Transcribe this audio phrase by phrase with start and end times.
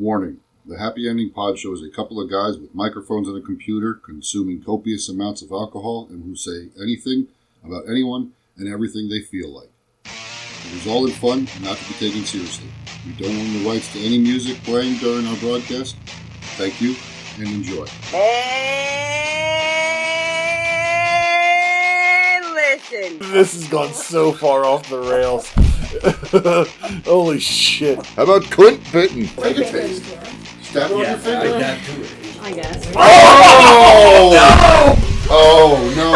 [0.00, 3.42] Warning The Happy Ending Pod Show is a couple of guys with microphones and a
[3.42, 7.28] computer consuming copious amounts of alcohol and who say anything
[7.62, 9.68] about anyone and everything they feel like.
[10.06, 12.70] It is all in fun and not to be taken seriously.
[13.06, 15.96] We don't own the rights to any music playing during our broadcast.
[16.56, 16.96] Thank you
[17.36, 17.84] and enjoy.
[17.84, 18.30] Hey,
[22.54, 23.18] listen.
[23.34, 25.52] This has gone so far off the rails.
[27.04, 28.04] Holy shit.
[28.06, 29.26] How about Clint Bitten?
[29.26, 30.04] Take a taste.
[30.62, 31.56] Stab it on your finger.
[32.42, 32.92] I guess.
[32.96, 34.36] Oh!
[35.32, 36.10] Oh, no.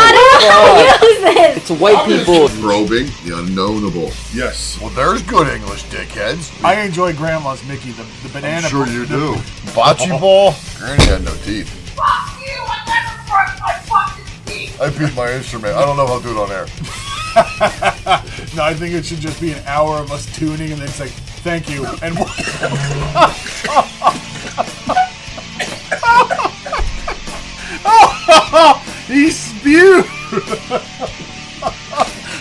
[1.08, 1.56] Use this.
[1.56, 2.48] It's white people.
[2.60, 4.12] Probing the unknownable.
[4.34, 4.80] Yes.
[4.80, 6.64] Well, there's good English, dickheads.
[6.64, 8.66] I enjoy Grandma's Mickey, the, the banana.
[8.66, 9.34] I'm sure you do.
[9.74, 10.18] Bocce oh.
[10.20, 10.54] ball?
[10.78, 11.68] Granny had no teeth.
[11.94, 12.54] Fuck you!
[12.58, 14.80] I never brushed my fucking teeth.
[14.80, 15.74] I beat my instrument.
[15.76, 16.66] I don't know how I'll do it on air.
[18.54, 21.00] No, I think it should just be an hour of us tuning and then it's
[21.00, 21.10] like,
[21.42, 21.84] thank you.
[22.02, 22.16] And
[29.08, 30.04] he spewed.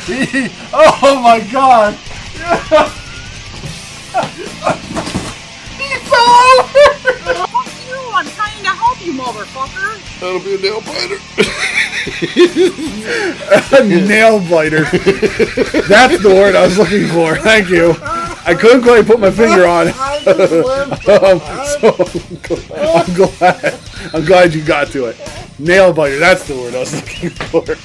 [0.06, 1.96] he, oh my god.
[5.80, 7.23] he fell over.
[8.14, 8.30] Fuck you!
[8.30, 10.20] I'm trying to help you, motherfucker.
[10.20, 11.18] That'll be a nail biter.
[13.74, 14.84] A nail biter.
[15.88, 17.36] That's the word I was looking for.
[17.38, 17.96] Thank you.
[18.02, 19.96] I couldn't quite put my finger on it.
[21.04, 21.40] Um,
[21.82, 21.90] so
[22.76, 23.80] I'm glad.
[24.14, 25.18] I'm glad you got to it.
[25.60, 26.18] Nail biter.
[26.18, 27.76] That's the word I was looking for.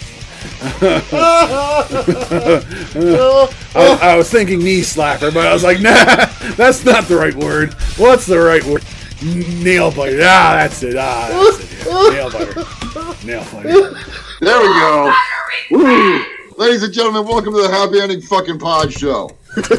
[3.74, 7.34] I, I was thinking knee slapper, but I was like, nah, that's not the right
[7.34, 7.74] word.
[7.96, 8.84] What's the right word?
[9.22, 10.20] Nail biter.
[10.22, 10.96] Ah, that's it.
[10.96, 11.86] Ah, that's it.
[11.86, 12.10] Yeah.
[12.10, 12.54] Nail biter.
[13.26, 13.96] Nail biter.
[14.40, 15.12] There we go.
[15.72, 16.24] Woo.
[16.56, 19.30] Ladies and gentlemen, welcome to the Happy Ending fucking Pod Show.
[19.56, 19.70] Hep-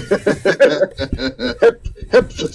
[2.11, 2.31] hep,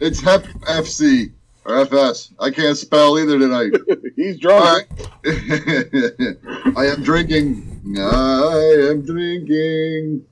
[0.00, 1.32] it's Hep FC
[1.64, 2.32] or FS.
[2.38, 3.72] I can't spell either tonight.
[4.16, 4.62] He's drunk.
[4.62, 4.86] All right.
[6.76, 7.96] I am drinking.
[7.98, 10.24] I am drinking.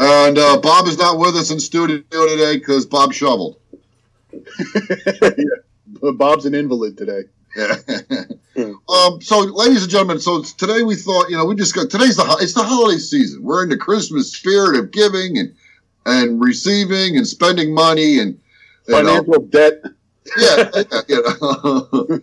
[0.00, 3.60] And uh, Bob is not with us in studio today because Bob shoveled.
[4.32, 6.10] yeah.
[6.14, 7.24] Bob's an invalid today.
[7.54, 7.74] Yeah.
[8.88, 12.16] um, so, ladies and gentlemen, so today we thought, you know, we just got today's
[12.16, 13.42] the it's the holiday season.
[13.42, 15.54] We're in the Christmas spirit of giving and
[16.06, 18.40] and receiving and spending money and
[18.88, 19.82] know, Financial debt.
[20.38, 20.70] yeah,
[21.08, 22.20] know,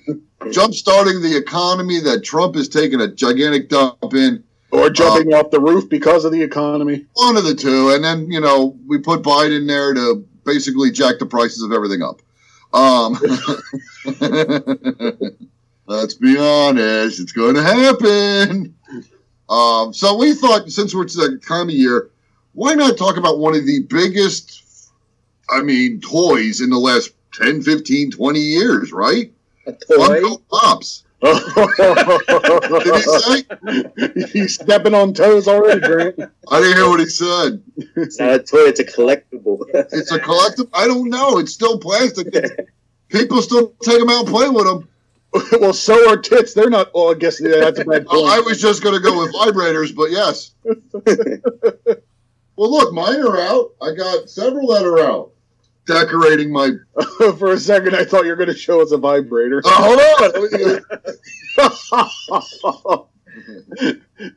[0.52, 4.44] jump starting the economy that Trump is taking a gigantic dump in.
[4.72, 7.06] Or jumping off the roof because of the economy.
[7.14, 11.20] One of the two, and then you know we put Biden there to basically jack
[11.20, 12.22] the prices of everything up.
[12.74, 13.14] Um,
[15.88, 18.76] let's be honest, it's going to happen.
[19.50, 22.10] Um, so we thought, since we're to the time of year,
[22.54, 24.92] why not talk about one of the biggest,
[25.50, 29.32] I mean, toys in the last 10, 15, 20 years, right?
[29.66, 31.04] A Funko Pops.
[31.22, 34.30] Did he say?
[34.34, 36.20] He's stepping on toes already, Grant.
[36.50, 37.64] I didn't hear what he said.
[37.96, 39.66] It's not a toy, it's a collectible.
[39.74, 40.70] It's a collectible.
[40.74, 41.40] I don't know.
[41.40, 42.28] It's still plastic.
[43.10, 44.88] People still take them out and play with them.
[45.60, 46.54] well, so are tits.
[46.54, 46.94] They're not.
[46.94, 49.34] Well, I guess yeah, that's a bad Oh, I was just going to go with
[49.34, 50.52] vibrators, but yes.
[52.56, 53.72] well, look, mine are out.
[53.82, 55.32] I got several that are out.
[55.88, 56.72] Decorating my.
[57.38, 59.62] For a second, I thought you were going to show us a vibrator.
[59.66, 60.00] Oh, hold
[63.00, 63.08] on.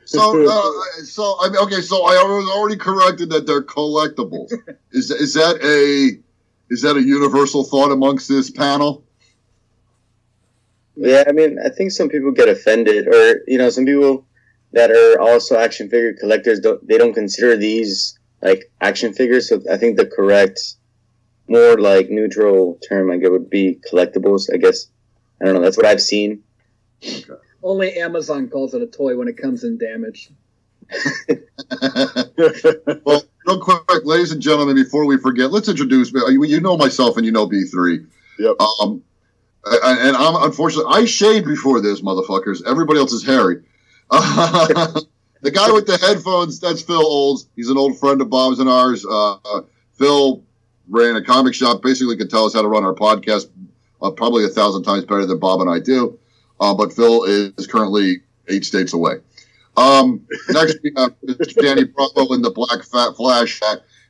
[0.04, 0.70] so, uh,
[1.04, 1.80] so I mean, okay.
[1.80, 4.52] So I was already corrected that they're collectibles.
[4.92, 6.18] Is is that a
[6.72, 9.04] is that a universal thought amongst this panel?
[11.00, 14.26] yeah, I mean, I think some people get offended, or you know, some people
[14.72, 19.48] that are also action figure collectors don't they don't consider these like action figures.
[19.48, 20.60] So I think the correct,
[21.50, 24.48] more like neutral term, like it would be collectibles.
[24.52, 24.86] I guess
[25.42, 25.60] I don't know.
[25.60, 26.44] That's what I've seen.
[27.62, 30.30] Only Amazon calls it a toy when it comes in damaged.
[33.04, 36.12] well, real quick, ladies and gentlemen, before we forget, let's introduce.
[36.12, 38.06] You you know myself, and you know B three.
[38.38, 38.56] Yep.
[38.60, 39.02] Um,
[39.66, 42.62] and and I'm unfortunately I shaved before this, motherfuckers.
[42.64, 43.62] Everybody else is hairy.
[44.10, 47.48] the guy with the headphones, that's Phil Olds.
[47.56, 49.04] He's an old friend of Bob's and ours.
[49.04, 49.62] Uh, uh,
[49.92, 50.42] Phil
[50.90, 53.48] ran a comic shop, basically could tell us how to run our podcast
[54.02, 56.18] uh, probably a thousand times better than Bob and I do.
[56.60, 59.14] Uh, but Phil is currently eight states away.
[59.76, 61.14] Um, next, we have
[61.60, 63.60] Danny Bravo in the Black Fat Flash.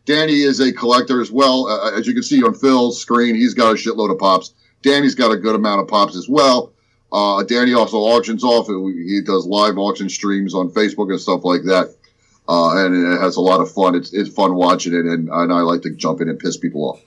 [0.07, 1.69] Danny is a collector as well.
[1.69, 4.55] Uh, as you can see on Phil's screen, he's got a shitload of pops.
[4.83, 6.73] Danny's got a good amount of pops as well.
[7.13, 8.67] Uh, Danny also auctions off.
[8.67, 11.95] He does live auction streams on Facebook and stuff like that.
[12.51, 13.95] Uh, and it has a lot of fun.
[13.95, 16.85] It's it's fun watching it, and, and I like to jump in and piss people
[16.91, 17.01] off.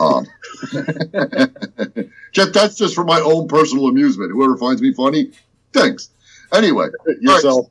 [0.00, 0.26] Um,
[2.32, 4.32] just that's just for my own personal amusement.
[4.32, 5.30] Whoever finds me funny,
[5.72, 6.10] thanks.
[6.52, 6.88] Anyway,
[7.20, 7.68] Yourself.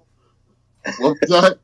[1.00, 1.59] what was that?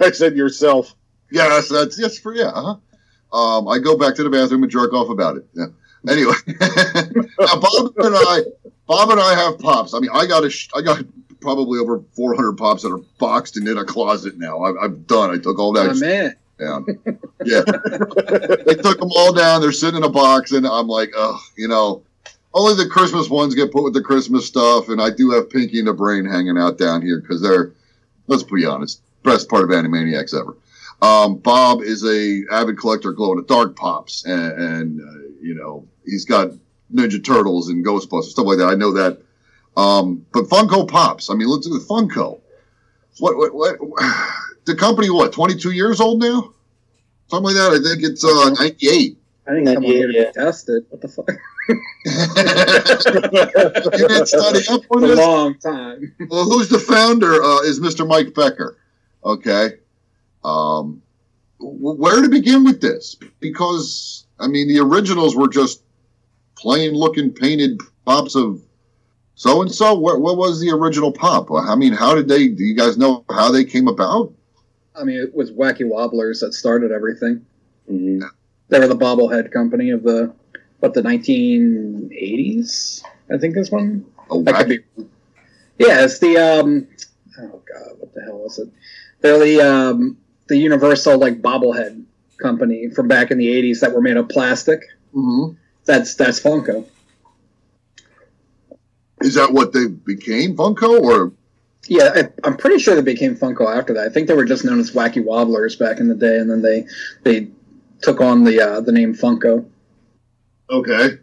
[0.02, 0.94] I said yourself.
[1.30, 2.48] Yes, that's yes for yeah.
[2.48, 3.38] Uh-huh.
[3.38, 5.46] Um, I go back to the bathroom and jerk off about it.
[5.54, 5.66] Yeah.
[6.08, 8.40] Anyway, now Bob and I,
[8.86, 9.94] Bob and I have pops.
[9.94, 11.00] I mean, I got a, sh- I got
[11.46, 14.64] probably over 400 pops that are boxed and in a closet now.
[14.64, 15.30] I, I'm done.
[15.30, 16.36] I took all that My man.
[16.58, 16.84] down.
[17.44, 17.60] Yeah,
[18.66, 19.60] they took them all down.
[19.60, 22.02] They're sitting in a box, and I'm like, oh, you know,
[22.52, 25.78] only the Christmas ones get put with the Christmas stuff, and I do have Pinky
[25.78, 27.70] and the Brain hanging out down here because they're,
[28.26, 30.56] let's be honest, best part of Animaniacs ever.
[31.00, 35.28] Um, Bob is a avid collector of glow in the dark pops, and, and uh,
[35.40, 36.50] you know he's got
[36.92, 38.66] Ninja Turtles and Ghostbusters stuff like that.
[38.66, 39.22] I know that.
[39.76, 41.28] Um, but Funko Pops.
[41.30, 42.40] I mean, let's do the Funko.
[43.18, 43.76] What, what, what?
[44.64, 45.32] The company, what?
[45.32, 46.52] Twenty-two years old now?
[47.28, 47.72] Something like that.
[47.72, 49.18] I think it's uh, ninety-eight.
[49.48, 50.24] I didn't come on here to Yeah.
[50.26, 50.84] be tested.
[50.90, 51.28] What the fuck?
[53.98, 55.18] you didn't study up on a this?
[55.18, 56.14] long time.
[56.30, 57.42] Well, who's the founder?
[57.42, 58.06] Uh, is Mr.
[58.06, 58.76] Mike Becker.
[59.24, 59.70] Okay.
[60.44, 61.02] Um,
[61.58, 63.16] where to begin with this?
[63.40, 65.82] Because, I mean, the originals were just
[66.56, 68.60] plain looking painted pops of
[69.36, 69.94] so and so.
[69.94, 71.48] What what was the original pop?
[71.52, 74.32] I mean, how did they, do you guys know how they came about?
[74.98, 77.44] I mean, it was Wacky Wobblers that started everything.
[77.88, 78.22] hmm
[78.68, 80.32] They were the bobblehead company of the
[80.80, 83.02] what the 1980s.
[83.32, 84.04] I think this one.
[84.30, 84.78] A That could be.
[85.78, 86.88] Yeah, it's the um.
[87.38, 88.68] Oh god, what the hell was it?
[89.20, 90.16] They're the um
[90.48, 92.04] the Universal like bobblehead
[92.38, 94.80] company from back in the 80s that were made of plastic.
[95.14, 95.56] Mhm.
[95.84, 96.86] That's that's Funko.
[99.20, 101.00] Is that what they became, Funko?
[101.00, 101.32] Or
[101.88, 104.06] Yeah, I, I'm pretty sure they became Funko after that.
[104.06, 106.62] I think they were just known as Wacky Wobblers back in the day, and then
[106.62, 106.86] they
[107.22, 107.48] they
[108.02, 109.64] took on the uh, the name Funko.
[110.70, 111.18] okay,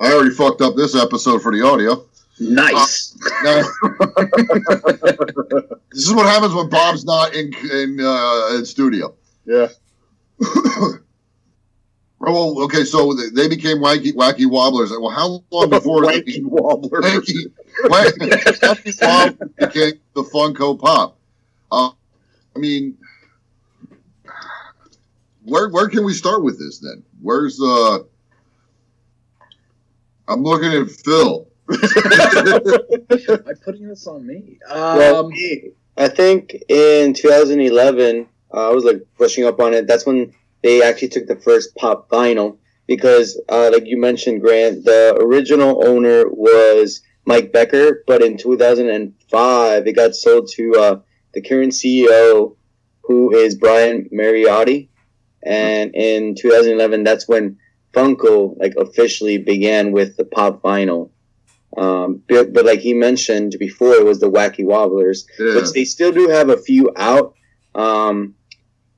[0.00, 2.06] I already fucked up this episode for the audio.
[2.40, 3.16] Nice.
[3.44, 3.56] Now,
[5.92, 9.14] this is what happens when Bob's not in in, uh, in studio.
[9.44, 9.68] Yeah.
[12.30, 14.90] well, okay, so they- they became wacky wacky wobblers.
[14.90, 17.00] Well, how long before they Wanky wobbler.
[17.02, 17.52] Wacky,
[17.84, 18.18] wacky,
[18.58, 21.18] wacky Wobbler became the Funko Pop?
[21.70, 21.90] Uh,
[22.54, 22.96] I mean,
[25.44, 27.02] where where can we start with this then?
[27.20, 27.98] Where's uh?
[30.28, 31.48] I'm looking at Phil.
[31.68, 31.78] Am
[33.46, 34.58] I putting this on me?
[34.70, 35.32] Well, Um,
[35.96, 39.86] I think in 2011, uh, I was like brushing up on it.
[39.86, 40.32] That's when
[40.62, 45.86] they actually took the first pop vinyl because, uh, like you mentioned, Grant, the original
[45.86, 51.00] owner was Mike Becker, but in 2005, it got sold to uh,
[51.34, 52.56] the current CEO,
[53.02, 54.88] who is Brian Mariotti.
[55.44, 57.58] And in 2011, that's when
[57.94, 61.10] Funko like officially began with the pop vinyl.
[61.76, 65.54] Um, but, but like he mentioned before, it was the Wacky Wobblers Yeah.
[65.56, 67.34] which they still do have a few out.
[67.74, 68.34] Um,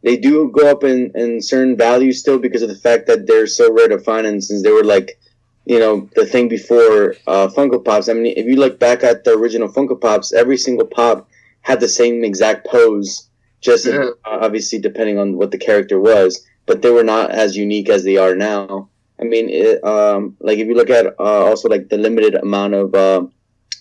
[0.05, 3.47] they do go up in, in certain values still because of the fact that they're
[3.47, 5.19] so rare to find, and since they were like,
[5.65, 8.09] you know, the thing before uh, Funko Pops.
[8.09, 11.27] I mean, if you look back at the original Funko Pops, every single pop
[11.63, 13.29] had the same exact pose,
[13.63, 14.11] just Yeah.
[14.27, 18.05] uh, obviously depending on what the character was, but they were not as unique as
[18.05, 18.91] they are now.
[19.19, 22.75] I mean, it, um, like if you look at uh, also like the limited amount
[22.75, 23.23] of uh,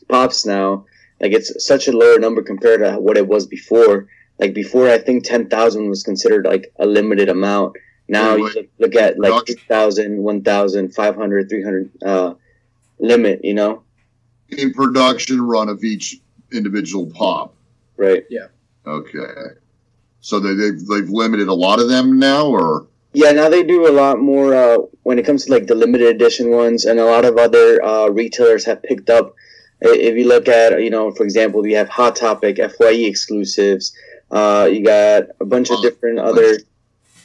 [0.08, 0.86] pops now,
[1.20, 4.08] like it's such a lower number compared to what it was before.
[4.40, 7.76] Like before, I think ten thousand was considered like a limited amount.
[8.10, 12.34] Now you look, look at like Not- 2,000, 1,000, 500, 300 uh,
[13.00, 13.42] limit.
[13.44, 13.84] You know,
[14.50, 16.18] in production run of each
[16.52, 17.56] individual pop.
[17.98, 18.24] right?
[18.30, 18.48] Yeah.
[18.86, 19.26] Okay.
[20.22, 23.88] So they, they've they've limited a lot of them now, or Yeah, now they do
[23.88, 27.06] a lot more uh, when it comes to like the limited edition ones, and a
[27.06, 29.36] lot of other uh, retailers have picked up.
[29.86, 33.94] If you look at, you know, for example, you have Hot Topic, Fye exclusives.
[34.34, 36.58] Uh, you got a bunch of different other.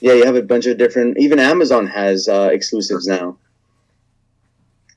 [0.03, 1.17] Yeah, you have a bunch of different.
[1.19, 3.39] Even Amazon has uh, exclusives now.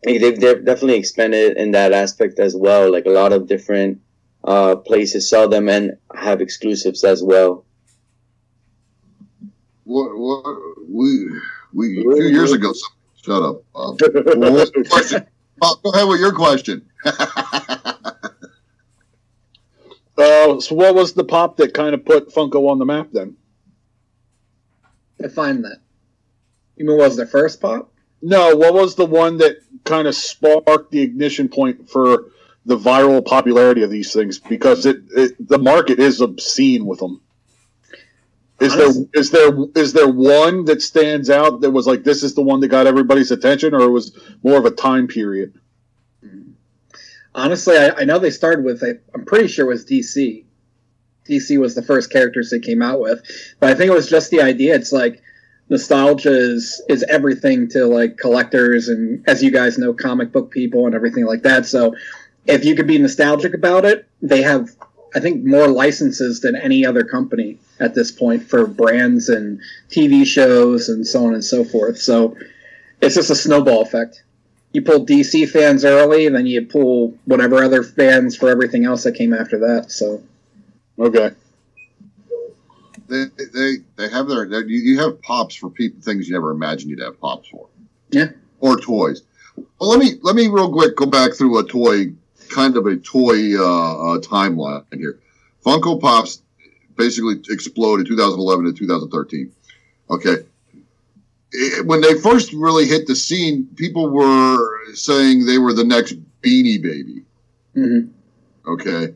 [0.03, 2.91] They've, they've definitely expanded in that aspect as well.
[2.91, 4.01] Like a lot of different
[4.43, 7.63] uh, places sell them and have exclusives as well.
[9.85, 10.09] what?
[10.17, 10.43] What?
[10.89, 11.29] We
[11.73, 12.73] we a few years ago.
[12.73, 12.91] Some,
[13.23, 13.63] shut up.
[13.73, 13.99] Bob.
[14.11, 15.25] What was the question?
[15.59, 16.85] Bob, go ahead with your question.
[20.21, 23.35] Uh, so what was the pop that kind of put Funko on the map then?
[25.19, 25.79] Define that.
[26.75, 27.91] You mean what was the first pop?
[28.21, 32.25] No, what was the one that kind of sparked the ignition point for
[32.65, 34.37] the viral popularity of these things?
[34.37, 37.21] Because it, it the market is obscene with them.
[38.59, 42.35] Is there is there is there one that stands out that was like this is
[42.35, 45.59] the one that got everybody's attention, or it was more of a time period?
[47.33, 48.83] Honestly, I, I know they started with.
[48.83, 50.43] I, I'm pretty sure it was DC.
[51.29, 53.21] DC was the first characters they came out with,
[53.59, 54.75] but I think it was just the idea.
[54.75, 55.21] It's like
[55.69, 60.85] nostalgia is is everything to like collectors and, as you guys know, comic book people
[60.85, 61.65] and everything like that.
[61.65, 61.95] So,
[62.45, 64.69] if you could be nostalgic about it, they have,
[65.15, 70.25] I think, more licenses than any other company at this point for brands and TV
[70.25, 71.97] shows and so on and so forth.
[71.97, 72.35] So,
[72.99, 74.23] it's just a snowball effect
[74.73, 79.03] you pull DC fans early, and then you pull whatever other fans for everything else
[79.03, 79.91] that came after that.
[79.91, 80.23] So
[81.01, 81.31] Okay.
[83.07, 86.91] They they they have their you, you have pops for people things you never imagined
[86.91, 87.67] you'd have pops for.
[88.11, 88.29] Yeah.
[88.59, 89.23] Or toys.
[89.55, 92.13] Well, let me let me real quick go back through a toy
[92.49, 95.19] kind of a toy uh, uh, timeline here.
[95.65, 96.41] Funko Pops
[96.95, 99.51] basically exploded 2011 to 2013.
[100.09, 100.45] Okay.
[101.53, 104.59] It- when they first really hit the scene, people were
[104.93, 107.23] saying they were the next Beanie Baby.
[107.75, 108.09] mhm.
[108.67, 109.13] Okay.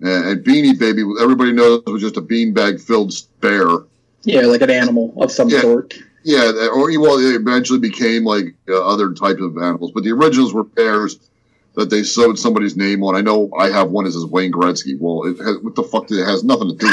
[0.00, 3.68] And, and Beanie Baby, everybody knows, was just a beanbag filled bear.
[4.24, 5.60] yeah, like an animal of some Yeah.
[5.62, 5.94] sort.
[6.24, 10.54] Yeah, or well, it eventually became like uh, other types of animals, but the originals
[10.54, 11.18] were bears
[11.74, 13.16] that they sewed somebody's name on.
[13.16, 14.96] I know I have one that says Wayne Gretzky.
[15.00, 16.08] Well, it has, what the fuck?
[16.12, 16.86] It has nothing to do.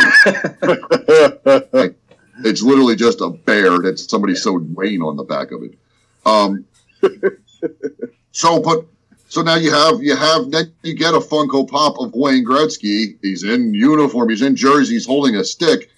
[0.62, 1.96] with it.
[2.46, 5.77] It's literally just a bear that somebody sewed Wayne on the back of it.
[6.25, 6.65] Um,
[8.31, 8.86] so, but
[9.27, 13.17] so now you have you have then you get a Funko Pop of Wayne Gretzky.
[13.22, 14.29] He's in uniform.
[14.29, 14.96] He's in jersey.
[14.96, 15.89] He's holding a stick.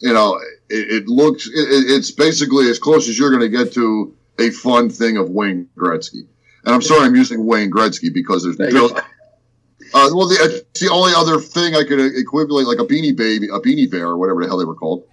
[0.00, 0.36] You know,
[0.68, 1.46] it, it looks.
[1.48, 5.30] It, it's basically as close as you're going to get to a fun thing of
[5.30, 6.26] Wayne Gretzky.
[6.64, 9.10] And I'm sorry, I'm using Wayne Gretzky because there's No, Bill, you're fine.
[9.94, 13.46] uh, well, the, it's the only other thing I could equivalent, like a beanie baby,
[13.46, 15.04] a beanie bear, or whatever the hell they were called,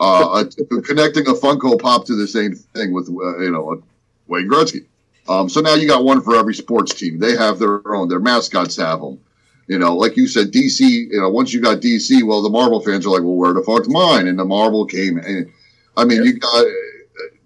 [0.00, 3.82] uh, a, connecting a Funko Pop to the same thing with, uh, you know,
[4.26, 4.84] Wayne Gretzky.
[5.28, 7.18] Um, so now you got one for every sports team.
[7.18, 8.08] They have their own.
[8.08, 9.20] Their mascots have them.
[9.66, 10.80] You know, like you said, DC.
[10.80, 13.62] You know, once you got DC, well, the Marvel fans are like, well, where the
[13.62, 14.26] fuck's mine?
[14.26, 15.18] And the Marvel came.
[15.18, 15.52] And
[15.96, 16.70] I mean, you got uh,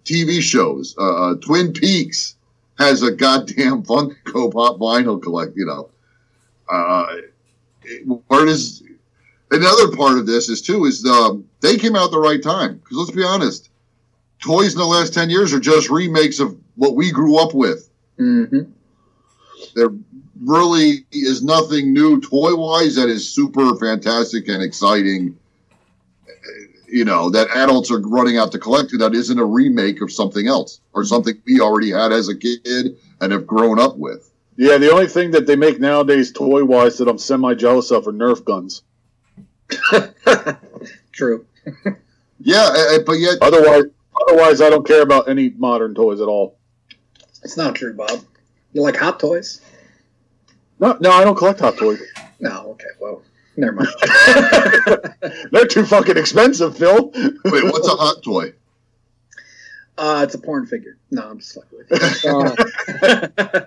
[0.04, 0.94] TV shows.
[0.96, 2.36] Uh, uh, Twin Peaks
[2.78, 5.56] has a goddamn Funko Pop vinyl collect.
[5.56, 5.90] You know,
[6.68, 7.06] uh,
[8.28, 8.84] where does
[9.50, 12.76] another part of this is too is um, they came out at the right time
[12.78, 13.70] because let's be honest,
[14.40, 17.88] toys in the last ten years are just remakes of what we grew up with.
[18.20, 18.66] Mhm.
[19.74, 19.90] There
[20.44, 25.38] really is nothing new toy wise that is super fantastic and exciting.
[26.88, 30.12] You know that adults are running out to collect to that isn't a remake of
[30.12, 34.28] something else or something we already had as a kid and have grown up with.
[34.58, 38.06] yeah, the only thing that they make nowadays, toy wise, that I'm semi jealous of
[38.08, 38.82] are Nerf guns.
[41.12, 41.46] True.
[42.44, 43.84] Yeah, uh, uh, but yet Otherwise,
[44.20, 46.58] otherwise, I don't care about any modern toys at all.
[47.44, 48.24] It's not true, Bob.
[48.72, 49.60] You like hot toys?
[50.80, 52.00] No, no, I don't collect hot toys.
[52.40, 52.70] No.
[52.70, 52.86] Okay.
[53.00, 53.22] Well,
[53.56, 53.88] never mind.
[55.52, 57.10] They're too fucking expensive, Phil.
[57.14, 58.54] wait, what's a hot toy?
[59.96, 60.96] Uh, it's a porn figure.
[61.10, 63.34] No, I'm just fucking with you.
[63.38, 63.60] Uh,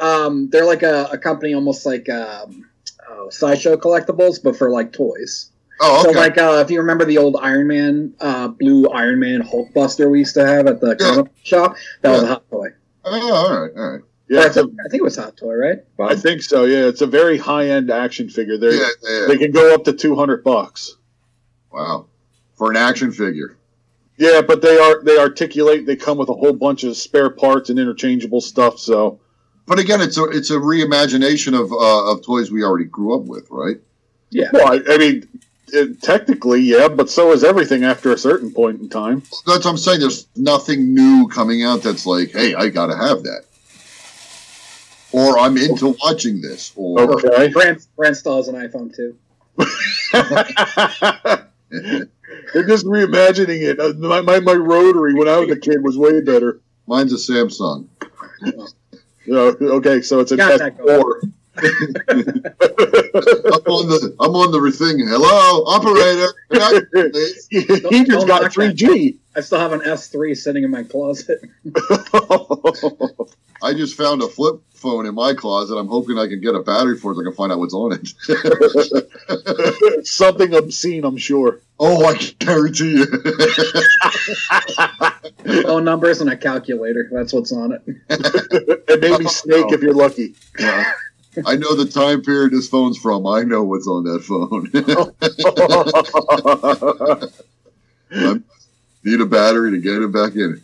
[0.26, 2.68] um, they're like a, a company almost like um,
[3.08, 5.50] oh, sideshow collectibles, but for like toys.
[5.80, 9.40] Oh, So like uh, if you remember the old Iron Man, uh, blue Iron Man
[9.40, 11.14] Hulk Buster we used to have at the Yeah.
[11.14, 12.68] comic shop, that was a hot toy.
[13.04, 14.00] oh, all right, all right.
[14.28, 15.78] Yeah, I, think, I think it was hot toy, right?
[15.98, 16.64] I think so.
[16.64, 18.58] Yeah, it's a very high end action figure.
[18.58, 19.26] They're, Yeah, yeah.
[19.26, 20.96] They can go up to two hundred bucks.
[21.72, 22.06] Wow.
[22.56, 23.56] For an action figure.
[24.18, 25.86] Yeah, but they are they articulate.
[25.86, 28.78] They come with a whole bunch of spare parts and interchangeable stuff.
[28.78, 29.20] So
[29.66, 33.22] But again, it's a it's a reimagination of uh, of toys we already grew up
[33.26, 33.76] with, right?
[34.30, 34.50] Yeah.
[34.52, 35.26] Well, I, I mean,
[35.72, 39.20] it, technically, yeah, but so is everything after a certain point in time.
[39.46, 40.00] That's what I'm saying.
[40.00, 43.44] There's nothing new coming out that's like, hey, I gotta have that.
[45.12, 46.72] Or I'm into watching this.
[46.76, 47.48] Or Okay.
[47.50, 49.16] Brand, Brand still has an iPhone too.
[51.70, 53.80] They're just reimagining it.
[53.80, 56.60] Uh, My, my, my rotary when I was a kid was way better.
[56.86, 57.88] mine's a Samsung.
[59.26, 61.02] You know, okay, so it's a Got test that going.
[61.02, 61.20] four.
[61.58, 61.64] I'm
[63.66, 65.06] on the I'm on the thing.
[65.08, 66.32] Hello, operator.
[67.12, 67.48] Please.
[67.50, 68.74] he just got knock that.
[68.76, 69.16] 3G.
[69.36, 71.40] I still have an S3 sitting in my closet.
[73.62, 75.76] I just found a flip phone in my closet.
[75.76, 77.16] I'm hoping I can get a battery for it.
[77.16, 78.08] So I can find out what's on it.
[80.06, 81.60] Something obscene, I'm sure.
[81.80, 83.06] oh, I can guarantee you.
[85.62, 87.08] Phone numbers and a calculator.
[87.12, 87.82] That's what's on it.
[88.88, 90.34] And maybe Snake if you're lucky.
[90.58, 90.92] Yeah.
[91.46, 93.26] I know the time period this phone's from.
[93.26, 94.70] I know what's on that phone.
[98.10, 98.40] I
[99.04, 100.62] need a battery to get it back in.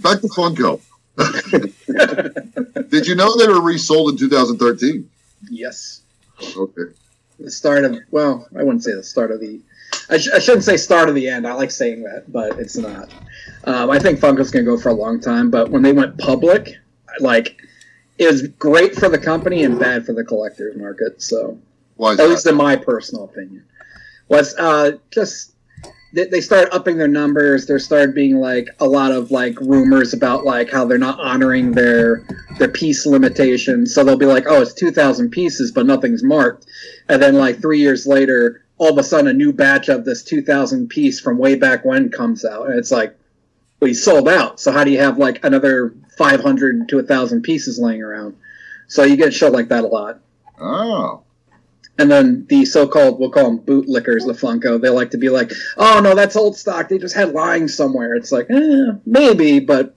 [0.00, 0.80] Back to Funko.
[2.90, 5.08] Did you know they were resold in 2013?
[5.50, 6.02] Yes.
[6.56, 6.82] Okay.
[7.40, 9.60] The start of well, I wouldn't say the start of the.
[10.10, 11.46] I, sh- I shouldn't say start of the end.
[11.46, 13.10] I like saying that, but it's not.
[13.64, 16.76] Um, I think Funko's gonna go for a long time, but when they went public,
[17.20, 17.60] like
[18.26, 21.22] was great for the company and bad for the collectors market.
[21.22, 21.58] So
[21.98, 23.64] is at least in my personal opinion,
[24.28, 25.54] was uh, just
[26.12, 27.66] they, they started upping their numbers.
[27.66, 31.72] There started being like a lot of like rumors about like how they're not honoring
[31.72, 32.24] their
[32.58, 33.94] their piece limitations.
[33.94, 36.66] So they'll be like, oh, it's two thousand pieces, but nothing's marked.
[37.08, 40.22] And then like three years later, all of a sudden, a new batch of this
[40.22, 43.14] two thousand piece from way back when comes out, and it's like,
[43.80, 44.60] well, you sold out.
[44.60, 48.36] So how do you have like another five hundred to a thousand pieces laying around?
[48.86, 50.20] So you get shit like that a lot.
[50.58, 51.22] Oh.
[52.00, 55.50] And then the so-called, we'll call them bootlickers, the Funko, they like to be like,
[55.76, 56.88] oh, no, that's old stock.
[56.88, 58.14] They just had lying somewhere.
[58.14, 59.96] It's like, eh, maybe, but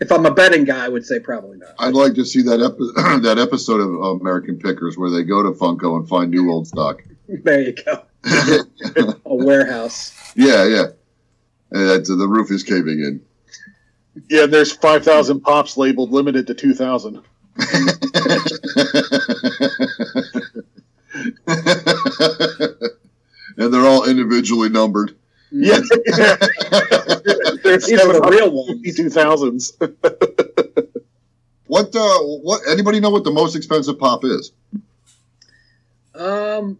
[0.00, 1.74] if I'm a betting guy, I would say probably not.
[1.78, 5.50] I'd like to see that epi- that episode of American Pickers where they go to
[5.50, 7.02] Funko and find new old stock.
[7.26, 8.02] There you go.
[9.24, 10.12] A warehouse.
[10.36, 10.84] yeah, yeah.
[11.70, 13.20] And the roof is caving in.
[14.28, 17.16] Yeah, and there's 5,000 pops labeled limited to 2,000.
[23.56, 25.16] and they're all individually numbered.
[25.50, 25.80] Yeah.
[27.62, 28.84] there's These are the real ones.
[28.84, 29.94] 2000s.
[31.66, 34.52] What uh what anybody know what the most expensive pop is?
[36.14, 36.78] Um,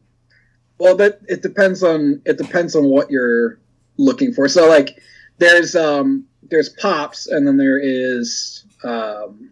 [0.78, 3.58] well, that it depends on it depends on what you're
[3.96, 4.48] looking for.
[4.48, 5.00] So, like,
[5.38, 9.50] there's um, there's pops, and then there is um,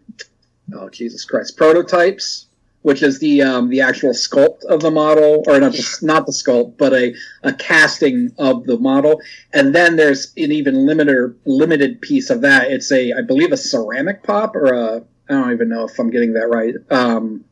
[0.73, 2.47] oh Jesus Christ, prototypes,
[2.81, 6.31] which is the um, the actual sculpt of the model, or not the, not the
[6.31, 9.21] sculpt, but a a casting of the model.
[9.53, 12.71] And then there's an even limiter limited piece of that.
[12.71, 16.11] It's a I believe a ceramic pop or a I don't even know if I'm
[16.11, 16.75] getting that right.
[16.89, 17.45] Um,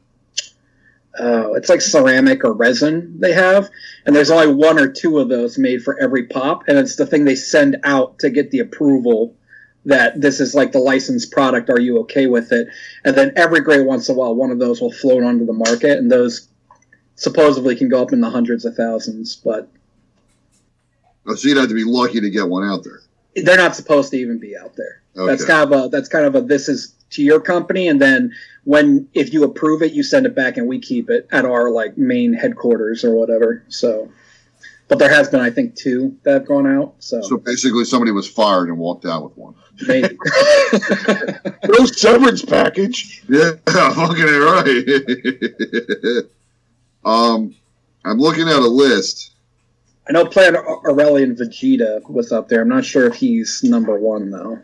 [1.19, 3.69] uh, it's like ceramic or resin they have,
[4.05, 7.05] and there's only one or two of those made for every pop, and it's the
[7.05, 9.35] thing they send out to get the approval
[9.85, 11.69] that this is like the licensed product.
[11.69, 12.67] Are you okay with it?
[13.03, 15.53] And then every great once in a while, one of those will float onto the
[15.53, 16.47] market, and those
[17.15, 19.69] supposedly can go up in the hundreds of thousands, but
[21.27, 23.01] Oh, so you'd have to be lucky to get one out there.
[23.35, 25.01] they're not supposed to even be out there.
[25.15, 25.27] Okay.
[25.31, 28.33] That's kind of a that's kind of a this is to your company, and then
[28.63, 31.69] when if you approve it, you send it back, and we keep it at our
[31.69, 33.63] like main headquarters or whatever.
[33.69, 34.11] So,
[34.87, 36.95] but there has been I think two that have gone out.
[36.99, 39.55] So, So basically somebody was fired and walked out with one.
[39.87, 40.17] maybe.
[41.67, 43.23] no severance package.
[43.29, 46.25] Yeah, fucking right.
[47.05, 47.55] um
[48.03, 49.29] I'm looking at a list.
[50.09, 52.61] I know Planet Arlia Vegeta was up there.
[52.61, 54.59] I'm not sure if he's number one though.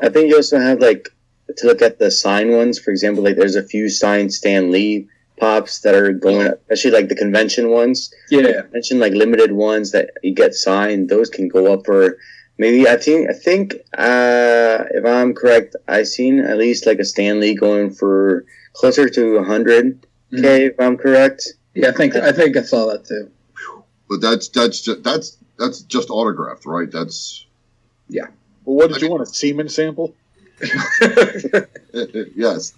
[0.00, 1.08] I think you also have like
[1.56, 2.78] to look at the sign ones.
[2.78, 7.08] For example, like there's a few signed Stan Lee pops that are going, especially like
[7.08, 8.12] the convention ones.
[8.30, 11.08] Yeah, Mention like limited ones that you get signed.
[11.08, 12.18] Those can go up for
[12.58, 12.88] maybe.
[12.88, 17.40] I think I think uh, if I'm correct, I seen at least like a Stan
[17.40, 20.66] Lee going for closer to 100 k.
[20.66, 21.48] If I'm correct.
[21.74, 21.88] yeah.
[21.88, 23.30] I think I think I saw that too.
[24.08, 26.90] But that's that's just that's that's just autographed, right?
[26.90, 27.46] That's
[28.08, 28.26] yeah.
[28.64, 29.22] Well, what did you want?
[29.22, 30.14] A semen sample?
[32.34, 32.72] yes.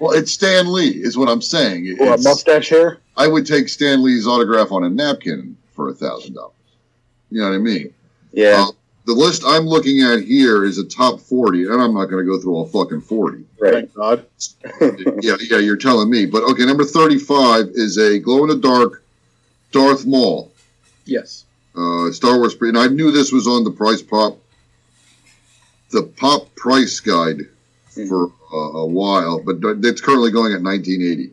[0.00, 1.96] Well, it's Stan Lee, is what I'm saying.
[2.00, 2.98] Or a mustache hair?
[3.16, 6.52] I would take Stan Lee's autograph on a napkin for a thousand dollars.
[7.30, 7.94] You know what I mean?
[8.32, 8.66] Yeah.
[8.68, 8.72] Uh,
[9.06, 12.30] the list I'm looking at here is a top forty, and I'm not going to
[12.30, 13.44] go through all fucking forty.
[13.60, 13.72] right.
[13.74, 14.26] Thank God.
[15.20, 16.26] yeah, yeah, you're telling me.
[16.26, 19.02] But okay, number thirty-five is a glow-in-the-dark
[19.72, 20.50] Darth Maul,
[21.04, 21.44] Yes.
[21.76, 22.56] uh, Star Wars.
[22.60, 24.38] And I knew this was on the price pop,
[25.94, 27.42] the pop price guide
[28.08, 31.32] for uh, a while, but it's currently going at 1980.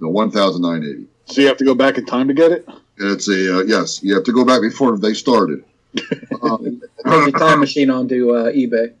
[0.00, 1.06] The 1,980.
[1.26, 2.66] So you have to go back in time to get it?
[2.98, 4.02] And it's a uh, yes.
[4.02, 5.64] You have to go back before they started.
[6.42, 8.92] Um, Put your time machine onto uh, eBay.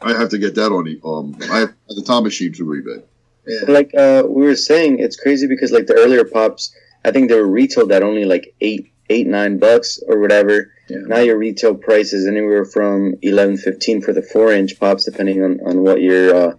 [0.00, 1.36] I have to get that on the um.
[1.52, 3.02] I have the time machine to eBay.
[3.46, 3.60] Yeah.
[3.68, 7.36] like uh, we were saying, it's crazy because like the earlier pops, I think they
[7.36, 10.72] were retailed at only like eight, eight, nine bucks or whatever.
[10.88, 10.98] Yeah.
[11.06, 15.42] Now your retail price is anywhere from 11, 15 for the four inch pops, depending
[15.42, 16.54] on, on what you're uh,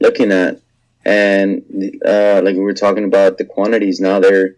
[0.00, 0.60] looking at.
[1.04, 1.62] And
[2.04, 4.56] uh, like we were talking about the quantities now, there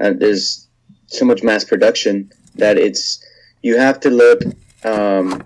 [0.00, 0.68] uh, there's
[1.06, 3.24] so much mass production that it's
[3.62, 4.42] you have to look.
[4.82, 5.44] Um,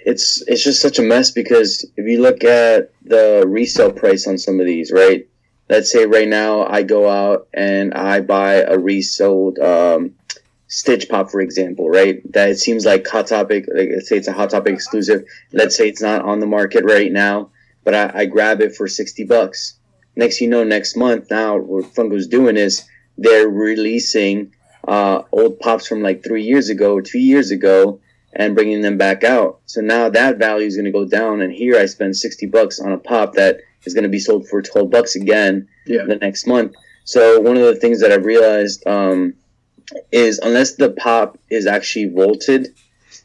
[0.00, 4.38] it's it's just such a mess because if you look at the resale price on
[4.38, 5.28] some of these, right?
[5.68, 10.14] Let's say right now I go out and I buy a resold um,
[10.66, 12.20] Stitch Pop, for example, right?
[12.32, 15.24] That it seems like Hot Topic, like let's say it's a Hot Topic exclusive.
[15.52, 17.50] Let's say it's not on the market right now,
[17.84, 19.74] but I, I grab it for 60 bucks.
[20.16, 22.84] Next, you know, next month now, what Funko's doing is
[23.16, 24.52] they're releasing
[24.86, 28.00] uh, old pops from like three years ago two years ago
[28.32, 29.60] and bringing them back out.
[29.66, 31.40] So now that value is going to go down.
[31.40, 34.48] And here I spend 60 bucks on a pop that is going to be sold
[34.48, 36.04] for 12 bucks again Yeah.
[36.06, 36.74] the next month.
[37.04, 39.34] So one of the things that I've realized um,
[40.12, 42.74] is unless the pop is actually vaulted,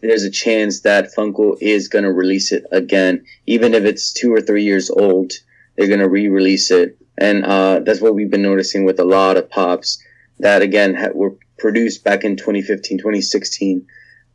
[0.02, 4.34] there's a chance that Funko is going to release it again, even if it's two
[4.34, 5.32] or three years old.
[5.76, 9.38] They're going to re-release it, and uh, that's what we've been noticing with a lot
[9.38, 9.98] of pops
[10.40, 13.88] that again ha- were produced back in 2015, 2016.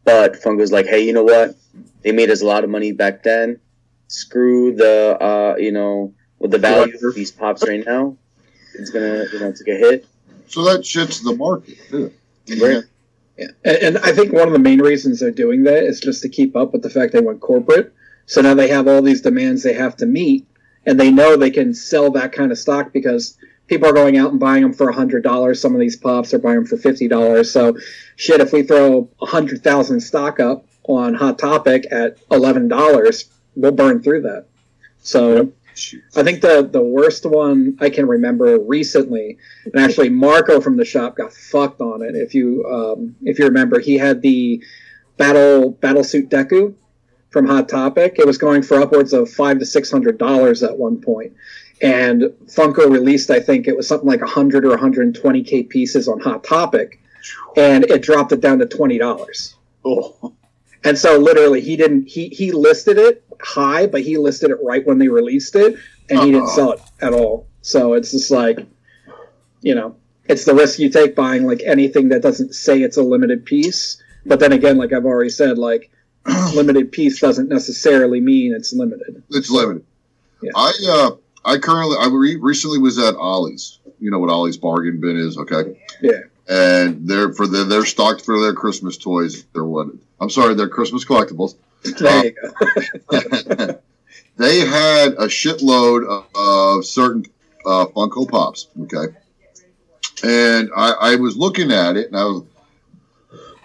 [0.05, 1.55] But Funko's like, hey, you know what?
[2.03, 3.61] They made us a lot of money back then.
[4.09, 8.17] Screw the, uh, you know, with the value of these pops right now,
[8.75, 10.07] it's gonna, you know, take a hit.
[10.47, 11.79] So that shits the market.
[11.89, 12.13] too.
[12.61, 12.85] Right.
[13.37, 13.47] Yeah.
[13.65, 16.29] And, and I think one of the main reasons they're doing that is just to
[16.29, 17.95] keep up with the fact they went corporate.
[18.27, 20.47] So now they have all these demands they have to meet,
[20.87, 24.31] and they know they can sell that kind of stock because people are going out
[24.31, 25.61] and buying them for hundred dollars.
[25.61, 27.51] Some of these pops are buying them for fifty dollars.
[27.51, 27.77] So,
[28.17, 33.31] shit, if we throw a hundred thousand stock up on Hot Topic at eleven dollars,
[33.59, 34.47] we'll burn through that.
[35.01, 35.53] So.
[36.17, 40.85] I think the the worst one I can remember recently, and actually Marco from the
[40.85, 42.17] shop got fucked on it.
[42.17, 44.61] If you um, if you remember, he had the
[45.19, 46.75] battle battle suit Deku
[47.31, 48.17] from Hot Topic.
[48.19, 51.35] It was going for upwards of five to six hundred dollars at one point,
[51.81, 55.45] and Funko released I think it was something like hundred or one hundred and twenty
[55.45, 56.99] k pieces on Hot Topic,
[57.57, 59.55] and it dropped it down to twenty dollars.
[59.85, 60.35] Oh,
[60.85, 64.87] And so literally he didn't he he listed it high, but he listed it right
[64.87, 65.77] when they released it
[66.09, 67.47] and he didn't sell it at all.
[67.63, 68.59] So it's just like
[69.61, 73.03] you know, it's the risk you take buying like anything that doesn't say it's a
[73.03, 74.03] limited piece.
[74.25, 75.91] But then again, like I've already said, like
[76.55, 79.23] limited piece doesn't necessarily mean it's limited.
[79.31, 79.85] It's limited.
[80.43, 80.53] Yeah.
[80.55, 81.11] I uh,
[81.45, 83.81] I currently I re- recently was at Ollie's.
[83.99, 85.81] You know what Ollie's bargain bin is, okay?
[86.01, 86.21] Yeah.
[86.49, 89.45] And they're for the, they're stocked for their Christmas toys.
[89.53, 89.89] They're what?
[90.21, 91.55] I'm sorry, they're Christmas collectibles.
[91.99, 93.79] There you go.
[94.37, 97.25] they had a shitload of, of certain
[97.65, 98.69] uh, Funko Pops.
[98.83, 99.15] Okay,
[100.25, 102.43] and I, I was looking at it, and I was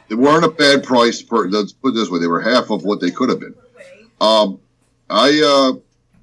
[0.09, 1.47] they weren't a bad price per.
[1.47, 3.55] Let's put it this way: they were half of what they could have been.
[4.21, 4.59] Um,
[5.09, 5.79] I uh,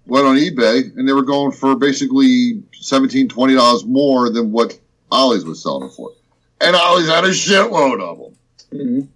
[0.07, 4.79] went on eBay, and they were going for basically 17 20 dollars more than what
[5.11, 6.13] Ollie's was selling them for,
[6.61, 8.37] and Ollie's had a shitload of them.
[8.73, 9.09] Mhm.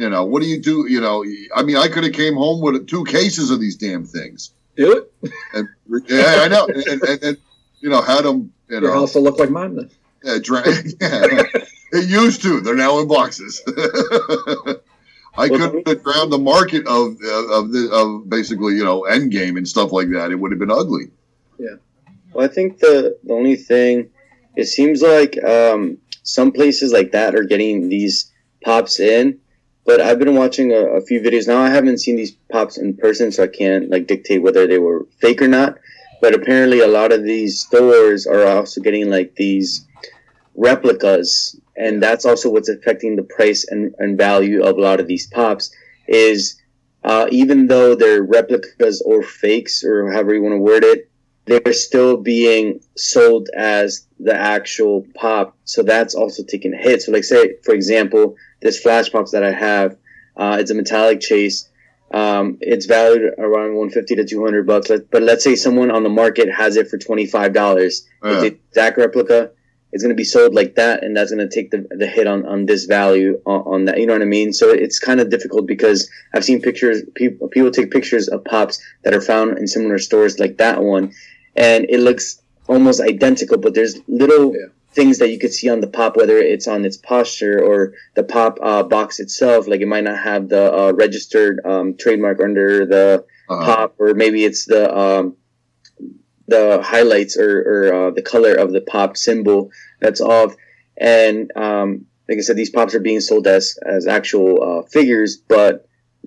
[0.00, 0.86] You know, what do you do?
[0.88, 4.04] You know, I mean, I could have came home with two cases of these damn
[4.04, 4.52] things.
[4.76, 5.32] Do it.
[5.54, 5.68] And
[6.08, 7.36] yeah, I know, and, and, and
[7.80, 8.52] you know, had them.
[8.68, 9.90] You Your know, house will look like mine then.
[10.22, 10.62] yeah, dra-
[11.00, 11.42] yeah,
[11.92, 12.60] it used to.
[12.60, 13.62] They're now in boxes.
[15.36, 19.66] I couldn't have drowned the market of of the of basically you know Endgame and
[19.66, 20.30] stuff like that.
[20.30, 21.10] It would have been ugly.
[21.58, 21.76] Yeah.
[22.32, 24.10] Well, I think the, the only thing,
[24.54, 28.30] it seems like um, some places like that are getting these
[28.62, 29.38] pops in,
[29.88, 31.62] but I've been watching a, a few videos now.
[31.62, 35.06] I haven't seen these pops in person, so I can't like dictate whether they were
[35.18, 35.78] fake or not.
[36.20, 39.86] But apparently, a lot of these stores are also getting like these
[40.54, 45.06] replicas, and that's also what's affecting the price and, and value of a lot of
[45.06, 45.74] these pops.
[46.06, 46.60] Is
[47.02, 51.10] uh, even though they're replicas or fakes or however you want to word it,
[51.46, 55.56] they're still being sold as the actual pop.
[55.64, 57.00] So that's also taking a hit.
[57.00, 59.96] So like say, for example, this flash pops that I have,
[60.36, 61.68] uh, it's a metallic chase.
[62.12, 64.90] Um, it's valued around 150 to 200 bucks.
[65.10, 67.54] But let's say someone on the market has it for $25.
[67.54, 67.80] Yeah.
[67.82, 69.50] It's the exact replica.
[69.92, 72.26] It's going to be sold like that, and that's going to take the, the hit
[72.26, 73.98] on, on this value on, on that.
[73.98, 74.52] You know what I mean?
[74.52, 78.82] So it's kind of difficult because I've seen pictures, people, people take pictures of pops
[79.04, 81.14] that are found in similar stores like that one,
[81.56, 84.66] and it looks almost identical, but there's little Yeah.
[84.98, 87.78] Things that you could see on the pop, whether it's on its posture or
[88.18, 89.60] the pop uh, box itself.
[89.70, 93.06] Like it might not have the uh, registered um, trademark under the
[93.48, 95.24] Uh, pop, or maybe it's the um,
[96.54, 99.70] the highlights or, or uh, the color of the pop symbol
[100.02, 100.52] that's off.
[101.00, 101.88] And um,
[102.28, 103.64] like I said, these pops are being sold as
[103.96, 105.72] as actual uh, figures, but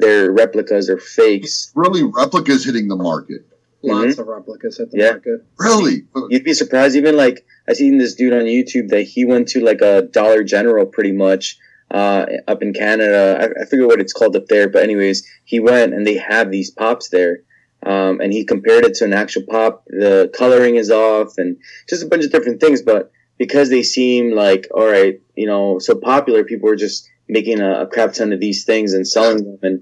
[0.02, 1.72] they're replicas or fakes.
[1.76, 3.42] really, replicas hitting the market.
[3.84, 5.12] Lots of replicas at the Yeah.
[5.12, 5.44] market.
[5.60, 6.96] Really, You'd be surprised.
[6.96, 10.44] Even like I seen this dude on YouTube that he went to like a Dollar
[10.44, 11.58] General pretty much
[11.90, 13.38] uh, up in Canada.
[13.42, 16.52] I, I forget what it's called up there, but anyways, he went and they have
[16.52, 17.42] these pops there.
[17.84, 19.84] Um, and he compared it to an actual pop.
[19.88, 21.58] The coloring is off, and
[21.90, 22.84] just a bunch of different things.
[22.84, 27.60] But because they seem like all right, you know, so popular, people are just making
[27.60, 29.82] a, a crap ton of these things and selling them, and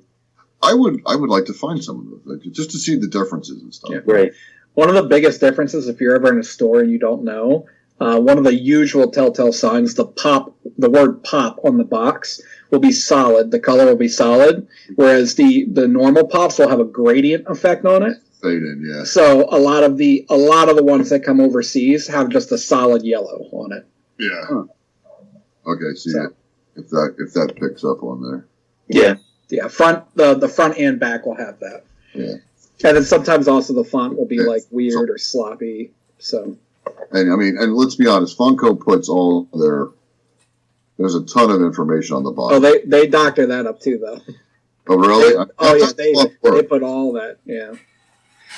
[0.61, 3.07] I would I would like to find some of those like, just to see the
[3.07, 3.91] differences and stuff.
[3.93, 3.99] Yeah.
[4.05, 4.31] right,
[4.73, 7.65] One of the biggest differences, if you're ever in a store and you don't know,
[7.99, 12.41] uh, one of the usual telltale signs, the pop, the word pop on the box
[12.71, 13.51] will be solid.
[13.51, 17.85] The color will be solid, whereas the the normal pops will have a gradient effect
[17.85, 18.17] on it.
[18.41, 19.03] Fade in, yeah.
[19.03, 22.51] So a lot of the a lot of the ones that come overseas have just
[22.53, 23.85] a solid yellow on it.
[24.17, 24.45] Yeah.
[24.47, 24.63] Huh.
[25.67, 26.33] Okay, see So-
[26.75, 28.45] if that if that picks up on there.
[28.87, 29.15] yeah,
[29.49, 31.83] Yeah, front the the front and back will have that.
[32.13, 32.35] Yeah.
[32.83, 34.43] And then sometimes also the font will be Yeah.
[34.43, 35.91] like weird or sloppy.
[36.19, 36.55] So
[37.11, 39.87] And I mean, and let's be honest, Funko puts all their.
[40.97, 44.19] There's a ton of information on the oh they they doctor that up too though.
[44.87, 45.33] Oh, really?
[45.35, 47.37] They- oh yeah, they a lot of they put all that.
[47.45, 47.73] Yeah,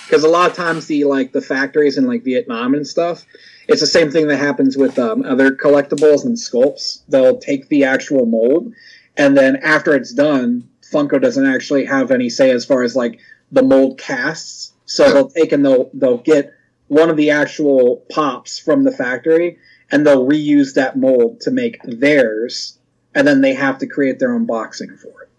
[0.06, 3.26] because a lot of times the like the factories in like Vietnam and stuff,
[3.68, 7.02] it's the same thing that happens with um, other collectibles and sculpts.
[7.10, 8.74] They'll take the actual mold,
[9.18, 13.20] and then after it's done, Funko doesn't actually have any say as far as like
[13.52, 14.74] the mold casts.
[14.86, 16.54] So they'll take and they'll they'll get
[16.88, 19.58] one of the actual pops from the factory,
[19.90, 22.78] and they'll reuse that mold to make theirs,
[23.16, 25.30] and then they have to create their own boxing for it.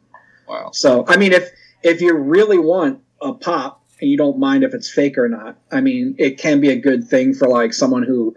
[0.49, 0.71] Wow.
[0.73, 1.51] So I mean, if
[1.83, 5.59] if you really want a pop and you don't mind if it's fake or not,
[5.71, 8.35] I mean, it can be a good thing for like someone who,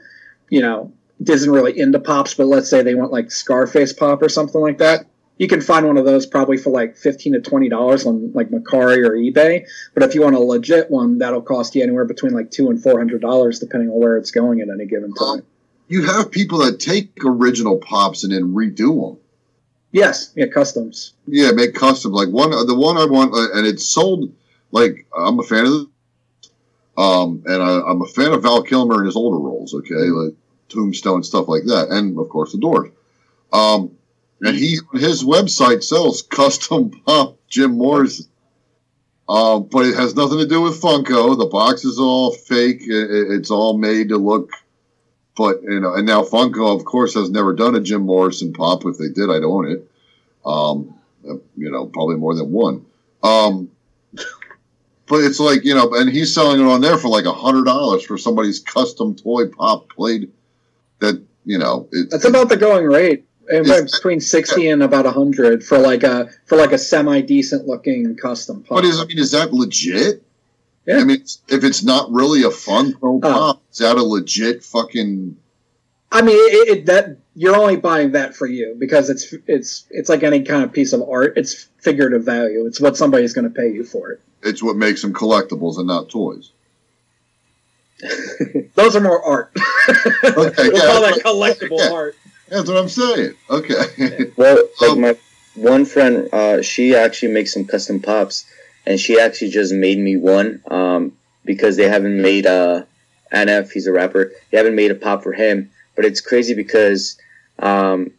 [0.50, 0.92] you know,
[1.26, 4.80] isn't really into pops, but let's say they want like Scarface pop or something like
[4.80, 5.06] that.
[5.38, 8.50] You can find one of those probably for like fifteen to twenty dollars on like
[8.50, 9.66] Mercari or eBay.
[9.94, 12.82] But if you want a legit one, that'll cost you anywhere between like two and
[12.82, 15.44] four hundred dollars, depending on where it's going at any given time.
[15.88, 19.20] You have people that take original pops and then redo them.
[19.92, 21.14] Yes, yeah, customs.
[21.28, 22.12] Yeah, make custom.
[22.12, 24.34] Like one, the one I want, uh, and it's sold.
[24.72, 25.88] Like I'm a fan of.
[26.98, 29.74] Um, and I, I'm a fan of Val Kilmer and his older roles.
[29.74, 30.34] Okay, like
[30.70, 32.90] Tombstone stuff like that, and of course the Doors.
[33.52, 33.92] Um,
[34.46, 38.28] and he his website sells custom pop Jim Morrison.
[39.28, 41.36] Um, but it has nothing to do with Funko.
[41.38, 42.82] The box is all fake.
[42.82, 44.52] It, it- it's all made to look.
[45.36, 48.86] But you know, and now Funko, of course, has never done a Jim Morrison pop.
[48.86, 49.90] If they did, I'd own it.
[50.46, 50.94] Um,
[51.28, 52.86] uh, you know, probably more than one.
[53.24, 53.72] Um,
[55.08, 57.66] but it's like you know, and he's selling it on there for like a hundred
[57.66, 60.32] dollars for somebody's custom toy pop played.
[61.00, 63.25] That you know, it, That's about the going rate.
[63.48, 68.64] Between sixty and about hundred for like a for like a semi decent looking custom
[68.64, 68.78] pop.
[68.78, 70.24] But is I mean, is that legit?
[70.86, 70.98] Yeah.
[70.98, 73.34] I mean, if it's not really a Funko Uh.
[73.34, 75.38] pop, is that a legit fucking?
[76.12, 80.10] I mean, it, it, that you're only buying that for you because it's it's it's
[80.10, 81.34] like any kind of piece of art.
[81.36, 82.66] It's figurative value.
[82.66, 84.22] It's what somebody's going to pay you for it.
[84.42, 86.52] It's what makes them collectibles and not toys.
[88.76, 89.52] Those are more art.
[89.88, 91.92] Okay, we'll yeah, call that collectible yeah.
[91.92, 92.16] art.
[92.50, 93.34] That's what I'm saying.
[93.50, 94.32] Okay.
[94.38, 95.16] Well, like Um, my
[95.56, 98.46] one friend, uh, she actually makes some custom pops,
[98.86, 101.14] and she actually just made me one um,
[101.46, 102.84] because they haven't made uh,
[103.34, 103.72] NF.
[103.72, 104.32] He's a rapper.
[104.52, 107.18] They haven't made a pop for him, but it's crazy because
[107.58, 108.12] um,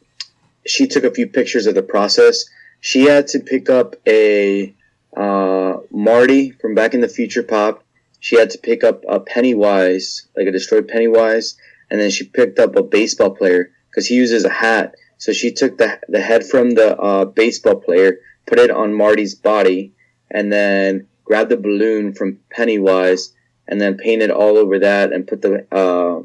[0.66, 2.46] she took a few pictures of the process.
[2.80, 4.74] She had to pick up a
[5.16, 7.82] uh, Marty from Back in the Future pop.
[8.20, 11.56] She had to pick up a Pennywise, like a destroyed Pennywise,
[11.90, 14.94] and then she picked up a baseball player because he uses a hat.
[15.16, 19.34] So she took the the head from the uh, baseball player, put it on Marty's
[19.34, 19.94] body,
[20.30, 23.32] and then grabbed the balloon from Pennywise,
[23.66, 26.22] and then painted all over that, and put the uh,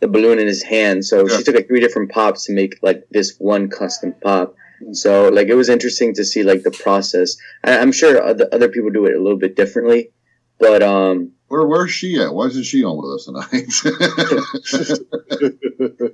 [0.00, 1.04] the balloon in his hand.
[1.04, 1.36] So Yeah.
[1.36, 4.56] she took like three different pops to make like this one custom pop.
[4.92, 7.36] So like it was interesting to see like the process.
[7.62, 10.10] I, I'm sure other other people do it a little bit differently,
[10.58, 12.32] but um, Where where's she at?
[12.32, 13.66] Why isn't she on with us tonight?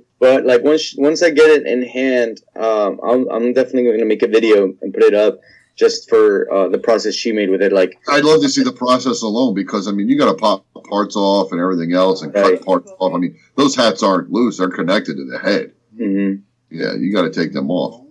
[0.19, 4.05] But like once once I get it in hand, um, I'm, I'm definitely going to
[4.05, 5.39] make a video and put it up
[5.75, 7.71] just for uh, the process she made with it.
[7.71, 10.65] Like I'd love to see the process alone because I mean you got to pop
[10.89, 13.13] parts off and everything else and cut parts off.
[13.13, 15.73] I mean those hats aren't loose; they're connected to the head.
[15.95, 16.41] mhm.
[16.71, 18.03] Yeah, you got to take them off.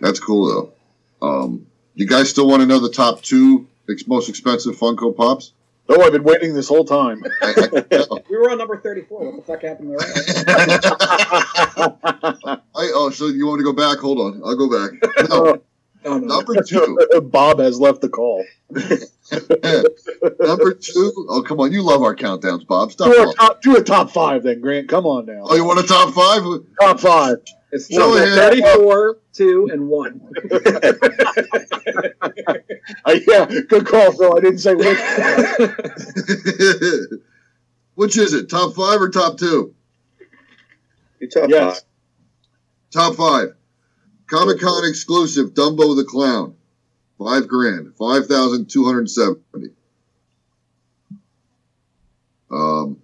[0.00, 0.72] That's cool
[1.20, 1.28] though.
[1.28, 5.52] Um, you guys still want to know the top two ex- most expensive Funko Pops?
[5.92, 7.20] Oh, I've been waiting this whole time.
[7.42, 8.22] I, I can tell.
[8.30, 9.32] We were on number thirty-four.
[9.32, 9.98] What the fuck happened there?
[12.74, 13.98] I, oh, so you want me to go back?
[13.98, 14.92] Hold on, I'll go back.
[15.28, 15.62] No,
[16.02, 16.36] Oh, no.
[16.36, 16.98] number two.
[17.14, 18.42] Uh, Bob has left the call.
[20.40, 21.12] number two.
[21.28, 22.92] Oh, come on, you love our countdowns, Bob.
[22.92, 23.12] Stop.
[23.12, 24.88] Do a top, do a top five then, Grant.
[24.88, 25.42] Come on now.
[25.44, 26.42] Oh, you want a top five?
[26.80, 27.36] Top five.
[27.72, 30.20] It's Go number thirty-four, two, and one.
[33.04, 34.36] Uh, yeah, good call, Phil.
[34.36, 34.98] I didn't say which.
[37.94, 38.48] Which is it?
[38.48, 39.74] Top five or top two?
[41.18, 41.82] You talk Yes.
[42.90, 43.54] Top five.
[44.26, 46.54] Comic Con exclusive Dumbo the Clown.
[47.18, 47.94] Five grand.
[47.96, 49.70] Five thousand two hundred seventy.
[52.50, 52.96] Um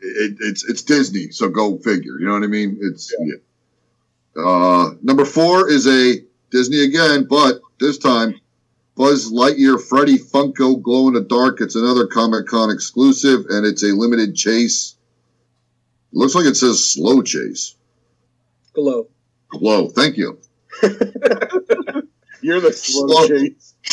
[0.00, 2.18] it, it's it's Disney, so go figure.
[2.18, 2.78] You know what I mean?
[2.80, 3.34] It's yeah.
[4.42, 6.16] Uh, number four is a
[6.50, 8.40] Disney again, but this time
[8.96, 11.60] Buzz Lightyear Freddy Funko Glow in the Dark.
[11.60, 14.96] It's another Comic Con exclusive, and it's a limited chase.
[16.12, 17.76] looks like it says slow chase.
[18.74, 19.08] Glow.
[19.48, 19.88] Glow.
[19.88, 20.38] Thank you.
[22.42, 23.06] You're the Slow.
[23.08, 23.74] slow chase.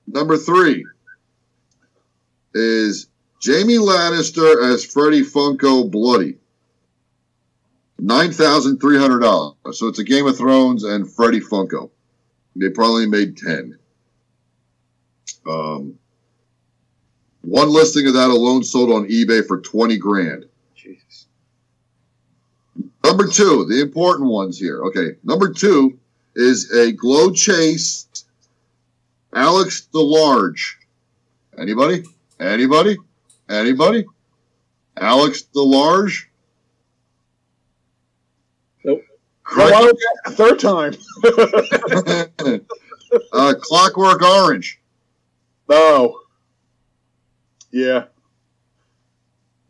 [0.07, 0.85] Number three
[2.53, 3.07] is
[3.41, 6.37] Jamie Lannister as Freddy Funko Bloody.
[7.97, 9.55] Nine thousand three hundred dollars.
[9.73, 11.91] So it's a Game of Thrones and Freddy Funko.
[12.55, 13.77] They probably made ten.
[15.47, 15.97] Um,
[17.41, 20.45] one listing of that alone sold on eBay for twenty grand.
[20.75, 21.27] Jesus.
[23.03, 24.83] Number two, the important ones here.
[24.85, 25.99] Okay, number two
[26.35, 28.07] is a glow chase.
[29.33, 30.73] Alex DeLarge.
[31.57, 32.03] Anybody?
[32.39, 32.97] Anybody?
[33.49, 34.05] Anybody?
[34.97, 36.25] Alex DeLarge.
[38.83, 39.03] Nope.
[39.55, 40.95] Well, why would you ask a third time?
[43.33, 44.79] uh, Clockwork Orange.
[45.69, 46.21] Oh.
[47.71, 48.05] Yeah.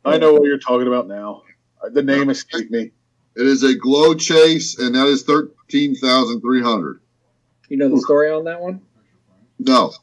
[0.04, 1.44] I know what you're talking about now.
[1.92, 2.92] The name escaped me.
[3.36, 7.00] It is a glow chase, and that is thirteen thousand three hundred.
[7.70, 8.82] You know the story on that one?
[9.62, 9.94] No.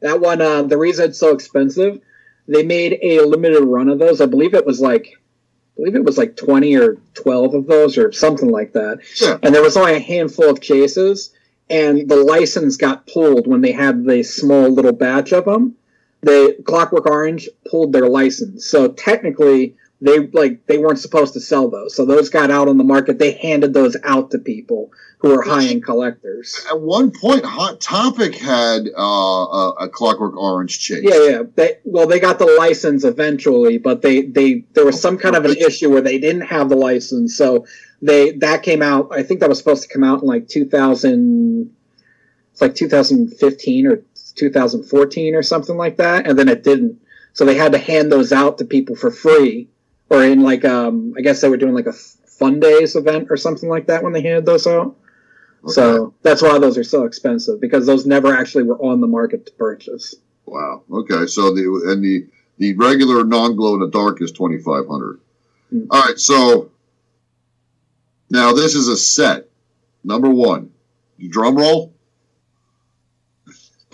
[0.00, 2.00] That one, uh, the reason it's so expensive,
[2.46, 4.20] they made a limited run of those.
[4.20, 7.98] I believe it was like, I believe it was like twenty or twelve of those
[7.98, 8.98] or something like that.
[9.20, 9.38] Yeah.
[9.42, 11.32] And there was only a handful of chases,
[11.68, 15.76] and the license got pulled when they had the small little batch of them.
[16.22, 21.70] The Clockwork Orange pulled their license, so technically they like they weren't supposed to sell
[21.70, 21.96] those.
[21.96, 23.18] So those got out on the market.
[23.18, 26.62] They handed those out to people who were high end collectors.
[26.70, 31.00] At one point, Hot Topic had uh, a, a Clockwork Orange chase.
[31.02, 31.42] Yeah, yeah.
[31.54, 35.46] They, well, they got the license eventually, but they, they there was some kind of
[35.46, 37.66] an issue where they didn't have the license, so
[38.02, 39.08] they that came out.
[39.10, 41.74] I think that was supposed to come out in like 2000,
[42.52, 44.02] it's like 2015 or
[44.34, 47.00] 2014 or something like that, and then it didn't.
[47.32, 49.70] So they had to hand those out to people for free,
[50.10, 53.36] or in like um, I guess they were doing like a fun days event or
[53.36, 54.96] something like that when they handed those out.
[55.66, 59.46] So that's why those are so expensive because those never actually were on the market
[59.46, 60.14] to purchase.
[60.44, 60.82] Wow.
[60.90, 61.26] Okay.
[61.26, 62.26] So the and the
[62.58, 65.20] the regular non glow in the dark is twenty five hundred.
[65.72, 65.86] Mm.
[65.90, 66.18] All right.
[66.18, 66.70] So
[68.28, 69.48] now this is a set.
[70.02, 70.70] Number one.
[71.30, 71.94] Drum roll.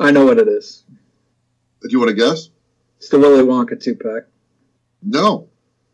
[0.00, 0.82] I know what it is.
[1.82, 2.48] Do you want to guess?
[2.98, 4.24] It's the Willy Wonka two pack.
[5.02, 5.49] No.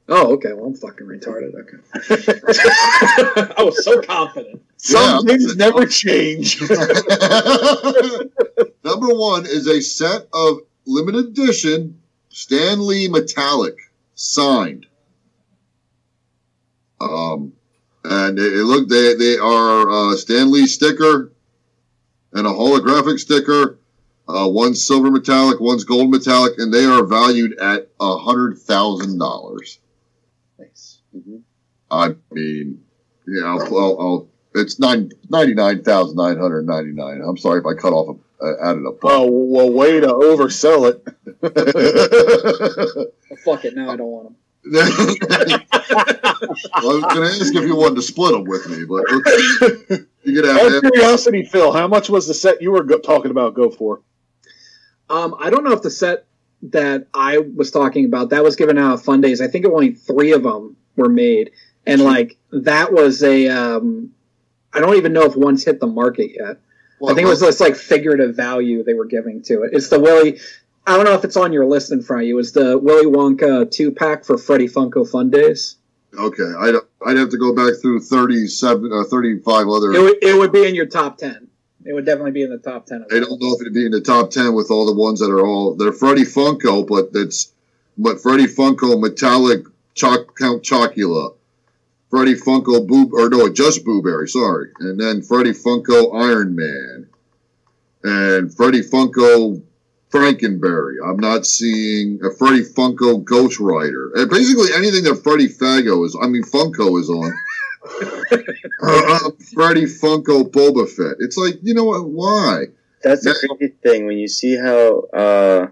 [0.08, 0.52] Oh, okay.
[0.52, 1.54] Well, I'm fucking retarded.
[1.54, 1.78] Okay.
[3.58, 4.62] I was so confident.
[4.76, 5.32] Some Yeah.
[5.32, 6.60] things never change.
[8.84, 13.76] Number one is a set of limited edition Stan Lee metallic
[14.14, 14.86] signed.
[17.00, 17.52] Um,
[18.04, 21.32] and it, it look they they are uh, Stan Lee sticker
[22.32, 23.78] and a holographic sticker.
[24.28, 29.18] Uh, one's silver metallic, one's gold metallic, and they are valued at a hundred thousand
[29.18, 29.78] dollars.
[31.24, 31.40] Nice.
[31.90, 32.83] I mean,
[33.26, 37.20] yeah, I'll, I'll, I'll it's nine ninety nine thousand nine hundred ninety nine.
[37.20, 39.00] I'm sorry if I cut off a, uh, added a buck.
[39.05, 41.02] oh, well, way to oversell it.
[43.29, 43.74] Well, fuck it.
[43.74, 44.37] Now I don't want them.
[44.72, 44.85] well,
[46.74, 50.05] I was going to ask if you wanted to split them with me, but okay.
[50.22, 50.72] you could Out have.
[50.85, 54.02] of curiosity, Phil, how much was the set you were go- talking about go for?
[55.11, 56.26] Um, I don't know if the set
[56.62, 59.40] that I was talking about that was given out at Fun Days.
[59.40, 61.52] I think it only three of them were made,
[61.87, 63.48] and like that was a.
[63.48, 64.12] Um,
[64.72, 66.59] I don't even know if one's hit the market yet.
[67.02, 69.70] I think it was this like figurative value they were giving to it.
[69.72, 70.38] It's the Willy.
[70.87, 72.38] I don't know if it's on your list in front of you.
[72.38, 75.76] It's the Willy Wonka two pack for Freddy Funko Fun Days.
[76.18, 76.74] Okay, I'd,
[77.07, 79.92] I'd have to go back through 37, uh, 35 other.
[79.92, 81.49] It would, it would be in your top ten.
[81.84, 83.03] It would definitely be in the top ten.
[83.03, 85.20] Of I don't know if it'd be in the top 10 with all the ones
[85.20, 85.74] that are all.
[85.74, 87.53] They're Freddy Funko, but it's.
[87.99, 89.64] But Freddy Funko metallic
[89.97, 91.34] Choc, Count Chocula.
[92.11, 93.11] Freddy Funko Boo.
[93.14, 94.70] Or no, just Booberry, sorry.
[94.78, 97.09] And then Freddy Funko Iron Man.
[98.05, 99.62] And Freddy Funko
[100.12, 100.97] Frankenberry.
[101.05, 104.12] I'm not seeing a Freddy Funko Ghost Rider.
[104.14, 107.32] And basically anything that Freddy Fago is, I mean Funko is on.
[108.82, 111.16] uh, Freddy Funko Boba Fett.
[111.18, 112.09] It's like, you know what?
[112.09, 112.66] Why?
[113.03, 115.66] That's the crazy thing when you see how uh,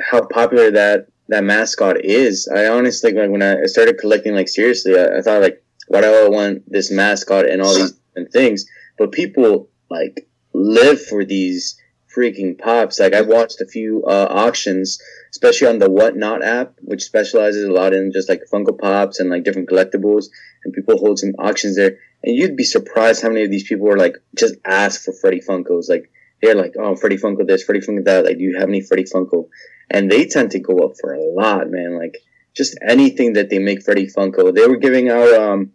[0.00, 2.48] how popular that that mascot is.
[2.48, 6.06] I honestly like when I started collecting like seriously, I, I thought like why do
[6.06, 8.66] I want this mascot and all these different things?
[8.98, 11.80] But people like live for these
[12.14, 13.00] freaking pops.
[13.00, 15.00] Like I've watched a few uh, auctions,
[15.30, 19.30] especially on the Whatnot app, which specializes a lot in just like Funko Pops and
[19.30, 20.26] like different collectibles.
[20.64, 23.88] And people hold some auctions there, and you'd be surprised how many of these people
[23.88, 25.88] are like just ask for Freddy Funkos.
[25.88, 26.09] Like
[26.42, 28.24] they're like, oh, Freddy Funko this, Freddy Funko that.
[28.24, 29.48] Like, do you have any Freddy Funko?
[29.90, 31.98] And they tend to go up for a lot, man.
[31.98, 32.18] Like
[32.54, 34.54] just anything that they make Freddy Funko.
[34.54, 35.72] They were giving out um,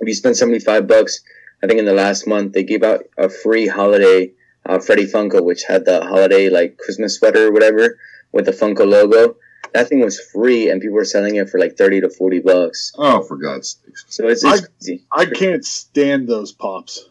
[0.00, 1.20] if you spend seventy five bucks.
[1.62, 4.32] I think in the last month they gave out a free holiday
[4.64, 7.98] uh, Freddy Funko, which had the holiday like Christmas sweater or whatever
[8.32, 9.36] with the Funko logo.
[9.74, 12.92] That thing was free, and people were selling it for like thirty to forty bucks.
[12.96, 14.04] Oh, for God's sakes!
[14.08, 15.04] So it's, it's crazy.
[15.12, 17.06] I can't stand those pops.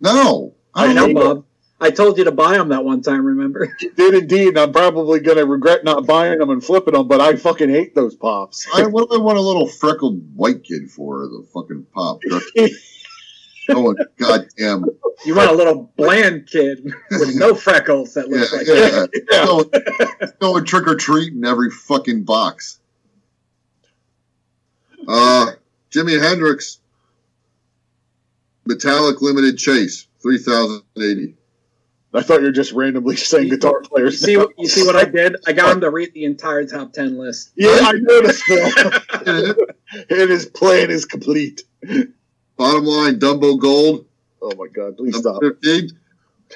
[0.00, 1.44] No, I know, don't- Bob.
[1.80, 3.24] I told you to buy them that one time.
[3.24, 3.74] Remember?
[3.96, 4.48] Did indeed.
[4.48, 7.94] and I'm probably gonna regret not buying them and flipping them, but I fucking hate
[7.94, 8.68] those pops.
[8.74, 11.20] I, what do I want a little freckled white kid for?
[11.20, 12.20] The fucking pop.
[13.70, 14.84] oh, goddamn.
[15.24, 18.66] You want a little bland kid with no freckles that Yeah, looks like
[19.30, 19.44] yeah.
[19.44, 22.78] Going, going trick or treat in every fucking box.
[25.08, 25.52] Uh,
[25.90, 26.78] Jimi Hendrix,
[28.66, 31.36] Metallic Limited Chase, 3080.
[32.12, 34.20] I thought you were just randomly saying guitar You players.
[34.20, 35.36] see, what- you see what I did?
[35.46, 37.52] I got him to read the entire top ten list.
[37.56, 39.54] yeah, I noticed, Phil.
[40.10, 41.62] and his plan is complete.
[42.56, 44.06] Bottom line, Dumbo Gold,
[44.42, 45.42] Oh my god, please stop.
[45.42, 45.90] 15.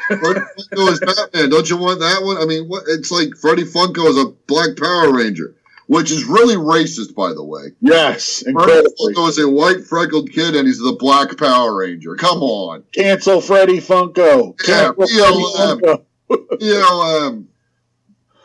[0.08, 1.50] Freddy Funko is Batman.
[1.50, 2.36] Don't you want that one?
[2.38, 2.82] I mean, what?
[2.88, 5.54] It's like Freddy Funko is a Black Power Ranger,
[5.86, 7.72] which is really racist, by the way.
[7.80, 9.14] Yes, Freddy incredibly.
[9.14, 12.16] Funko is a white freckled kid, and he's the Black Power Ranger.
[12.16, 14.54] Come on, Cancel Freddy Funko.
[14.66, 15.80] Yeah, Cancel Freddy BLM.
[15.80, 16.04] Funko.
[16.58, 17.44] BLM.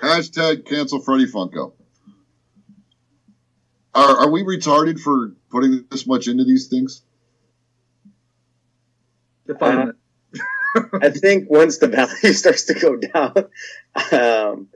[0.02, 1.74] Hashtag cancel Freddy Funko.
[3.94, 7.02] Are, are we retarded for putting this much into these things?
[9.48, 9.96] Define it.
[11.02, 13.34] I think once the value starts to go down,
[14.12, 14.68] um,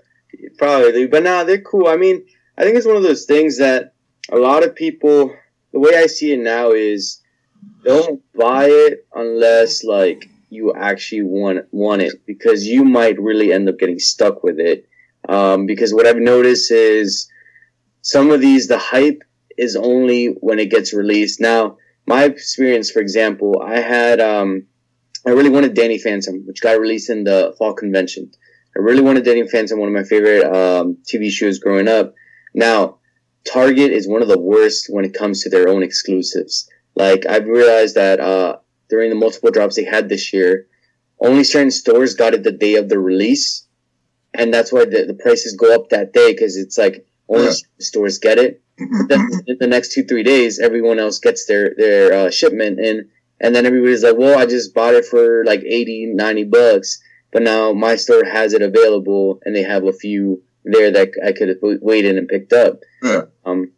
[0.58, 1.08] probably.
[1.08, 1.88] But now they're cool.
[1.88, 2.26] I mean,
[2.58, 3.94] I think it's one of those things that
[4.32, 5.36] a lot of people.
[5.72, 7.22] The way I see it now is,
[7.84, 13.68] don't buy it unless like you actually want want it because you might really end
[13.68, 14.88] up getting stuck with it.
[15.28, 17.30] Um, because what I've noticed is
[18.02, 19.24] some of these the hype
[19.58, 21.40] is only when it gets released.
[21.40, 24.68] Now, my experience, for example, I had um,
[25.26, 28.32] I really wanted Danny Phantom, which got released in the fall convention.
[28.76, 32.14] I really wanted Danny Phantom, one of my favorite um, TV shows growing up.
[32.54, 32.98] Now,
[33.46, 36.70] Target is one of the worst when it comes to their own exclusives.
[36.96, 38.58] Like I've realized that uh,
[38.90, 40.68] during the multiple drops they had this year,
[41.20, 43.68] only certain stores got it the day of the release,
[44.34, 47.54] and that's why the, the prices go up that day because it's like only Yeah.
[47.80, 48.62] stores get it.
[49.08, 53.10] Then in the next two three days, everyone else gets their their uh, shipment and
[53.40, 57.00] and then everybody's like, "Well, I just bought it for like 80, 90 bucks,
[57.32, 61.32] but now my store has it available, and they have a few there that I
[61.32, 63.24] could have waited and picked up." Yeah.
[63.46, 63.72] Um,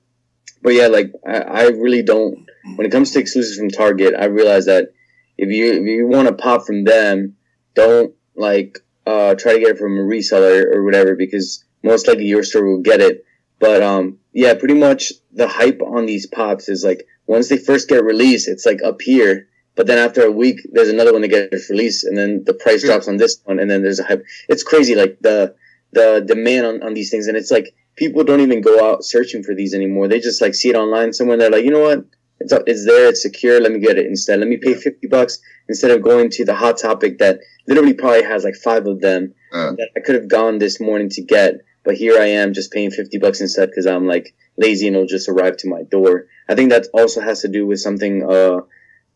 [0.61, 2.45] but yeah, like I, I really don't.
[2.75, 4.93] When it comes to exclusives from Target, I realize that
[5.37, 7.35] if you if you want to pop from them,
[7.75, 12.25] don't like uh, try to get it from a reseller or whatever because most likely
[12.25, 13.23] your store will get it.
[13.59, 17.87] But um, yeah, pretty much the hype on these pops is like once they first
[17.87, 19.47] get released, it's like up here.
[19.75, 22.81] But then after a week, there's another one that gets released, and then the price
[22.81, 22.91] Yeah.
[22.91, 24.23] drops on this one, and then there's a hype.
[24.47, 25.53] It's crazy, like the
[25.95, 29.41] the demand on, on these things, and it's like people don't even go out searching
[29.41, 30.07] for these anymore.
[30.07, 31.37] They just like see it online somewhere.
[31.37, 32.05] They're like, you know what?
[32.39, 33.09] It's it's there.
[33.09, 33.59] It's secure.
[33.59, 34.39] Let me get it instead.
[34.39, 38.23] Let me pay fifty bucks instead of going to the hot topic that literally probably
[38.23, 41.61] has like five of them Uh, that I could have gone this morning to get.
[41.85, 45.07] But here I am just paying 50 bucks instead because I'm like lazy and it'll
[45.07, 46.25] just arrive to my door.
[46.49, 48.61] I think that also has to do with something, uh,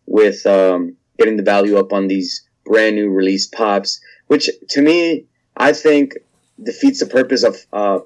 [0.06, 5.26] with, um, getting the value up on these brand new release pops, which to me,
[5.58, 6.14] I think
[6.64, 8.00] defeats the purpose of, uh,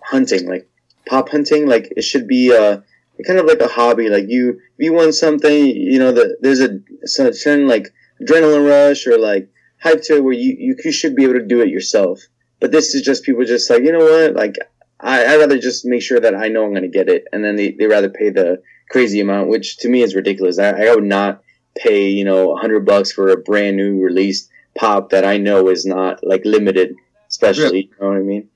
[0.00, 0.68] hunting, like
[1.06, 1.66] pop hunting.
[1.66, 2.80] Like it should be, uh,
[3.26, 4.08] kind of like a hobby.
[4.08, 9.06] Like you, if you want something, you know, the, there's a certain like adrenaline rush
[9.06, 9.48] or like
[9.80, 12.20] hype to it where you, you, you should be able to do it yourself.
[12.60, 14.34] But this is just people just like, you know what?
[14.34, 14.56] Like,
[15.00, 17.26] I, I'd rather just make sure that I know I'm going to get it.
[17.32, 20.58] And then they, they rather pay the crazy amount, which to me is ridiculous.
[20.60, 21.42] I, I would not
[21.76, 25.68] pay, you know, a hundred bucks for a brand new released pop that I know
[25.68, 26.94] is not like limited,
[27.42, 28.48] especially, you know what I mean?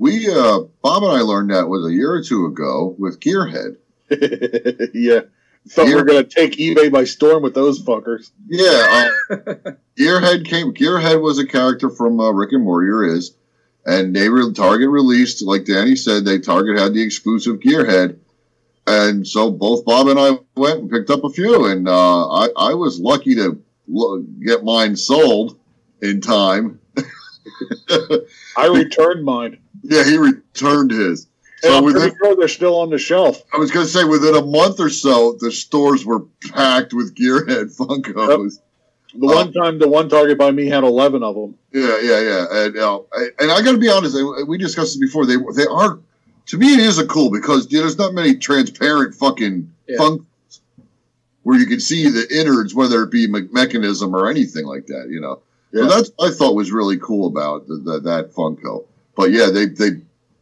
[0.00, 3.76] we, uh, Bob and I learned that was a year or two ago with Gearhead.
[4.94, 5.20] yeah.
[5.68, 8.30] Thought we were gonna take eBay by storm with those fuckers.
[8.48, 10.72] Yeah, uh, Gearhead came.
[10.72, 13.36] Gearhead was a character from uh, Rick and Morty, or is,
[13.84, 18.16] and they were Target released, like Danny said, they Target had the exclusive Gearhead,
[18.86, 22.48] and so both Bob and I went and picked up a few, and uh, I
[22.56, 23.62] I was lucky to
[24.42, 25.58] get mine sold
[26.00, 26.79] in time.
[28.56, 29.58] I returned mine.
[29.82, 31.26] Yeah, he returned his.
[31.62, 33.42] So I'm within, sure they're still on the shelf.
[33.52, 36.20] I was going to say within a month or so, the stores were
[36.52, 38.58] packed with Gearhead Funkos.
[39.14, 39.34] The Oh.
[39.34, 41.56] one time, the one Target by me had 11 of them.
[41.72, 42.46] Yeah, yeah, yeah.
[42.50, 44.16] And uh, I- and I got to be honest,
[44.46, 45.26] we discussed this before.
[45.26, 45.98] They they are
[46.46, 49.96] to me it is a cool because you know, there's not many transparent fucking Yeah.
[49.98, 50.22] funk
[51.42, 55.08] where you can see the innards, whether it be mechanism or anything like that.
[55.10, 55.40] You know,
[55.72, 55.82] Yeah.
[55.82, 58.86] so that's what I thought was really cool about the, the, that Funko.
[59.16, 59.90] But yeah, they they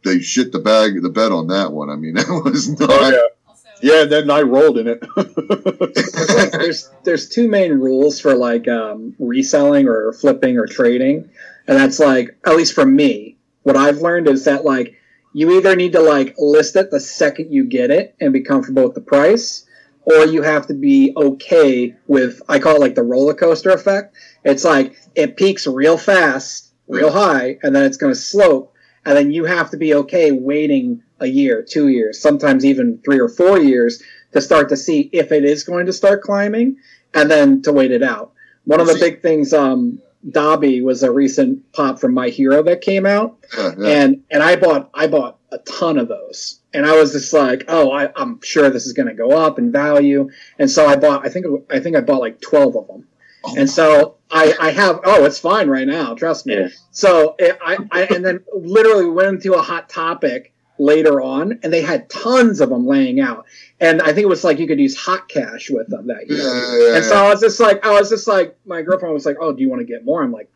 [0.03, 1.89] they shit the bag the bed on that one.
[1.89, 2.89] I mean, that was not.
[2.89, 3.35] Oh, yeah.
[3.81, 5.03] Yeah, and then I rolled in it.
[5.15, 11.29] It's there's there's two main rules for like um, reselling or flipping or trading,
[11.67, 14.95] and that's like at least for me, what I've learned is that like
[15.33, 18.83] you either need to like list it the second you get it and be comfortable
[18.83, 19.65] with the price,
[20.03, 24.15] or you have to be okay with I call it like the roller coaster effect.
[24.43, 28.73] It's like it peaks real fast, real high, and then it's going to slope,
[29.05, 33.19] and then you have to be okay waiting a year, two years, sometimes even three
[33.19, 36.77] or four years to start to see if it is going to start climbing,
[37.13, 38.31] and then to wait it out.
[38.65, 42.81] One of the big things, um, Dabi was a recent pop from My Hero that
[42.81, 43.87] came out, Yeah, yeah.
[44.03, 47.65] and and I bought I bought a ton of those, and I was just like,
[47.67, 50.95] oh, I, I'm sure this is going to go up in value, and so I
[50.95, 53.07] bought I think I think I bought like twelve of them,
[53.43, 56.55] Oh, and so I I have oh it's fine right now, trust me.
[56.55, 56.67] Yeah.
[56.91, 61.73] So it, I, I and then literally went into a hot topic later on, and
[61.73, 63.45] they had tons of them laying out,
[63.81, 66.37] and I think it was like you could use hot cash with them that year.
[66.39, 69.25] yeah, yeah, And so I was just like, I was just like, my girlfriend was
[69.25, 70.49] like, "Oh, do you want to get more?" I'm like,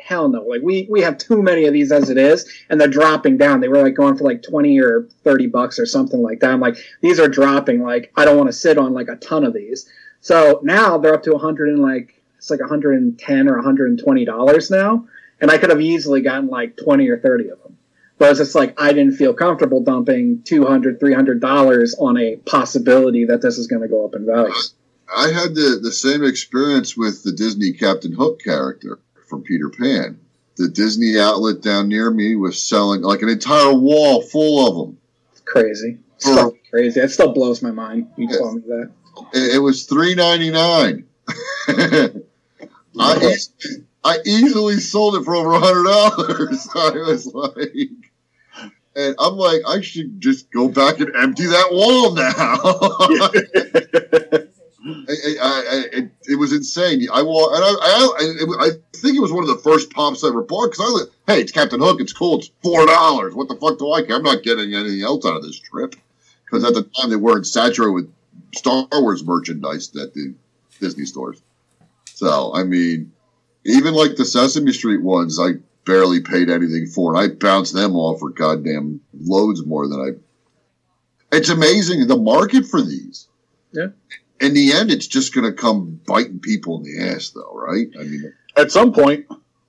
[0.00, 2.88] "Hell no!" Like we we have too many of these as it is, and they're
[2.88, 3.60] dropping down.
[3.60, 6.50] They were like going for like twenty or thirty bucks or something like that.
[6.50, 7.82] I'm like, these are dropping.
[7.82, 9.88] Like I don't want to sit on like a ton of these.
[10.20, 14.70] So now they're up to a 100 and like it's like 110 or 120 dollars
[14.70, 15.06] now,
[15.40, 17.76] and I could have easily gotten like 20 or 30 of them.
[18.18, 23.40] But it's like I didn't feel comfortable dumping 200 300 dollars on a possibility that
[23.40, 24.54] this is going to go up in value.
[25.14, 29.00] I had the, the same experience with the Disney Captain Hook character
[29.30, 30.18] from Peter Pan.
[30.56, 34.98] The Disney outlet down near me was selling like an entire wall full of them.
[35.46, 35.98] crazy.
[36.20, 37.00] For- Stuff crazy.
[37.00, 38.08] It still blows my mind.
[38.18, 38.38] You Yes.
[38.38, 38.90] told me that.
[39.32, 41.06] It, it was three ninety nine.
[41.68, 43.36] I e-
[44.04, 46.68] I easily sold it for over a hundred dollars.
[46.74, 47.88] I was like,
[48.96, 52.56] and I'm like, I should just go back and empty that wall now.
[55.08, 57.06] It, it was insane.
[57.12, 60.42] I and I, I, I think it was one of the first pops I ever
[60.42, 62.00] bought because I, hey, it's Captain Hook.
[62.00, 62.38] It's cool.
[62.38, 63.34] It's four dollars.
[63.34, 64.16] What the fuck do I care?
[64.16, 65.94] I'm not getting anything else out of this trip
[66.44, 68.12] because at the time they weren't saturated with
[68.54, 70.34] Star Wars merchandise at the
[70.80, 71.40] Disney stores.
[72.14, 73.12] So I mean,
[73.64, 77.96] even like the Sesame Street ones, I barely paid anything for, and I bounced them
[77.96, 81.36] off for goddamn loads more than I.
[81.36, 83.28] It's amazing the market for these.
[83.72, 83.88] Yeah.
[84.40, 87.88] In the end, it's just going to come biting people in the ass, though, right?
[87.98, 89.26] I mean, At some point,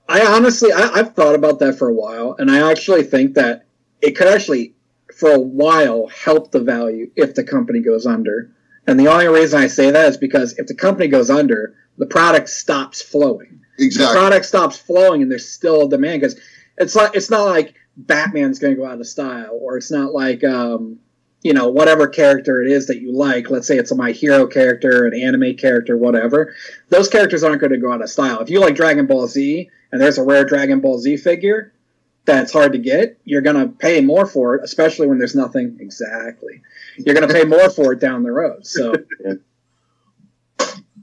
[0.08, 3.66] I honestly, I, I've thought about that for a while, and I actually think that
[4.00, 4.74] it could actually,
[5.16, 8.50] for a while, help the value if the company goes under.
[8.86, 12.06] And the only reason I say that is because if the company goes under, the
[12.06, 13.60] product stops flowing.
[13.78, 14.18] The exactly.
[14.18, 16.40] product stops flowing, and there's still a demand because
[16.78, 20.12] it's like it's not like Batman's going to go out of style, or it's not
[20.12, 20.98] like um,
[21.42, 23.50] you know whatever character it is that you like.
[23.50, 26.54] Let's say it's a My Hero character, an anime character, whatever.
[26.88, 28.40] Those characters aren't going to go out of style.
[28.40, 31.72] If you like Dragon Ball Z, and there's a rare Dragon Ball Z figure
[32.24, 35.76] that's hard to get, you're going to pay more for it, especially when there's nothing
[35.80, 36.62] exactly.
[36.96, 38.66] You're going to pay more for it down the road.
[38.66, 38.94] So.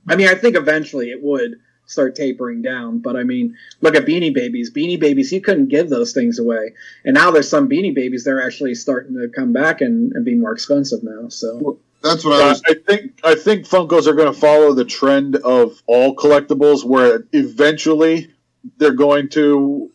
[0.07, 1.59] I mean, I think eventually it would
[1.89, 2.99] start tapering down.
[2.99, 4.71] But I mean, look at Beanie Babies.
[4.71, 6.73] Beanie Babies, you couldn't give those things away,
[7.03, 10.23] and now there's some Beanie Babies that are actually starting to come back and, and
[10.23, 11.27] be more expensive now.
[11.27, 12.61] So That's what I was.
[12.65, 17.25] I think I think Funkos are going to follow the trend of all collectibles, where
[17.33, 18.31] eventually
[18.77, 19.91] they're going to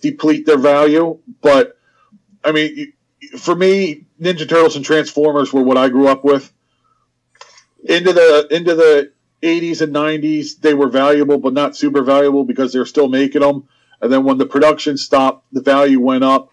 [0.00, 1.18] deplete their value.
[1.40, 1.78] But
[2.44, 2.92] I mean,
[3.38, 6.52] for me, Ninja Turtles and Transformers were what I grew up with.
[7.84, 9.12] Into the into the
[9.42, 13.68] 80s and 90s, they were valuable, but not super valuable because they're still making them.
[14.00, 16.52] And then when the production stopped, the value went up,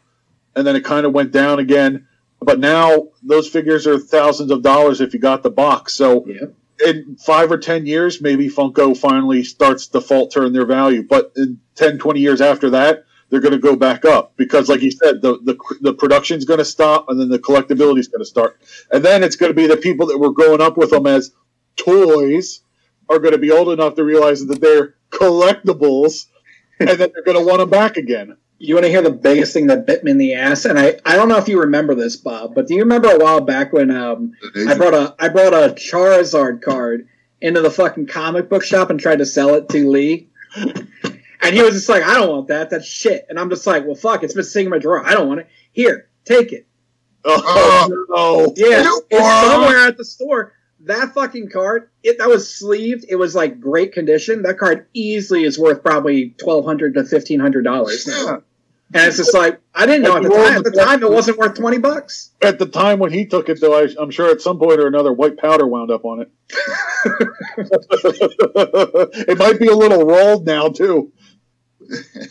[0.56, 2.08] and then it kind of went down again.
[2.40, 5.96] But now those figures are thousands of dollars if you got the box.
[5.96, 6.48] So yeah,
[6.86, 11.04] in five or 10 years, maybe Funko finally starts to falter in their value.
[11.04, 14.82] But in 10, 20 years after that, they're going to go back up because, like
[14.82, 18.22] you said, the the, the production's going to stop, and then the collectability is going
[18.22, 18.60] to start,
[18.90, 21.34] and then it's going to be the people that were growing up with them as
[21.76, 22.62] toys
[23.10, 26.26] are going to be old enough to realize that they're collectibles,
[26.80, 28.38] and that they're going to want them back again.
[28.60, 30.66] You want to hear the biggest thing that bit me in the ass?
[30.66, 33.20] And I, I don't know if you remember this, Bob, but do you remember a
[33.20, 34.34] while back when um,
[34.68, 37.08] I brought a I brought a Charizard card
[37.40, 40.30] into the fucking comic book shop and tried to sell it to Lee?
[40.56, 42.72] And he was just like, I don't want that.
[42.72, 43.28] That's shit.
[43.30, 45.06] And I'm just like, well, fuck, it's been sitting in my drawer.
[45.06, 45.50] I don't want it.
[45.72, 46.68] Here, take it.
[47.24, 48.54] Oh, no!
[48.56, 50.54] Yeah, You it's somewhere at the store.
[50.88, 53.06] That fucking card, it that was sleeved.
[53.08, 54.42] It was like great condition.
[54.44, 58.26] That card easily is worth probably twelve hundred to fifteen hundred dollars now.
[58.26, 58.38] Yeah.
[58.94, 60.58] And it's just like I didn't know at the time.
[60.60, 62.32] At the time, it wasn't worth twenty bucks.
[62.42, 64.88] At the time when he took it, though, I, I'm sure at some point or
[64.88, 66.32] another, white powder wound up on it.
[67.58, 71.12] it might be a little rolled now too.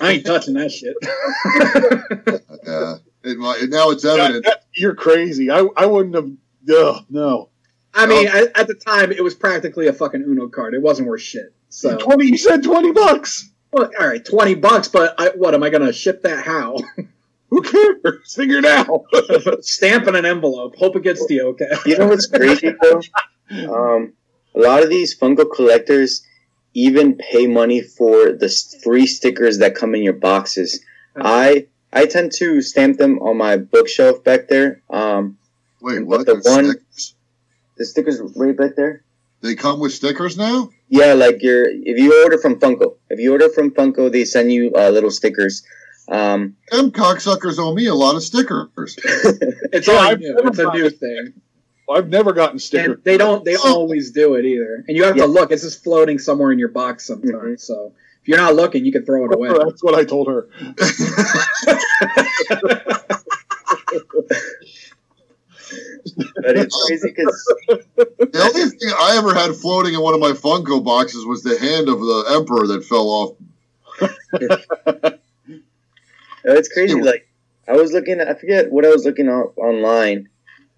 [0.01, 0.97] I ain't touching that shit.
[2.67, 2.97] Yeah.
[3.23, 4.45] It, might- now it's That- evident.
[4.47, 5.51] that- you're crazy.
[5.53, 6.31] I, I wouldn't have.
[6.69, 7.49] Ugh, no.
[7.97, 10.75] I mean, at, at the time, it was practically a fucking Uno card.
[10.75, 11.53] It wasn't worth shit.
[11.69, 12.27] So, Twenty.
[12.27, 13.51] You said twenty bucks.
[13.73, 14.89] well, all right, twenty bucks.
[14.89, 16.45] But I, what am I gonna ship that?
[16.45, 16.77] How?
[17.51, 18.35] Who cares?
[18.35, 19.05] Figure it out.
[19.65, 20.77] Stamp in an envelope.
[20.77, 21.71] Hope it gets the okay.
[21.87, 23.01] You know what's crazy though?
[23.73, 24.13] Um,
[24.55, 26.27] a lot of these Funko collectors
[26.75, 28.49] even pay money for the
[28.83, 30.85] free stickers that come in your boxes.
[31.17, 34.83] I I tend to stamp them on my bookshelf back there.
[34.91, 35.39] Um,
[35.81, 36.27] Wait, but what?
[36.27, 37.15] the There's one- stickers?
[37.77, 39.03] The stickers right back there.
[39.43, 40.70] They come with stickers now?
[40.89, 44.51] Yeah, like your if you order from Funko, if you order from Funko, they send
[44.53, 45.62] you uh, little stickers.
[46.09, 48.97] Um, Them cocksuckers owe me a lot of stickers.
[49.72, 50.35] It's Yeah, all I've new.
[50.35, 51.33] never It's a new thing.
[51.91, 52.95] I've never gotten stickers.
[52.97, 53.45] And they don't.
[53.45, 54.85] They always do it either.
[54.89, 55.24] And you have Yeah.
[55.27, 55.53] to look.
[55.53, 57.35] It's just floating somewhere in your box sometimes.
[57.35, 57.61] Mhm.
[57.61, 59.49] So if you're not looking, you can throw it away.
[59.59, 60.49] That's what I told her.
[66.43, 70.33] but it's crazy because The only thing I ever had floating in one of my
[70.33, 73.37] Funko boxes was the hand of the Emperor that fell off.
[76.45, 77.01] it's crazy.
[77.01, 77.29] Like
[77.69, 80.29] I was looking, I forget what I was looking up online,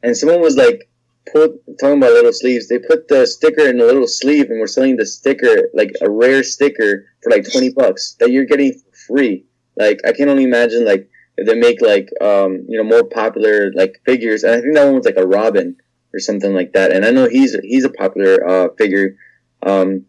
[0.02, 0.88] and someone was like,
[1.32, 2.68] put talking about little sleeves.
[2.68, 6.10] They put the sticker in a little sleeve, and we're selling the sticker like a
[6.10, 9.44] rare sticker for like twenty bucks that you're getting free.
[9.76, 11.08] Like I can only imagine like
[11.46, 14.94] they make like um you know more popular like figures, and I think that one
[14.96, 15.76] was like a Robin
[16.14, 16.90] or something like that.
[16.92, 19.16] And I know he's he's a popular uh figure.
[19.62, 20.06] Um,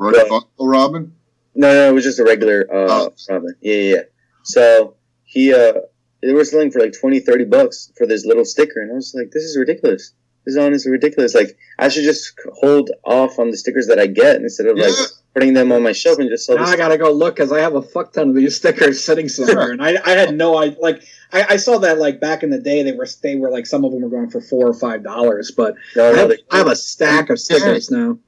[0.00, 0.40] Yeah.
[0.58, 1.12] Robin?
[1.54, 3.12] no, no, it was just a regular uh, Oh.
[3.28, 3.54] Robin.
[3.60, 4.02] Yeah, yeah, yeah.
[4.42, 4.94] So
[5.24, 5.74] he, uh,
[6.22, 9.14] they were selling for like 20, 30 bucks for this little sticker, and I was
[9.14, 10.12] like, this is ridiculous.
[10.44, 11.34] This is honestly ridiculous.
[11.34, 14.94] Like, I should just hold off on the stickers that I get instead of like
[14.96, 15.06] Yeah.
[15.34, 16.56] Putting them on my shelf and just sell.
[16.56, 19.28] Now I gotta go look because I have a fuck ton of these stickers sitting
[19.28, 20.78] somewhere, and I, I had no idea.
[20.80, 21.02] Like
[21.32, 23.84] I, I saw that like back in the day they were they were like some
[23.84, 26.66] of them were going for four or five dollars, but No, I have, I have
[26.66, 28.18] a stack of stickers now.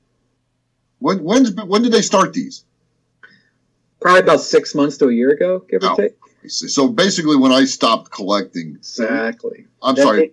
[0.98, 2.64] When when's, when did they start these?
[4.00, 5.96] Probably about six months to a year ago, give or Oh.
[5.96, 6.12] take.
[6.48, 9.66] So basically, when I stopped collecting, Exactly.
[9.80, 10.32] I'm Then sorry,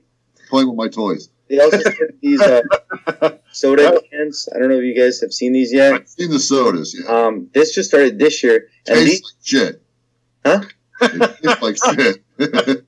[0.49, 1.29] playing with my toys.
[1.49, 2.61] They, also put these uh,
[3.51, 4.47] soda cans.
[4.53, 5.93] I don't know if you guys have seen these yet.
[5.93, 7.11] I've seen the sodas, yeah.
[7.11, 9.81] Um, this just started this year, and these like shit.
[10.45, 10.61] Huh?
[11.01, 12.23] It tastes like shit.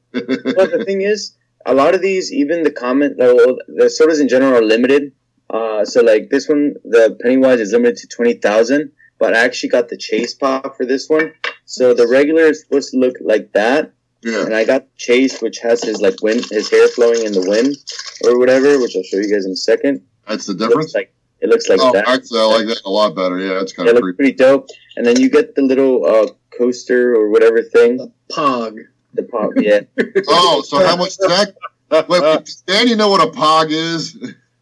[0.55, 1.35] well, the thing is,
[1.65, 5.13] a lot of these, even the comment, well, the sodas in general are limited.
[5.49, 9.69] Uh, so like this one, the Pennywise is limited to twenty thousand, but I actually
[9.69, 11.33] got the Chase pop for this one.
[11.65, 13.93] So the regular is supposed to look like that,
[14.23, 14.45] yeah.
[14.45, 17.75] and I got Chase, which has his like wind, his hair flowing in the wind
[18.25, 20.01] or whatever, which I'll show you guys in a second.
[20.27, 20.93] That's the difference.
[20.93, 20.95] It looks difference.
[20.95, 22.07] like it looks like oh, that.
[22.07, 23.39] actually, I like that a lot better.
[23.39, 24.33] Yeah, that's kind It of looks creepy.
[24.33, 24.67] pretty dope.
[24.95, 28.77] And then you get the little uh, coaster or whatever thing, The pog.
[29.13, 29.51] the pop.
[29.55, 29.81] Yeah.
[30.27, 31.55] Oh, so how much is that?
[31.89, 34.15] Wait, wait, does Danny know what a pog is?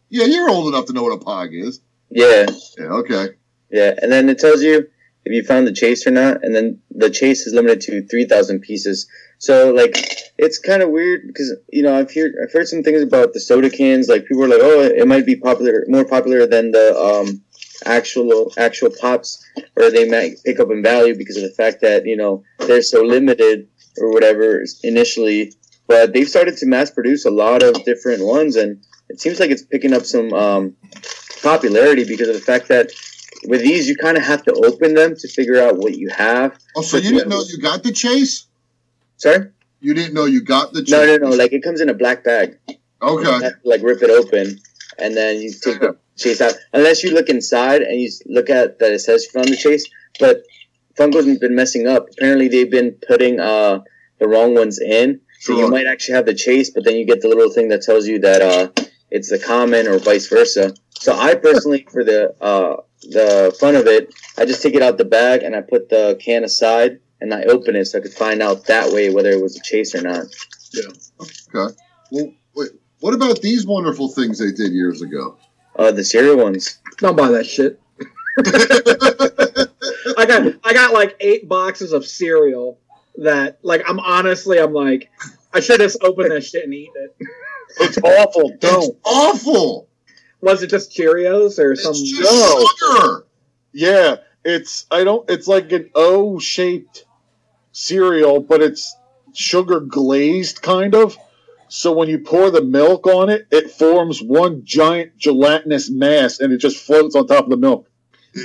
[0.08, 1.80] yeah, you're old enough to know what a pog is.
[2.10, 2.46] Yeah.
[2.78, 3.28] Yeah, okay.
[3.70, 4.88] Yeah, and then it tells you
[5.24, 8.24] if you found the chase or not, and then the chase is limited to three
[8.24, 9.08] thousand pieces.
[9.38, 9.96] So like,
[10.38, 13.40] it's kind of weird because you know I've heard I've heard some things about the
[13.40, 14.08] soda cans.
[14.08, 17.42] Like people are like, oh, it might be popular, more popular than the um,
[17.84, 19.44] actual actual pops,
[19.76, 22.82] or they might pick up in value because of the fact that you know they're
[22.82, 23.68] so limited
[24.00, 25.52] or whatever initially.
[25.86, 29.50] But they've started to mass produce a lot of different ones, and it seems like
[29.50, 30.76] it's picking up some um,
[31.42, 32.92] popularity because of the fact that
[33.46, 36.58] with these you kind of have to open them to figure out what you have.
[36.76, 38.46] Oh, so you didn't know you got the chase?
[39.16, 39.50] Sorry?
[39.80, 40.90] You didn't know you got the chase?
[40.90, 41.36] No, no, no.
[41.36, 42.58] Like it comes in a black bag.
[43.02, 43.24] Okay.
[43.24, 44.60] to, like rip it open,
[44.98, 46.54] and then you take the chase out.
[46.72, 49.88] Unless you look inside and you look at that it says found the chase.
[50.18, 50.42] But
[50.98, 52.08] Funko's been messing up.
[52.12, 53.80] Apparently, they've been putting uh
[54.18, 55.20] the wrong ones in.
[55.40, 57.80] So you might actually have the chase, but then you get the little thing that
[57.80, 60.74] tells you that uh it's the common or vice versa.
[60.90, 64.98] So I personally, for the uh the front of it, I just take it out
[64.98, 68.12] the bag and I put the can aside and I open it so I could
[68.14, 70.26] find out that way whether it was a chase or not.
[70.72, 70.88] Yeah.
[71.54, 71.74] Okay.
[72.10, 72.70] Well, wait.
[73.00, 75.36] What about these wonderful things they did years ago?
[75.76, 76.78] Uh, the cereal ones.
[76.98, 77.80] Don't buy that shit.
[80.18, 82.78] I got I got like eight boxes of cereal
[83.16, 85.10] that like I'm honestly I'm like
[85.52, 87.16] I should just open that shit and eat it.
[87.80, 88.50] It's awful.
[88.50, 88.98] It's Don't.
[89.04, 89.88] awful.
[90.40, 91.90] Was it just Cheerios or some?
[91.92, 92.66] It's just No.
[92.98, 93.26] sugar.
[93.72, 95.28] Yeah, it's I don't.
[95.30, 97.04] It's like an O shaped
[97.72, 98.94] cereal, but it's
[99.34, 101.16] sugar glazed kind of.
[101.68, 106.52] So when you pour the milk on it, it forms one giant gelatinous mass, and
[106.52, 107.86] it just floats on top of the milk.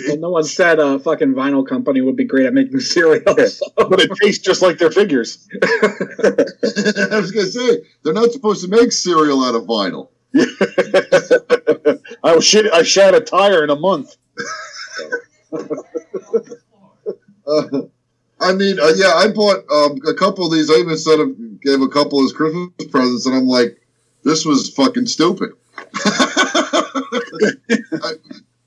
[0.08, 3.24] Well, no one said a fucking vinyl company would be great at making cereal.
[3.48, 5.48] so- But it tastes just like their figures.
[5.64, 10.10] I was gonna say they're not supposed to make cereal out of vinyl.
[12.26, 12.71] I was shit.
[12.73, 14.17] I shat a tire in a month.
[17.47, 17.47] Uh,
[18.41, 20.69] I mean, uh, yeah, I bought um, a couple of these.
[20.69, 23.80] I even sent him, gave a couple as Christmas presents, and I'm like,
[24.23, 25.51] this was fucking stupid.
[25.78, 26.82] I-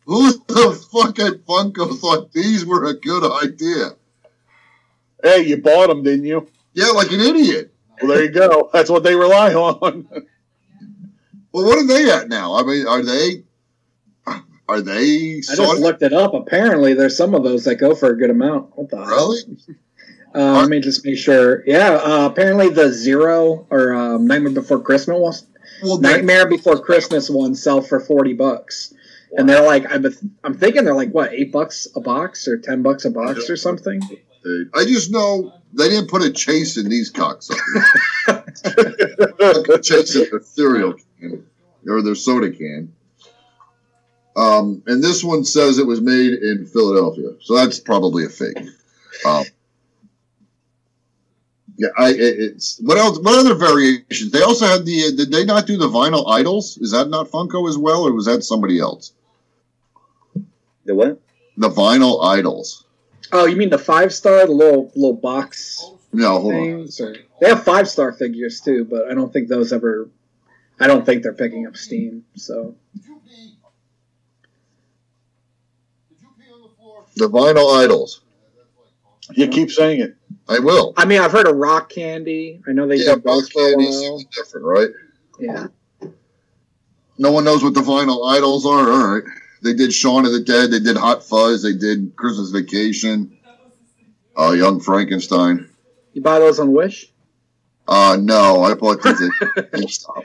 [0.06, 3.90] Who the fuck at Funko thought these were a good idea?
[5.22, 6.48] Hey, you bought them, didn't you?
[6.72, 7.74] Yeah, like an idiot.
[8.00, 8.70] Well, there you go.
[8.72, 10.08] That's what they rely on.
[11.52, 12.54] Well, what are they at now?
[12.54, 13.42] I mean, are they
[14.68, 16.34] are they I just looked it up.
[16.34, 18.76] Apparently, there's some of those that go for a good amount.
[18.76, 19.30] What the hell?
[19.30, 19.56] really?
[20.34, 21.64] Uh, let me just make sure.
[21.66, 25.46] Yeah, uh, apparently the Zero or um, Nightmare Before Christmas ones,
[25.82, 28.92] Well, Nightmare Before Christmas ones sell for forty bucks,
[29.32, 30.04] and they're like, I'm,
[30.44, 33.56] I'm thinking they're like what eight bucks a box or ten bucks a box or
[33.56, 34.02] something.
[34.74, 37.58] I just know they didn't put a chase in these cocksuckers.
[39.40, 41.46] Like a chase in their cereal can
[41.86, 42.92] or their soda can.
[44.38, 48.56] Um, and this one says it was made in Philadelphia, so that's probably a fake.
[49.26, 49.44] Um,
[51.76, 53.18] yeah, I it, it's what else?
[53.18, 54.30] What other variations?
[54.30, 55.12] They also had the.
[55.16, 56.78] Did they not do the vinyl idols?
[56.78, 59.12] Is that not Funko as well, or was that somebody else?
[60.84, 61.20] The what?
[61.56, 62.84] The vinyl idols.
[63.32, 66.60] Oh, you mean the five star, the little little box No, hold on.
[66.62, 67.00] things?
[67.00, 70.08] Or they have five star figures too, but I don't think those ever.
[70.78, 72.24] I don't think they're picking up steam.
[72.36, 72.76] So
[77.18, 78.20] The vinyl idols.
[79.34, 80.14] You keep saying it.
[80.48, 80.94] I will.
[80.96, 82.62] I mean, I've heard of rock candy.
[82.66, 84.24] I know they Yeah, did those rock for a while.
[84.34, 84.88] different, right?
[85.40, 85.66] Yeah.
[87.18, 88.90] No one knows what the vinyl idols are.
[88.90, 89.24] All right.
[89.62, 90.70] They did Shaun of the Dead.
[90.70, 91.62] They did Hot Fuzz.
[91.64, 93.36] They did Christmas Vacation.
[94.38, 95.68] Uh, Young Frankenstein.
[96.12, 97.12] You buy those on Wish?
[97.88, 99.30] Uh, no, I bought these at
[99.72, 100.24] GameStop.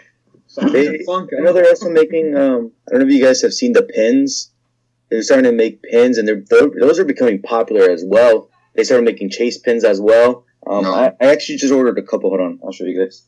[0.71, 2.35] They- I know they're also making.
[2.37, 4.51] Um, I don't know if you guys have seen the pins.
[5.13, 8.49] They're starting to make pins, and they're those are becoming popular as well.
[8.73, 10.43] They started making chase pins as well.
[10.65, 10.91] Um, No.
[10.91, 12.31] I, I actually just ordered a couple.
[12.31, 13.21] Hold on, I'll show you guys.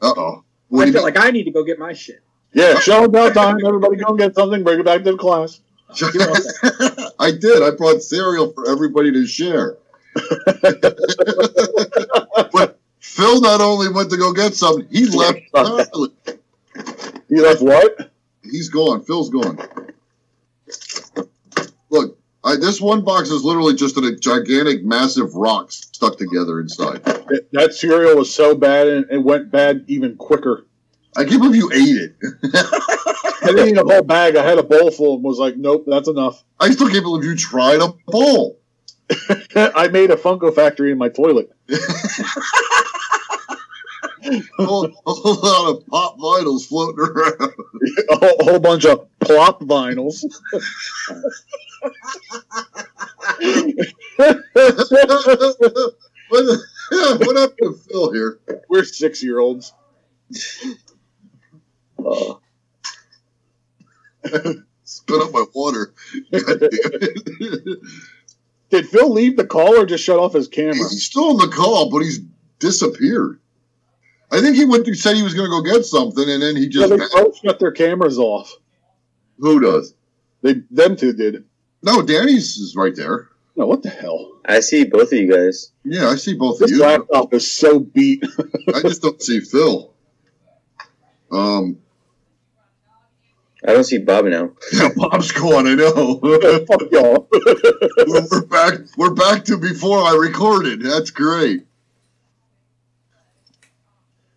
[0.00, 0.44] Uh oh.
[0.78, 2.20] I feel like I need to go get my shit.
[2.52, 3.58] Yeah, show about time.
[3.66, 4.62] Everybody go get something.
[4.62, 5.60] Bring it back to the class.
[7.18, 7.64] I did.
[7.64, 9.76] I brought cereal for everybody to share.
[12.52, 15.40] but Phil not only went to go get something, he left.
[17.28, 18.12] he left what?
[18.44, 19.02] He's gone.
[19.02, 19.58] Phil's gone.
[22.48, 27.04] I, this one box is literally just a gigantic, massive rock stuck together inside.
[27.04, 30.66] That- That cereal was so bad, and it went bad even quicker.
[31.16, 32.14] I can't believe you ate it.
[33.42, 34.36] I didn't eat a whole bag.
[34.36, 36.42] I had a bowl full and was like, nope, that's enough.
[36.60, 38.60] I still can't believe you tried a bowl.
[39.56, 41.50] I made a Funko factory in my toilet.
[41.70, 41.76] a
[44.64, 47.52] whole, a whole lot of pop vinyls floating around.
[48.10, 50.24] a whole, a whole bunch of plop vinyls.
[54.18, 54.38] What,
[56.30, 56.62] the,
[57.24, 58.40] what happened to Phil here?
[58.68, 59.72] We're six year olds.
[61.98, 62.34] Uh,
[64.84, 65.92] Spit up my water.
[66.32, 67.78] God damn it.
[68.70, 70.74] Did Phil leave the call or just shut off his camera?
[70.74, 72.20] He's still on the call, but he's
[72.58, 73.40] disappeared.
[74.30, 76.54] I think he went to say he was going to go get something, and then
[76.56, 78.52] he Yeah, just they both shut their cameras off.
[79.38, 79.94] who does?
[80.42, 81.44] They them two did.
[81.82, 83.28] No, Danny's is right there.
[83.56, 84.32] No, what the hell?
[84.44, 85.72] I see both of you guys.
[85.84, 86.76] Yeah, I see both of you.
[86.76, 86.82] This you.
[86.82, 88.24] laptop is so beat.
[88.74, 89.92] I just don't see Phil.
[91.30, 91.78] Um,
[93.66, 94.52] I don't see Bob now.
[94.72, 95.66] Yeah, Bob's gone.
[95.66, 96.20] I know.
[96.66, 97.28] Fuck y'all.
[97.32, 98.74] we're we're back.
[98.96, 100.82] We're back to before I recorded.
[100.82, 101.66] That's great.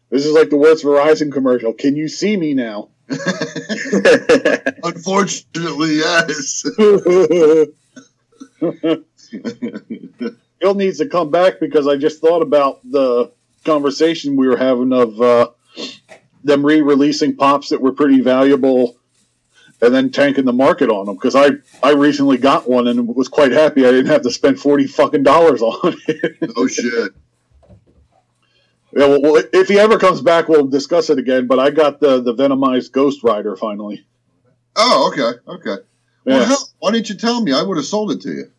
[0.10, 1.74] This is like the worst Verizon commercial.
[1.74, 2.89] Can you see me now?
[4.84, 6.64] Unfortunately, yes.
[10.59, 13.32] Bill needs to come back because I just thought about the
[13.66, 15.49] conversation we were having of uh,
[16.43, 18.97] them re-releasing pops that were pretty valuable
[19.82, 21.49] and then tanking the market on them because I,
[21.82, 25.24] I recently got one and was quite happy I didn't have to spend 40 fucking
[25.24, 26.51] dollars on it.
[26.55, 27.12] oh shit.
[28.94, 31.48] Yeah, well, well, if he ever comes back, we'll discuss it again.
[31.48, 34.06] But I got the, the Venomized Ghost Rider finally.
[34.76, 35.84] Oh, okay, okay.
[36.26, 37.52] Well, hell, why didn't you tell me?
[37.52, 38.52] I would have sold it to you.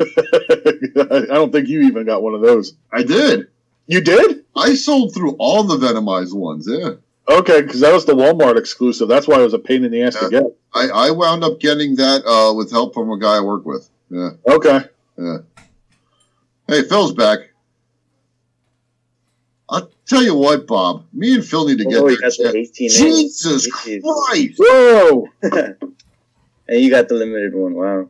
[1.10, 2.74] I don't think you even got one of those.
[2.92, 3.48] I did.
[3.86, 4.44] You did?
[4.56, 6.68] I sold through all the Venomized ones.
[6.68, 6.94] Yeah.
[7.28, 9.08] Okay, because that was the Walmart exclusive.
[9.08, 10.42] That's why it was a pain in the ass to get.
[10.74, 13.88] I, I wound up getting that uh, with help from a guy I work with.
[14.10, 14.30] Yeah.
[14.46, 14.80] Okay.
[15.16, 15.38] Yeah.
[16.66, 17.51] Hey, Phil's back.
[20.02, 21.04] I'll tell you what, Bob.
[21.12, 22.90] Me and Phil need to get Oh, you that got the 18.
[22.90, 24.02] Jesus Jeez.
[24.02, 24.54] Christ!
[24.58, 25.28] Whoa!
[26.68, 27.74] And you got the limited one.
[27.74, 28.08] Wow.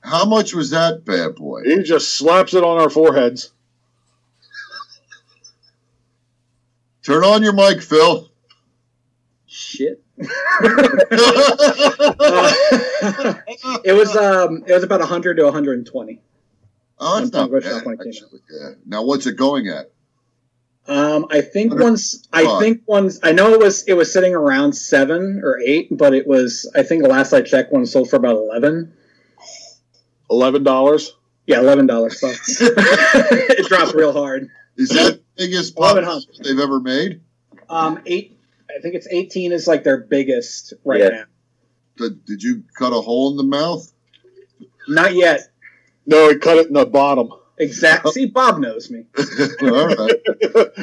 [0.00, 1.62] How much was that bad boy?
[1.64, 3.52] He just slaps it on our foreheads.
[7.02, 8.28] Turn on your mic, Phil.
[9.46, 10.02] Shit.
[10.18, 10.28] it
[13.96, 16.20] was um it was about 100 to 120.
[16.98, 17.64] Oh, that's not bad.
[17.64, 18.40] actually.
[18.50, 18.70] Yeah.
[18.84, 19.90] Now, what's it going at?
[20.88, 22.60] Um, I think once I Five.
[22.60, 26.26] think once I know it was it was sitting around seven or eight, but it
[26.26, 28.94] was I think the last I checked one sold for about eleven.
[30.30, 31.14] Eleven dollars.
[31.46, 32.20] Yeah, eleven dollars.
[32.20, 34.48] So it dropped real hard.
[34.76, 35.96] Is that the biggest pop
[36.42, 37.20] they've ever made?
[37.68, 38.38] Um, eight.
[38.74, 41.08] I think it's eighteen is like their biggest right Yeah.
[41.10, 41.24] now.
[41.96, 43.90] Did, did you cut a hole in the mouth?
[44.86, 45.48] Not yet.
[46.06, 47.30] No, he cut it in the bottom.
[47.60, 48.08] Exact.
[48.10, 49.04] See, Bob knows me.
[49.62, 50.10] All right.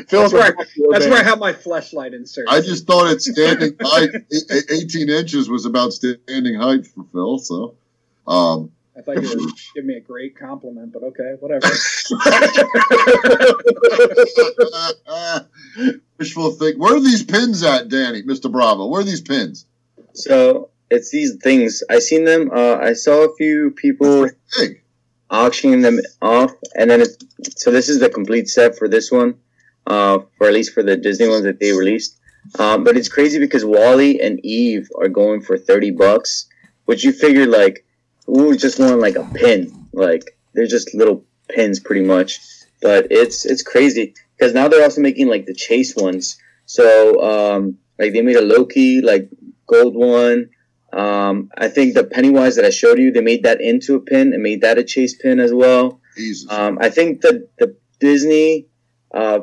[0.09, 0.55] That's where, a-
[0.91, 2.47] that's where I have my flashlight insert.
[2.49, 7.05] I just thought it standing height, e- e- 18 inches was about standing height for
[7.11, 7.39] Phil.
[7.39, 7.75] So,
[8.27, 11.67] um, I thought you were giving me a great compliment, but okay, whatever.
[16.17, 16.77] wishful think.
[16.77, 18.51] Where are these pins at, Danny, Mr.
[18.51, 18.87] Bravo?
[18.87, 19.65] Where are these pins?
[20.13, 21.83] So it's these things.
[21.89, 22.51] I seen them.
[22.53, 24.81] Uh, I saw a few people Big.
[25.29, 27.03] Auctioning them off, and then
[27.55, 29.35] so this is the complete set for this one,
[29.87, 32.19] uh, for at least for the Disney ones that they released.
[32.59, 36.47] Um, but it's crazy because WALL-E and Eve are going for thirty bucks,
[36.85, 37.85] which you figure like
[38.27, 39.87] who just want like a pin?
[39.93, 42.39] Like they're just little pins, pretty much.
[42.81, 46.37] But it's it's crazy because now they're also making like the chase ones.
[46.65, 49.29] So um, like they made a Loki like
[49.67, 50.49] gold one.
[50.95, 54.33] Um, I think the Pennywise that I showed you, they made that into a pin
[54.33, 55.99] and made that a chase pin as well.
[56.17, 56.49] Jesus.
[56.49, 58.67] Um, I think the the Disney
[59.13, 59.39] uh,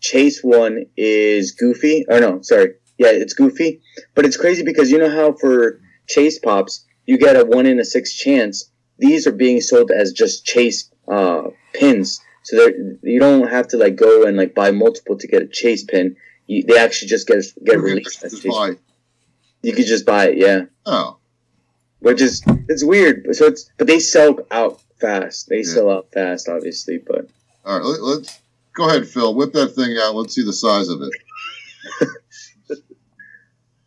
[0.00, 2.04] Chase one is Goofy.
[2.08, 3.80] Or no, sorry, yeah, it's Goofy.
[4.16, 7.78] But it's crazy because you know how for Chase pops you get a one in
[7.78, 8.70] a six chance.
[8.98, 11.42] These are being sold as just Chase uh,
[11.72, 12.68] pins, so
[13.04, 16.16] you don't have to like go and like buy multiple to get a Chase pin.
[16.48, 18.24] You, they actually just get get released.
[18.24, 18.76] As just buy-
[19.62, 20.62] You could just buy it, yeah.
[20.86, 21.18] Oh,
[22.00, 23.34] Which is it's weird.
[23.34, 25.48] So it's but they sell out fast.
[25.48, 25.62] They Yeah.
[25.74, 27.28] sell out fast, obviously, but.
[27.64, 27.84] all right.
[27.84, 28.40] Let, let's
[28.72, 29.34] go ahead, Phil.
[29.34, 30.14] Whip that thing out.
[30.14, 31.12] Let's see the size of it.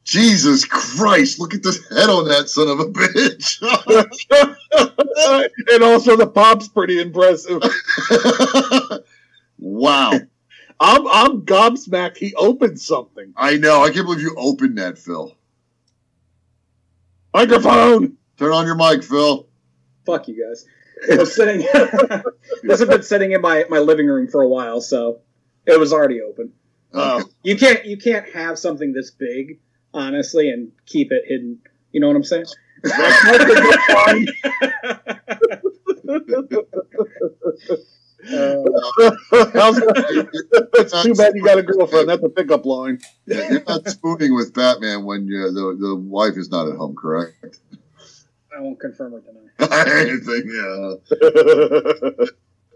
[0.03, 1.39] Jesus Christ!
[1.39, 3.61] Look at this head on that son of a bitch.
[5.74, 7.61] and also the pop's pretty impressive.
[9.59, 10.11] wow.
[10.80, 12.17] I'm I'm gobsmacked.
[12.17, 13.32] He opened something.
[13.38, 13.84] I know.
[13.84, 15.34] I can't believe you opened that, Phil.
[17.34, 18.17] Microphone.
[18.38, 19.47] Turn on your mic, Phil.
[20.05, 20.65] Fuck you guys.
[21.07, 21.59] It was sitting.
[22.63, 25.21] this has been sitting in my, my living room for a while, so
[25.65, 26.53] it was already open.
[26.93, 27.29] Okay.
[27.43, 29.59] You can't you can't have something this big,
[29.93, 31.59] honestly, and keep it hidden.
[31.91, 32.45] You know what I'm saying?
[38.24, 38.63] Uh,
[40.76, 42.09] It's too bad you got a girlfriend.
[42.09, 42.99] That's a pickup line.
[43.26, 46.95] Yeah, You're not spooning with Batman when you, the the wife is not at home,
[46.95, 47.34] correct?
[48.55, 49.39] I won't confirm or deny.
[50.01, 50.43] Anything,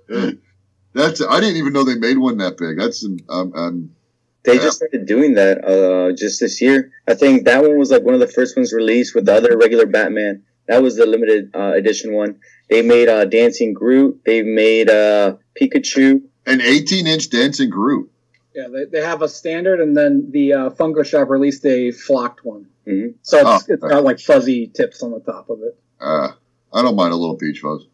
[0.09, 0.31] yeah.
[0.93, 1.21] That's.
[1.21, 2.77] I didn't even know they made one that big.
[2.79, 3.03] That's.
[3.29, 3.91] Um, um,
[4.43, 6.91] They just started doing that uh, just this year.
[7.07, 9.57] I think that one was like one of the first ones released with the other
[9.57, 10.43] regular Batman.
[10.67, 12.39] That was the limited uh, edition one.
[12.69, 14.21] They made uh, Dancing Groot.
[14.25, 16.21] They made uh, Pikachu.
[16.45, 18.11] an 18 inch dancing Groot.
[18.55, 22.45] Yeah, they, they have a standard, and then the uh, Funko Shop released a flocked
[22.45, 22.67] one.
[22.87, 23.15] Mhm.
[23.21, 25.77] So it's, Oh, it's got like fuzzy tips on the top of it.
[25.99, 26.29] Uh,
[26.73, 27.85] I don't mind a little peach fuzz.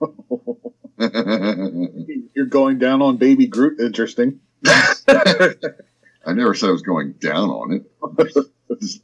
[2.34, 3.80] You're going down on Baby Groot.
[3.80, 4.40] Interesting.
[4.66, 8.50] I never said I was going down on it.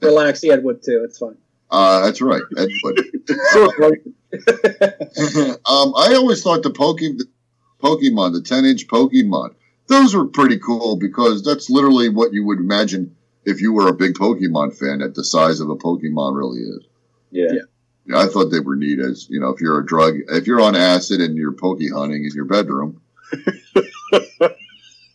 [0.03, 1.03] Relax, he had wood too.
[1.05, 1.37] It's fine.
[1.73, 2.43] Uh, that's right.
[2.51, 2.99] That's what.
[5.67, 7.01] um, I always thought the Poke,
[7.83, 9.55] Pokemon, the 10 inch Pokemon,
[9.89, 13.95] those were pretty cool because that's literally what you would imagine if you were a
[13.95, 16.85] big Pokemon fan that the size of a Pokemon really is.
[17.31, 17.49] Yeah.
[17.53, 17.61] Yeah.
[18.05, 20.61] Yeah, I thought they were neat as, you know, if you're a drug, if you're
[20.61, 23.01] on acid and you're poke hunting in your bedroom.
[23.33, 23.45] and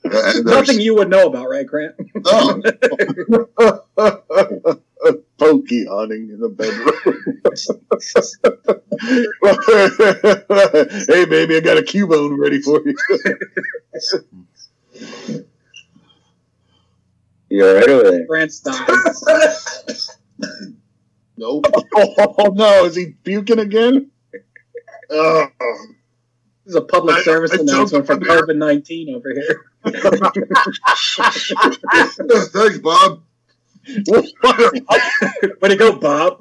[0.03, 1.95] there's- Nothing you would know about, right, Grant?
[2.15, 2.61] no,
[5.37, 6.93] Pokey hunting in the bedroom.
[11.07, 12.95] hey, baby, I got a Cubone ready for you.
[17.49, 18.25] You're right over there.
[18.25, 18.85] Grant's dying.
[21.37, 21.65] nope.
[21.95, 24.11] oh no, is he puking again?
[25.09, 25.47] Oh.
[26.67, 29.63] This is a public I- service I announcement for choked on COVID nineteen over here.
[32.51, 33.23] Thanks, Bob.
[33.87, 36.39] Way to go, Bob!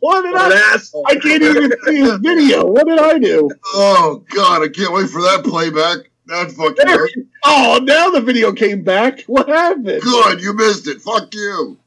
[0.00, 0.72] what did What an I?
[0.74, 1.04] asshole!
[1.08, 2.66] I can't even see his video.
[2.66, 3.50] What did I do?
[3.74, 6.10] Oh, God, I can't wait for that playback.
[6.26, 7.10] That fucking hurt.
[7.44, 9.22] Oh, now the video came back.
[9.22, 10.02] What happened?
[10.02, 11.00] Good, you missed it.
[11.00, 11.78] Fuck you.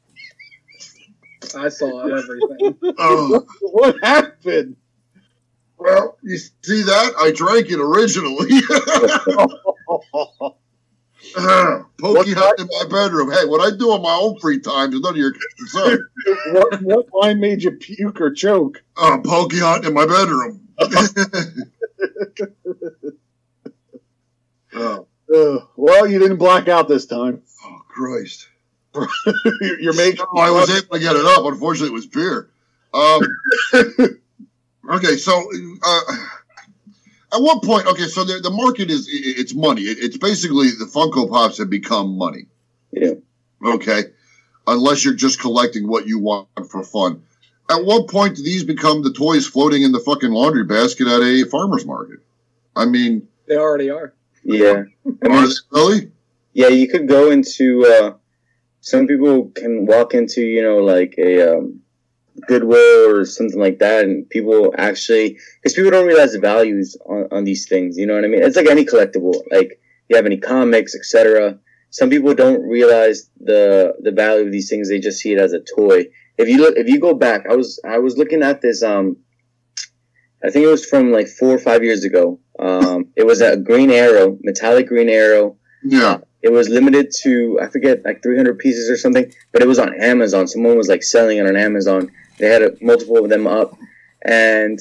[1.56, 2.78] I saw everything.
[2.98, 3.46] Oh.
[3.62, 4.78] What happened?
[5.78, 7.14] Well, you see that?
[7.20, 8.62] I drank it originally.
[12.00, 13.32] Pokey hut in my bedroom.
[13.32, 16.08] Hey, what I do on my own free time is none of your concern.
[16.52, 18.82] what, what line made you puke or choke?
[18.98, 20.68] Oh, pokey hut in my bedroom.
[24.74, 27.42] oh, Uh, well, you didn't black out this time.
[27.64, 28.48] oh, Christ.
[29.80, 30.26] You're making.
[30.38, 31.46] I was able to get it up.
[31.46, 32.50] Unfortunately, it was beer.
[32.94, 33.22] Um,
[34.92, 35.50] okay, so
[35.82, 36.02] uh,
[37.34, 37.88] at what point?
[37.88, 39.82] Okay, so the, the market is i- it's money.
[39.84, 42.46] It, it's basically the Funko Pops have become money.
[42.92, 43.14] Yeah.
[43.66, 44.04] Okay,
[44.68, 47.24] unless you're just collecting what you want for fun.
[47.70, 51.22] At what point do these become the toys floating in the fucking laundry basket at
[51.22, 52.20] a farmer's market?
[52.76, 54.14] I mean, They already are.
[54.44, 54.84] Yeah.
[55.06, 56.12] I are mean, they really?
[56.54, 57.86] yeah, you could go into.
[57.86, 58.14] Uh,
[58.82, 61.82] some people can walk into, you know, like a um,
[62.48, 67.28] Goodwill or something like that, and people actually, because people don't realize the values on,
[67.32, 67.98] on these things.
[67.98, 68.44] You know what I mean?
[68.44, 69.42] It's like any collectible.
[69.52, 69.80] Like
[70.10, 71.60] you have any comics, etc.
[71.90, 74.90] Some people don't realize the the value of these things.
[74.90, 76.06] They just see it as a toy.
[76.38, 78.82] If you look, if you go back, I was I was looking at this.
[78.82, 79.18] Um,
[80.44, 82.40] I think it was from like four or five years ago.
[82.58, 85.58] Um, it was a green arrow, metallic green arrow.
[85.84, 86.20] Yeah.
[86.42, 89.94] It was limited to I forget like 300 pieces or something, but it was on
[90.02, 90.48] Amazon.
[90.48, 92.12] Someone was like selling it on Amazon.
[92.42, 93.78] They had a, multiple of them up,
[94.24, 94.80] and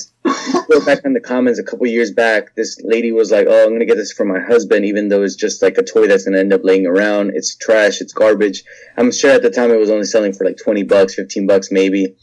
[0.69, 2.55] go back in the comments a couple years back.
[2.57, 5.37] This lady was like, "Oh, I'm gonna get this for my husband, even though it's
[5.37, 7.33] just like a toy that's gonna end up laying around.
[7.35, 8.01] It's trash.
[8.01, 8.65] It's garbage."
[8.97, 11.71] I'm sure at the time it was only selling for like 20 bucks, 15 bucks
[11.71, 12.17] maybe,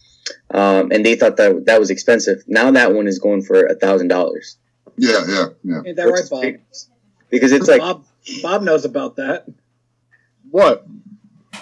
[0.51, 2.43] um, and they thought that that was expensive.
[2.47, 4.57] Now that one is going for a thousand dollars
[4.97, 5.81] Yeah, yeah, yeah.
[5.85, 6.45] Ain't that right, Bob?
[7.29, 8.05] because it's like Bob,
[8.41, 9.45] Bob knows about that.
[10.49, 10.85] What?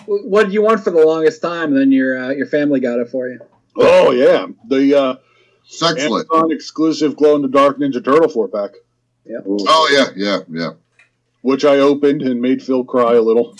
[0.06, 1.70] What did you want for the longest time?
[1.70, 3.40] And then your uh, your family got it for you.
[3.78, 5.16] Oh yeah, the uh,
[5.66, 6.28] Sex lit.
[6.32, 8.72] Amazon exclusive glow in the dark Ninja Turtle four pack,
[9.28, 9.58] ooh.
[9.68, 10.72] Oh yeah, yeah, yeah.
[11.42, 13.58] which I opened and made Phil cry a little.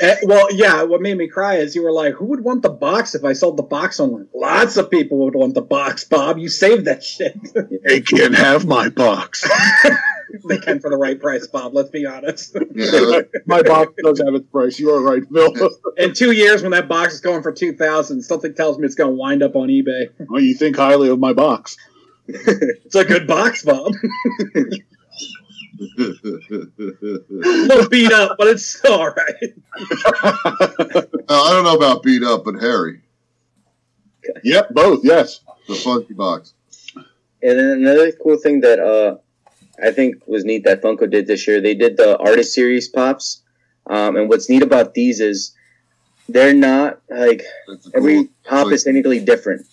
[0.00, 0.82] Eh, well, yeah.
[0.82, 3.32] What made me cry is you were like, "Who would want the box if I
[3.32, 6.38] sold the box online?" Lots of people would want the box, Bob.
[6.38, 7.38] You saved that shit.
[7.84, 9.48] They can't have my box.
[10.48, 11.74] they can for the right price, Bob.
[11.74, 12.56] Let's be honest.
[12.74, 14.78] yeah my box does have its price.
[14.78, 15.54] You are right, Phil.
[15.96, 18.94] In two years, when that box is going for two thousand, something tells me it's
[18.94, 20.08] going to wind up on eBay.
[20.28, 21.76] well, you think highly of my box.
[22.26, 23.92] It's a good box, Bob.
[25.98, 26.00] a
[27.42, 29.54] little beat up, but it's still all right.
[31.28, 33.02] I don't know about beat up, but Harry,
[34.42, 35.00] yep, both.
[35.02, 35.40] Yes.
[35.68, 36.54] the funky box.
[37.42, 39.16] And then another cool thing that uh,
[39.82, 43.42] I think was neat that Funko did this year, they did the artist series pops.
[43.86, 45.54] Um, and what's neat about these is
[46.28, 47.42] they're not like
[47.94, 49.66] every pop is technically different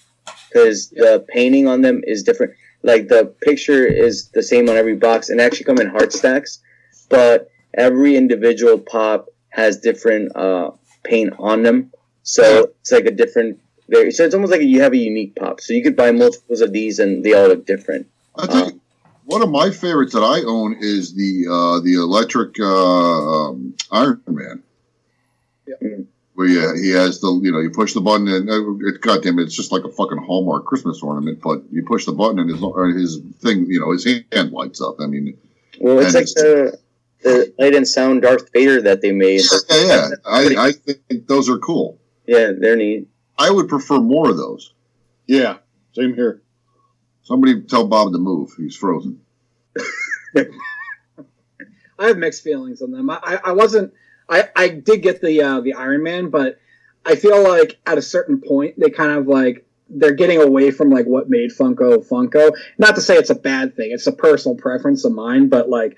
[0.50, 2.54] because the painting on them is different.
[2.84, 6.60] Like the picture is the same on every box and actually come in hard stacks,
[7.10, 10.72] but every individual pop has different uh,
[11.04, 11.92] paint on them.
[12.24, 13.60] So it's like a different.
[13.88, 15.60] Very, so it's almost like you have a unique pop.
[15.60, 18.08] So you could buy multiples of these and they all look different.
[18.38, 18.81] I think
[19.32, 22.66] one of my favorites that I own is the uh, the electric uh,
[23.50, 24.64] um, Iron Man.
[25.68, 25.80] Yep.
[25.82, 26.08] Mm.
[26.34, 29.40] where yeah, he has the you know you push the button and uh, it, goddamn
[29.40, 31.40] it's just like a fucking Hallmark Christmas ornament.
[31.42, 32.60] But you push the button and his
[33.16, 34.96] his thing you know his hand lights up.
[35.00, 35.38] I mean,
[35.80, 36.78] Well, it's like it's- the
[37.24, 39.42] the light and sound Darth Vader that they made.
[39.70, 40.16] yeah, yeah, yeah.
[40.26, 42.00] I, I think those are cool.
[42.26, 43.08] Yeah, they're neat.
[43.38, 44.74] I would prefer more of those.
[45.28, 45.58] Yeah,
[45.94, 46.42] same here.
[47.22, 48.52] Somebody tell Bob to move.
[48.58, 49.21] He's frozen.
[52.00, 53.10] I have mixed feelings on them.
[53.10, 53.94] I, I, wasn't.
[54.28, 56.60] I, I did get the uh, the Iron Man, but
[57.06, 60.90] I feel like at a certain point they kind of like they're getting away from
[60.90, 62.56] like what made Funko Funko.
[62.78, 63.92] Not to say it's a bad thing.
[63.92, 65.98] It's a personal preference of mine, but like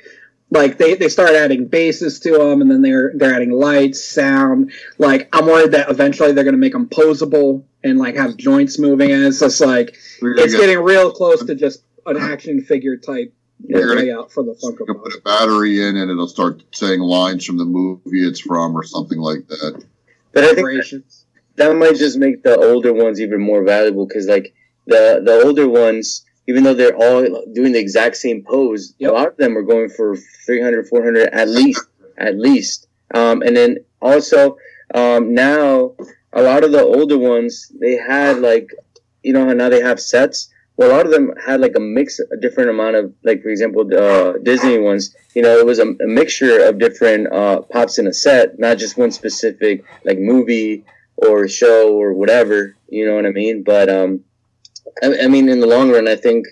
[0.53, 4.71] like they, they start adding bases to them, and then they're they're adding lights, sound.
[4.97, 8.77] Like I'm worried that eventually they're going to make them posable and like have joints
[8.77, 12.97] moving, and it's just like it's get- getting real close to just an action figure
[12.97, 13.33] type
[13.65, 15.03] You're gonna- layout for the Funko Pop.
[15.03, 18.83] put a battery in and it'll start saying lines from the movie it's from or
[18.83, 19.83] something like that.
[20.33, 21.25] But I think Operations.
[21.55, 24.53] that might just make the older ones even more valuable because like
[24.87, 29.11] the the older ones even though they're all doing the exact same pose Yep.
[29.11, 31.85] a lot of them are going for 300 400 at least
[32.17, 34.57] at least um, and then also
[34.93, 35.93] um, now
[36.33, 38.69] a lot of the older ones they had like
[39.21, 41.79] you know how now they have sets well a lot of them had like a
[41.79, 45.65] mix a different amount of like for example the uh, disney ones you know it
[45.65, 49.83] was a, a mixture of different uh, pops in a set not just one specific
[50.03, 50.83] like movie
[51.17, 53.63] or show or whatever you know what i mean?
[53.63, 54.23] But um
[55.01, 56.47] I, I mean in the long run i think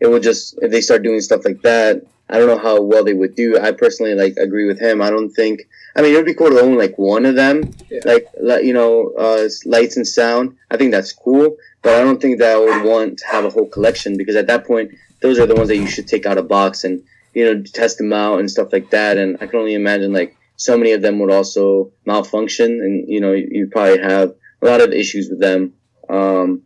[0.00, 3.04] it would just if they start doing stuff like that i don't know how well
[3.04, 3.58] they would do.
[3.60, 5.02] I personally like agree with him.
[5.02, 5.62] I don't think
[5.96, 7.72] i mean it would be cool to own like one of them.
[7.90, 8.00] Yeah.
[8.04, 8.26] like
[8.64, 10.56] you know uh lights and sound.
[10.70, 13.50] I think that's cool but i don't think that i would want to have a
[13.50, 14.90] whole collection because at that point
[15.24, 17.96] those are the ones that you should take out of box and you know test
[17.96, 19.16] them out and stuff like that.
[19.16, 23.20] And i can only imagine like so many of them would also malfunction and you
[23.20, 25.72] know you, probably have a lot of issues with them.
[26.08, 26.62] Um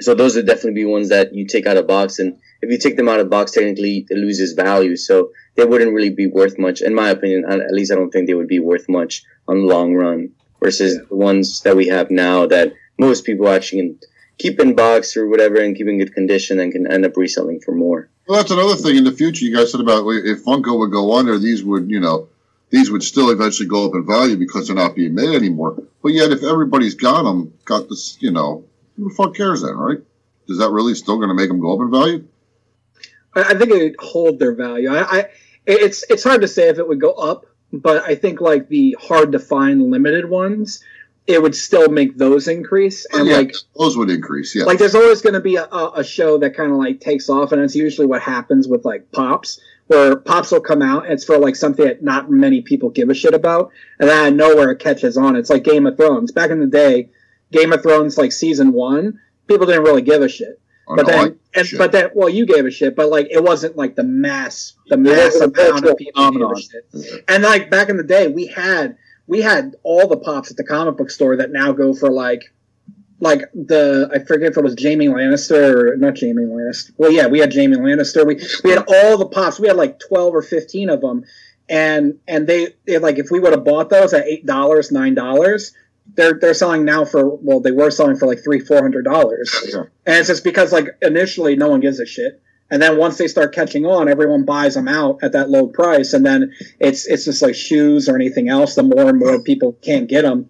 [0.00, 2.18] so those would definitely be ones that you take out of box.
[2.18, 4.96] And if you take them out of box technically it loses value.
[4.96, 6.82] So they wouldn't really be worth much.
[6.82, 9.66] In my opinion at least i don't think they would be worth much on the
[9.66, 10.30] long run
[10.60, 13.98] versus the ones that we have now that most people actually can
[14.38, 17.60] keep in box or whatever and keep in good condition and can end up reselling
[17.60, 19.44] for more Well, that's another thing in the future.
[19.44, 22.28] You guys said about if Funko would go under, these would, you know,
[22.70, 25.76] these would still eventually go up in value because they're not being made anymore.
[26.02, 28.64] But yet, if everybody's got them, got this, you know,
[28.96, 29.98] who the fuck cares then, right?
[30.48, 32.26] Is that really still going to make them go up in value?
[33.34, 34.92] I, I think it hold their value.
[34.92, 35.30] I, I
[35.66, 38.96] it's it's hard to say if it would go up, but I think like the
[39.00, 40.82] hard to find limited ones,
[41.26, 43.06] it would still make those increase.
[43.12, 44.54] Oh, and yeah, like those would increase.
[44.54, 47.28] Yeah, like there's always going to be a, a show that kind of like takes
[47.30, 51.12] off, and that's usually what happens with like pops, where pops will come out and
[51.14, 54.28] it's for like something that not many people give a shit about, and then out
[54.28, 55.36] of nowhere it catches on.
[55.36, 56.30] It's like Game of Thrones.
[56.32, 57.08] Back in the day,
[57.52, 60.60] Game of Thrones like season one, people didn't really give a shit.
[60.86, 61.78] Oh, But no, then, and, shit.
[61.78, 64.98] but then, well, you gave a shit, but like it wasn't like the mass, the
[64.98, 66.54] mass amount of people who gave phenomenon.
[66.56, 67.24] a shit.
[67.26, 70.64] And like back in the day, we had we had all the pops at the
[70.64, 72.52] comic book store that now go for like
[73.20, 76.92] like the I forget if it was Jamie Lannister or not Jamie Lannister.
[76.96, 78.26] Well, yeah, we had Jamie Lannister.
[78.26, 79.58] We we had all the pops.
[79.58, 81.24] We had like twelve or fifteen of them,
[81.68, 85.14] and and they, they like if we would have bought those at eight dollars, nine
[85.14, 85.72] dollars.
[86.16, 89.50] They're, they're selling now for well they were selling for like three four hundred dollars
[89.72, 92.42] and it's just because like initially no one gives a shit
[92.74, 96.12] and then once they start catching on everyone buys them out at that low price
[96.12, 99.72] and then it's it's just like shoes or anything else the more and more people
[99.80, 100.48] can't get them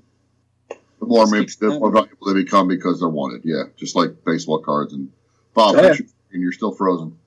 [0.70, 3.42] the more, maybe, the more valuable they become because they're wanted.
[3.44, 5.10] Yeah, just like baseball cards and
[5.52, 5.94] Bob, Oh, yeah.
[6.32, 7.18] and you're still frozen.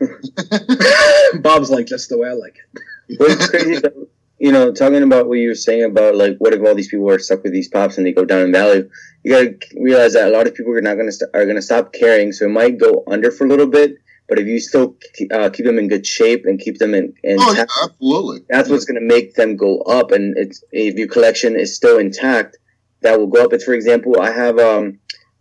[1.40, 4.08] bob's like just the way i like it What's crazy, though,
[4.38, 7.10] you know, talking about what you were saying about like, what if all these people
[7.10, 8.88] are stuck with these pops and they go down in value?
[9.24, 11.92] You gotta realize that a lot of people are not gonna st- are gonna stop
[11.92, 13.96] caring, so it might go under for a little bit.
[14.28, 14.96] But if you still
[15.32, 18.42] uh, keep them in good shape and keep them in, in Oh yeah, absolutely.
[18.48, 20.12] that's what's going to make them go up.
[20.12, 22.58] And it's if your collection is still intact,
[23.00, 23.54] that will go up.
[23.54, 24.98] It's for example, I have um,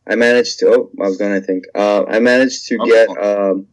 [0.08, 0.68] I managed to.
[0.70, 1.66] Oh, I was to think.
[1.76, 3.68] Uh, I managed to get um,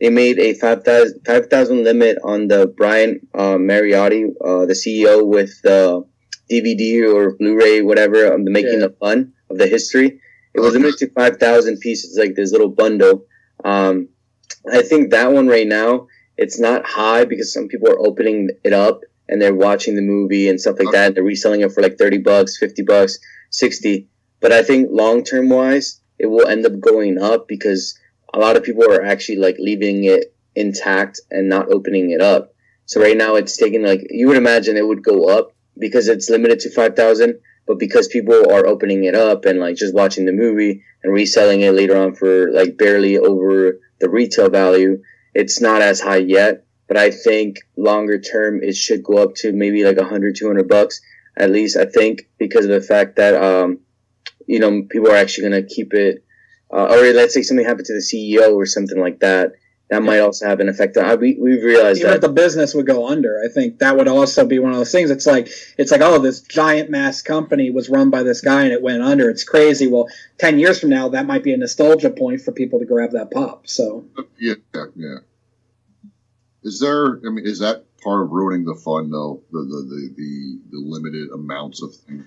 [0.00, 5.60] they made a 5,000 5,000 limit on the Brian uh, Mariotti, uh, the CEO with
[5.62, 6.04] the
[6.50, 8.86] DVD or Blu-ray, whatever, um, the making Yeah.
[8.86, 10.20] of fun of the history.
[10.54, 13.26] It was limited to five thousand pieces, like this little bundle.
[13.64, 14.08] Um,
[14.70, 16.06] I think that one right now
[16.36, 20.48] it's not high because some people are opening it up and they're watching the movie
[20.48, 21.14] and stuff like that.
[21.14, 23.18] They're reselling it for like thirty bucks, fifty bucks,
[23.50, 24.08] sixty.
[24.40, 27.97] But I think long term wise, it will end up going up because
[28.32, 32.54] a lot of people are actually like leaving it intact and not opening it up.
[32.86, 36.30] So right now it's taking like you would imagine it would go up because it's
[36.30, 40.24] limited to five thousand, but because people are opening it up and like just watching
[40.24, 45.02] the movie and reselling it later on for like barely over the retail value,
[45.34, 46.64] it's not as high yet.
[46.86, 51.02] But I think longer term, it should go up to maybe like 100, 200 bucks
[51.36, 51.76] at least.
[51.76, 53.80] I think because of the fact that um,
[54.46, 56.24] you know people are actually going to keep it.
[56.70, 59.52] Uh, or let's say something happened to the CEO or something like that.
[59.90, 61.18] That might also have an effect on.
[61.18, 62.26] We we've realized Even if that.
[62.26, 65.10] the business would go under, I think that would also be one of those things.
[65.10, 68.72] It's like it's like oh, this giant mass company was run by this guy and
[68.72, 69.30] it went under.
[69.30, 69.86] It's crazy.
[69.86, 73.12] Well, ten years from now, that might be a nostalgia point for people to grab
[73.12, 73.66] that pop.
[73.66, 74.04] So
[74.38, 74.56] Yeah,
[74.94, 75.18] yeah.
[76.62, 77.18] Is there?
[77.26, 79.42] I mean, is that part of ruining the fun though?
[79.50, 82.26] The the the the, the limited amounts of things.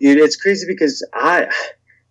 [0.00, 1.50] Dude, it's crazy because I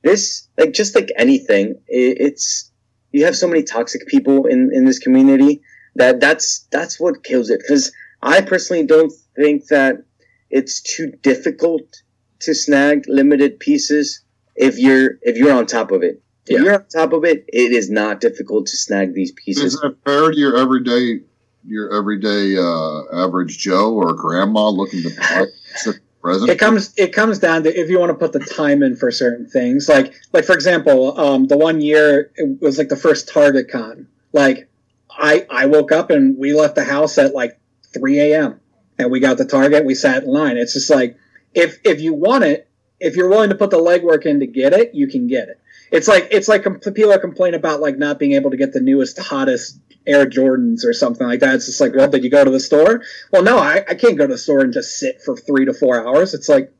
[0.04, 2.72] this like just like anything, it, it's
[3.12, 5.62] you have so many toxic people in in this community
[5.96, 7.60] that that's that's what kills it.
[7.60, 7.92] Because
[8.22, 10.04] I personally don't think that
[10.50, 12.02] it's too difficult
[12.42, 14.24] to snag limited pieces
[14.56, 16.22] if you're if you're on top of it.
[16.46, 16.64] If Yeah.
[16.64, 19.74] you're on top of it, it is not difficult to snag these pieces.
[19.74, 21.20] Is that fair to your everyday
[21.66, 25.46] your everyday uh, average Joe or grandma looking to buy
[26.28, 26.50] present?
[26.50, 29.12] it comes it comes down to if you want to put the time in for
[29.12, 29.88] certain things.
[29.88, 34.08] Like like for example, um, the one year it was like the first Target Con.
[34.34, 34.70] Like
[35.10, 37.60] I I woke up and we left the house at like
[37.94, 38.60] 3 a.m.
[39.00, 39.86] and we got the Target.
[39.86, 40.58] We sat in line.
[40.58, 41.18] It's just like
[41.54, 42.68] if if you want it,
[43.00, 45.60] if you're willing to put the legwork in to get it, you can get it.
[45.92, 49.18] It's like it's like people complain about like not being able to get the newest
[49.20, 51.56] hottest Air Jordans or something like that.
[51.56, 53.02] It's just like, well, did you go to the store?
[53.32, 55.74] Well, no, I, I can't go to the store and just sit for three to
[55.74, 56.34] four hours.
[56.34, 56.74] It's like,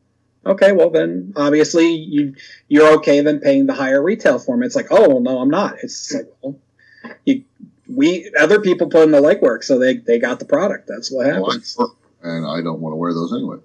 [0.46, 2.36] okay, well then obviously you
[2.70, 4.64] you're okay then paying the higher retail for 'em.
[4.64, 5.76] It's like, oh well, no, I'm not.
[5.84, 6.60] It's like, well,
[7.26, 7.44] you
[7.90, 10.88] we other people put in the legwork, so they they got the product.
[10.88, 11.76] That's what Well, happens.
[11.78, 13.58] work, and I don't want to wear those anyway.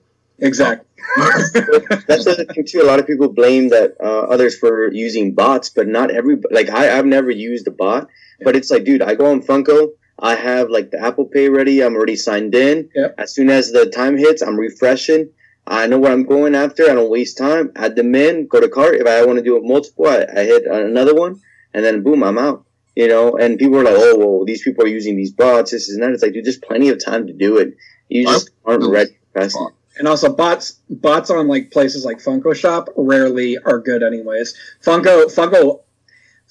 [0.43, 0.86] Exactly.
[1.16, 2.82] That's the thing too.
[2.82, 6.36] A lot of people blame that uh, others for using bots, but not every.
[6.51, 8.09] Like I, I've never used a bot,
[8.43, 9.93] but it's like, dude, I go on Funko.
[10.19, 11.82] I have like the Apple Pay ready.
[11.82, 12.90] I'm already signed in.
[12.94, 13.14] Yep.
[13.19, 15.31] As soon as the time hits, I'm refreshing.
[15.66, 16.90] I know what I'm going after.
[16.90, 17.70] I don't waste time.
[17.77, 18.47] Add them in.
[18.48, 18.97] Go to cart.
[18.97, 21.40] If I want to do it multiple, I, I hit another one,
[21.73, 22.64] and then boom, I'm out.
[22.97, 23.36] You know.
[23.36, 25.70] And people are like, oh, well, these people are using these bots.
[25.70, 27.74] This is not." It's like, dude, there's plenty of time to do it.
[28.09, 29.73] You just aren't ready fast enough.
[29.98, 34.55] And also bots bots on like places like Funko Shop rarely are good anyways.
[34.85, 35.81] Funko Funko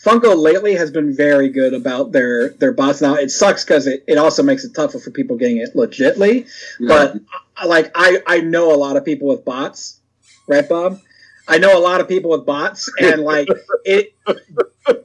[0.03, 3.15] Funko lately has been very good about their their bots now.
[3.15, 6.47] It sucks because it, it also makes it tougher for people getting it legitly.
[6.79, 7.17] But
[7.61, 9.99] uh, like I I know a lot of people with bots,
[10.47, 10.99] right, Bob?
[11.47, 13.47] I know a lot of people with bots, and like
[13.85, 14.15] it,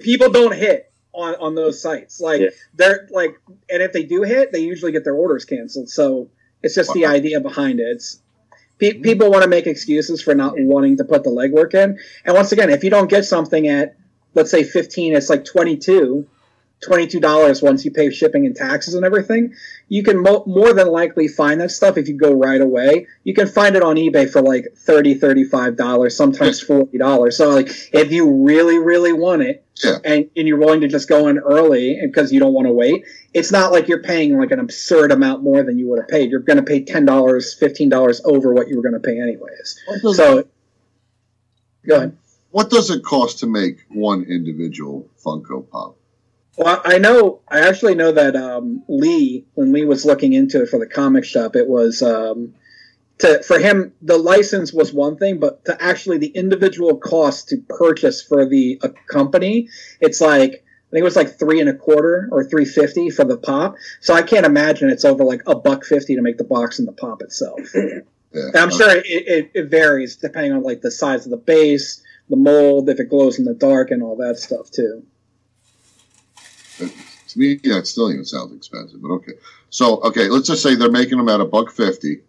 [0.01, 2.21] people don't hit on on those sites.
[2.21, 2.49] Like Yeah.
[2.75, 3.35] they're like,
[3.71, 5.89] and if they do hit, they usually get their orders canceled.
[5.91, 6.31] So
[6.63, 7.85] it's just the idea behind it.
[7.85, 8.21] It's
[8.79, 9.03] pe- mm-hmm.
[9.03, 11.99] people want to make excuses for not wanting to put the legwork in.
[12.25, 13.97] And once again, if you don't get something at
[14.37, 16.29] let's say 15, it's like 22
[16.87, 19.55] $22 once you pay shipping and taxes and everything.
[19.89, 23.07] You can mo- more than likely find that stuff if you go right away.
[23.25, 27.33] You can find it on eBay for like $30, $35, sometimes $40.
[27.33, 29.97] So like if you really really want it Yeah.
[30.05, 33.05] and, and you're willing to just go in early because you don't want to wait,
[33.33, 36.31] it's not like you're paying like an absurd amount more than you would have paid.
[36.31, 39.81] You're going to pay $10, $15 over what you were going to pay anyways.
[39.87, 40.45] What does, So
[41.89, 42.17] go ahead.
[42.51, 45.97] what does it cost to make one individual Funko Pop?
[46.57, 47.41] Well, I know.
[47.49, 51.25] I actually know that um, Lee, when Lee was looking into it for the comic
[51.25, 52.55] shop, it was um,
[53.19, 57.59] to for him the license was one thing, but to actually the individual cost to
[57.69, 59.69] purchase for the a company,
[60.01, 63.25] it's like I think it was like three and a quarter or three fifty for
[63.25, 63.77] the pop.
[64.01, 66.89] So I can't imagine it's over like a buck fifty to make the box and
[66.89, 67.61] the pop itself.
[68.33, 68.51] Yeah.
[68.63, 72.37] I'm sure it, it, it varies depending on like the size of the base, the
[72.37, 75.05] mold, if it glows in the dark, and all that stuff too.
[76.79, 79.33] To me, it still even sounds expensive, but okay.
[79.71, 82.21] So, okay, let's just say they're making them at a buck fifty,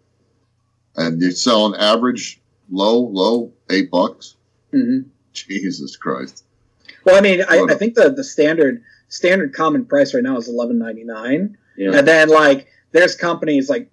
[0.96, 4.34] and you're selling average low, low eight bucks.
[4.72, 5.00] hmm
[5.32, 6.44] Jesus Christ!
[7.04, 10.48] Well, I mean, I, I think the, the standard standard common price right now is
[10.48, 11.96] eleven ninety nine, Yeah.
[11.96, 13.88] and then like there's companies like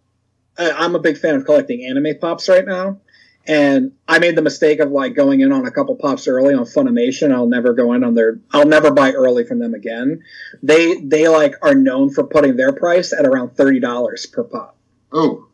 [0.57, 2.98] I, I'm a big fan of collecting anime pops right now,
[3.47, 6.65] and I made the mistake of like going in on a couple pops early on
[6.65, 7.31] Funimation.
[7.31, 8.39] I'll never go in on their.
[8.51, 10.23] I'll never buy early from them again.
[10.63, 14.77] They they like are known for putting their price at around thirty dollars per pop,
[15.11, 15.47] Oh,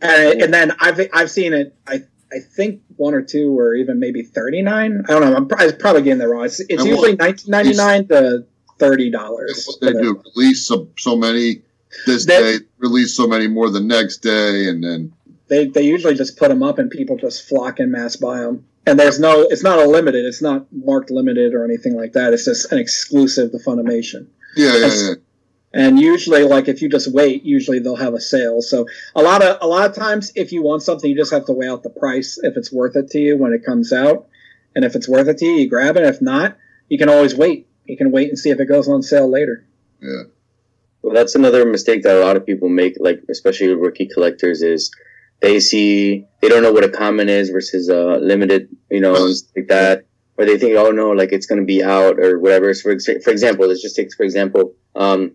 [0.00, 1.74] and, and then I've I've seen it.
[1.86, 2.02] I
[2.32, 5.04] I think one or two or even maybe thirty nine.
[5.08, 5.36] I don't know.
[5.36, 6.44] I'm, pr- I'm probably getting that wrong.
[6.46, 8.46] It's, it's usually what- nineteen ninety nine to
[8.80, 10.20] 30 dollars they do.
[10.34, 11.62] Release so, so many
[12.06, 15.12] this That- day, release so many more the next day, and then
[15.48, 18.66] they they usually just put them up and people just flock in mass buy them.
[18.86, 22.34] And there's no, it's not a limited, it's not marked limited or anything like that.
[22.34, 24.26] It's just an exclusive to Funimation.
[24.56, 25.14] Yeah, yeah, yeah.
[25.72, 28.62] And usually, like if you just wait, usually they'll have a sale.
[28.62, 31.46] So a lot of a lot of times, if you want something, you just have
[31.46, 34.28] to weigh out the price if it's worth it to you when it comes out.
[34.76, 36.04] And if it's worth it to you, you grab it.
[36.04, 36.56] If not,
[36.88, 37.66] you can always wait.
[37.86, 39.66] You can wait and see if it goes on sale later.
[40.00, 40.24] yeah.
[41.02, 44.90] Well, that's another mistake that a lot of people make, like especially rookie collectors, is
[45.40, 49.34] they see they don't know what a common is versus a limited, you know, and
[49.34, 50.06] stuff like that,
[50.36, 52.72] or they think, oh no, like it's going to be out or whatever.
[52.74, 55.32] So for for example, let's just take for example, um,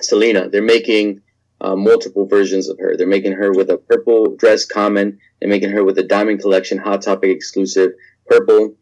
[0.00, 0.48] Selena.
[0.48, 1.22] They're making
[1.60, 2.96] uh, multiple versions of her.
[2.96, 5.18] They're making her with a purple dress common.
[5.40, 7.92] They're making her with a diamond collection hot topic exclusive
[8.26, 8.76] purple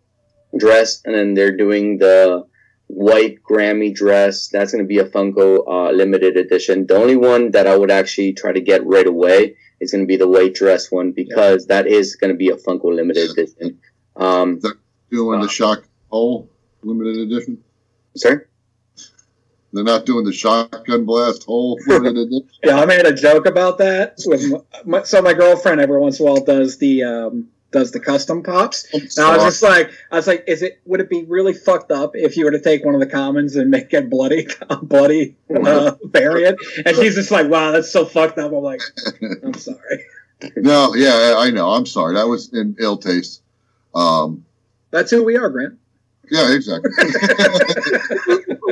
[0.57, 2.47] dress, and then they're doing the
[2.95, 4.49] white Grammy dress.
[4.49, 6.87] That's going to be a Funko uh, limited edition.
[6.87, 10.09] The only one that I would actually try to get right away is going to
[10.09, 13.81] be the white dress one because that is going to be a Funko limited edition.
[14.16, 14.61] Um,
[15.11, 15.43] Doing Wow.
[15.45, 16.49] the shock hole
[16.83, 17.62] limited edition.
[18.16, 18.41] sorry.
[19.73, 22.49] They're not doing the shotgun blast hole limited edition.
[22.62, 24.15] Yeah, I made a joke about that.
[24.25, 24.43] With
[24.85, 28.40] my, so my girlfriend every once in a while does the um, does the custom
[28.42, 28.86] pops.
[28.94, 31.90] And I was just like, I was like, is it would it be really fucked
[31.90, 34.46] up if you were to take one of the commons and make it bloody,
[34.82, 36.59] bloody uh, variant?
[36.86, 38.52] And she's just like, wow, that's so fucked up.
[38.52, 38.80] I'm like,
[39.42, 40.05] I'm sorry.
[40.56, 41.70] no, yeah, I know.
[41.70, 42.14] I'm sorry.
[42.14, 43.42] That was in ill taste.
[43.92, 44.44] Um,
[44.92, 45.76] That's who we are, Grant.
[46.30, 46.92] yeah, exactly.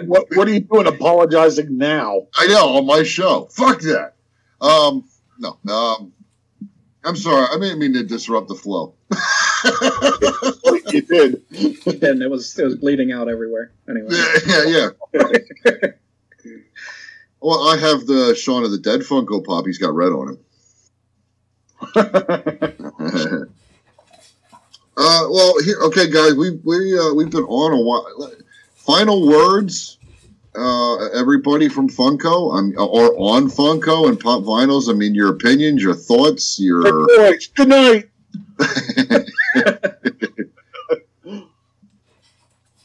[0.06, 2.28] what, what are you doing apologizing now?
[2.38, 3.48] I know on my show.
[3.50, 4.14] Fuck that.
[4.60, 5.08] Um,
[5.40, 5.58] no.
[5.68, 6.12] Um,
[7.04, 7.46] I'm sorry.
[7.50, 8.94] I didn't mean to disrupt the flow.
[10.92, 11.42] You did.
[12.02, 13.72] And it was it was bleeding out everywhere.
[13.88, 15.88] Anyway, yeah, yeah, yeah.
[17.40, 19.66] well, I have the Shaun of the Dead Funko Pop.
[19.66, 20.38] He's got red on him.
[21.94, 23.44] uh,
[24.96, 28.32] well, here, okay, guys, we we uh, we've been on a while.
[28.74, 29.98] Final words,
[30.54, 34.88] uh, everybody from Funko, um, or on Funko and Pop Vinyls.
[34.88, 37.06] I mean, your opinions, your thoughts, your.
[37.06, 38.10] Boys, good night.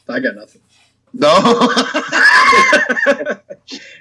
[0.08, 0.62] I got nothing.
[1.12, 1.38] no.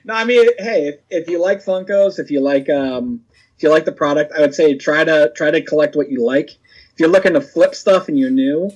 [0.05, 3.21] no, I mean, hey, if, if you like Funkos, if you like um,
[3.57, 6.23] if you like the product, I would say try to try to collect what you
[6.23, 6.51] like.
[6.51, 8.71] If you're looking to flip stuff and you're new,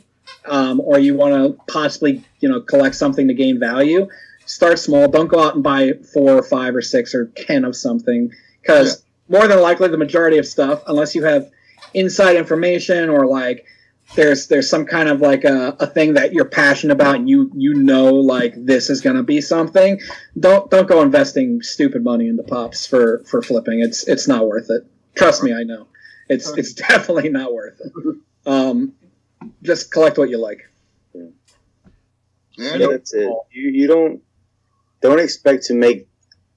[0.45, 4.07] um, or you want to possibly you know collect something to gain value,
[4.51, 5.07] start small.
[5.07, 9.03] Don't go out and buy four or five or six or ten of something because
[9.29, 11.49] more than likely the majority of stuff, unless you have
[11.93, 13.65] inside information or like
[14.15, 17.49] there's there's some kind of like a, a thing that you're passionate about and you
[17.55, 19.99] you know like this is going to be something
[20.37, 23.79] don't don't go investing stupid money into pops for for flipping.
[23.79, 24.85] It's it's not worth it.
[25.15, 25.87] Trust me i know.
[26.27, 28.15] It's it's definitely not worth it.
[28.45, 28.93] Um
[29.63, 30.69] just collect what you like.
[32.57, 33.29] Yeah, that's it.
[33.51, 34.21] You you don't
[35.01, 36.07] don't expect to make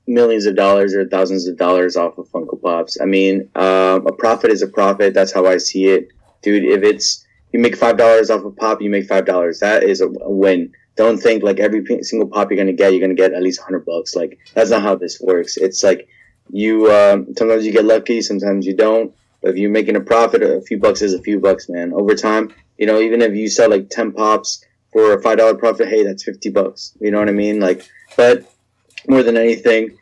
[0.06, 3.00] millions of dollars or thousands of dollars off of Funko Pops.
[3.00, 5.14] I mean, um, a profit is a profit.
[5.14, 6.08] That's how I see it,
[6.42, 6.64] dude.
[6.64, 9.60] If it's you make five dollars off a pop, you make five dollars.
[9.60, 10.72] That is a, a win.
[10.96, 13.84] Don't think like every single pop you're gonna get, you're gonna get at least hundred
[13.84, 14.14] bucks.
[14.14, 15.56] Like that's not how this works.
[15.56, 16.08] It's like
[16.50, 19.14] you um, sometimes you get lucky, sometimes you don't.
[19.40, 21.92] But if you're making a profit, a few bucks is a few bucks, man.
[21.92, 25.54] Over time, you know, even if you sell like ten pops for a five dollar
[25.54, 26.96] profit, hey, that's fifty bucks.
[27.00, 27.60] You know what I mean?
[27.60, 28.44] Like, but
[29.08, 29.96] more than anything,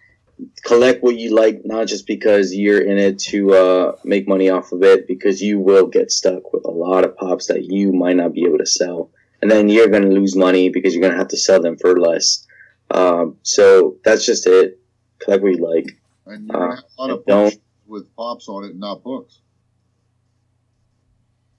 [0.64, 4.72] collect what you like, not just because you're in it to uh, make money off
[4.72, 8.16] of it, because you will get stuck with a lot of pops that you might
[8.16, 9.10] not be able to sell,
[9.40, 11.76] and then you're going to lose money because you're going to have to sell them
[11.76, 12.46] for less.
[12.90, 14.78] Um, so that's just it.
[15.20, 15.98] Collect what you like.
[16.26, 17.56] And you're have a lot of Don't- books
[17.86, 19.38] with pops on it, not books.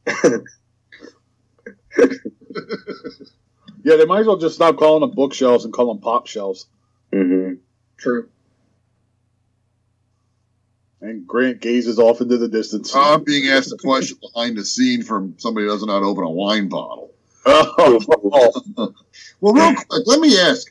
[3.84, 6.66] Yeah, they might as well just stop calling them bookshelves and call them pop shelves.
[7.12, 7.54] hmm
[7.98, 8.28] true
[11.02, 12.94] And Grant gazes off into the distance.
[12.96, 16.06] I'm being asked a question behind the scene from somebody who doesn't know how to
[16.06, 17.12] open a wine bottle.
[17.46, 18.00] oh,
[19.42, 20.68] Well, real quick, let me ask: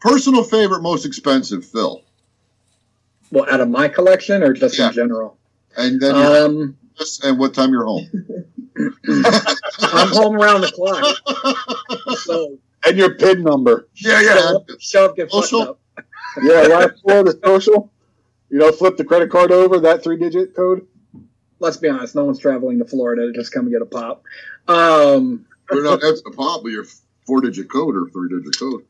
[0.00, 2.02] personal favorite, most expensive, Phil,
[3.30, 4.88] well out of my collection or just Yeah.
[4.88, 5.38] in general
[5.76, 8.06] and then um address and what time you're home.
[8.78, 13.88] i'm home around the clock so and your PIN number.
[13.94, 14.52] yeah, yeah.
[14.80, 15.80] show up, get fucked Also- up
[16.42, 17.92] Yeah, last four of the social.
[18.48, 20.86] You know, flip the credit card over, that three digit code.
[21.58, 24.24] let's be honest no one's traveling to florida to just come and get a pop
[24.68, 26.84] um We're not that's the pop, but your
[27.26, 28.84] four-digit code or three-digit code.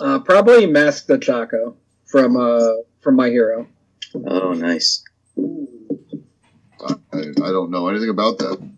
[0.00, 3.68] Uh, probably Mask the Chaco from uh from My Hero.
[4.14, 5.04] Oh, nice.
[6.80, 8.70] I, I don't know anything about that.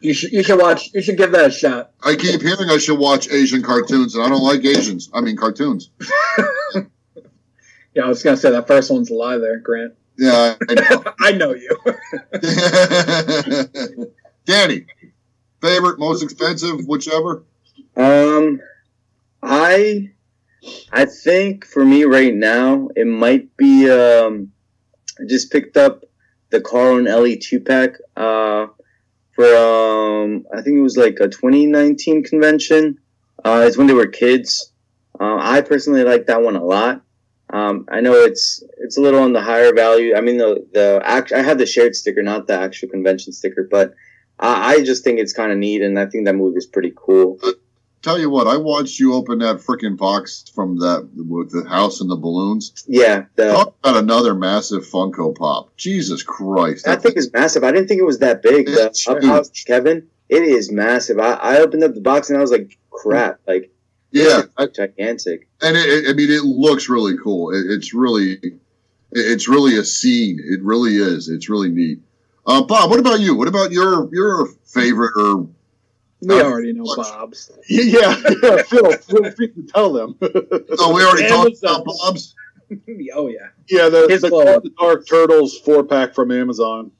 [0.00, 0.90] You should you should watch.
[0.92, 1.92] You should give that a shot.
[2.02, 5.10] I keep hearing I should watch Asian cartoons, and I don't like Asians.
[5.12, 5.90] I mean cartoons.
[7.96, 9.94] Yeah, I was gonna say that first one's a lie there, Grant.
[10.18, 11.04] Yeah, I know.
[11.20, 11.70] I know you.
[14.44, 14.84] Danny,
[15.62, 17.44] favorite, most expensive, whichever.
[17.96, 18.60] Um,
[19.42, 20.10] I
[20.92, 24.52] I think for me right now it might be um
[25.18, 26.04] I just picked up
[26.50, 28.66] the Carl and Ellie two pack uh
[29.36, 32.98] for um I think it was like a 2019 convention.
[33.44, 34.72] Uh, it's when they were kids.
[35.20, 37.02] Uh, I personally like that one a lot.
[37.50, 40.16] Um, I know it's it's a little on the higher value.
[40.16, 43.68] I mean the the act I have the shared sticker, not the actual convention sticker,
[43.70, 43.94] but
[44.40, 46.92] I, I just think it's kind of neat, and I think that movie is pretty
[46.96, 47.38] cool.
[48.06, 52.00] Tell you what, I watched you open that freaking box from that with the house
[52.00, 52.84] and the balloons.
[52.86, 55.76] Yeah, the, Talk about another massive Funko Pop.
[55.76, 56.84] Jesus Christ!
[56.84, 57.64] that thing is massive.
[57.64, 58.68] I didn't think it was that big.
[59.24, 61.18] House Kevin, it is massive.
[61.18, 63.72] I, I opened up the box and I was like, crap, like
[64.12, 65.48] yeah, I, gigantic.
[65.60, 67.50] and it, it- I mean, it looks really cool.
[67.52, 68.60] It, it's really, it-
[69.10, 70.38] it's really a scene.
[70.44, 71.28] It really is.
[71.28, 71.98] It's really neat.
[72.46, 73.34] Uh, Bob, what about you?
[73.34, 75.48] What about your your favorite or
[76.34, 76.96] we Uh, already know watch.
[77.08, 77.50] Bob's.
[77.68, 80.16] Yeah, yeah, Phil, feel free to tell them.
[80.78, 81.82] Oh, we already talked Amazon.
[81.82, 82.34] about Bob's.
[83.14, 83.48] oh yeah.
[83.68, 84.42] yeah, the, His the glow.
[84.44, 86.90] Glow in the Dark Turtles four pack from Amazon.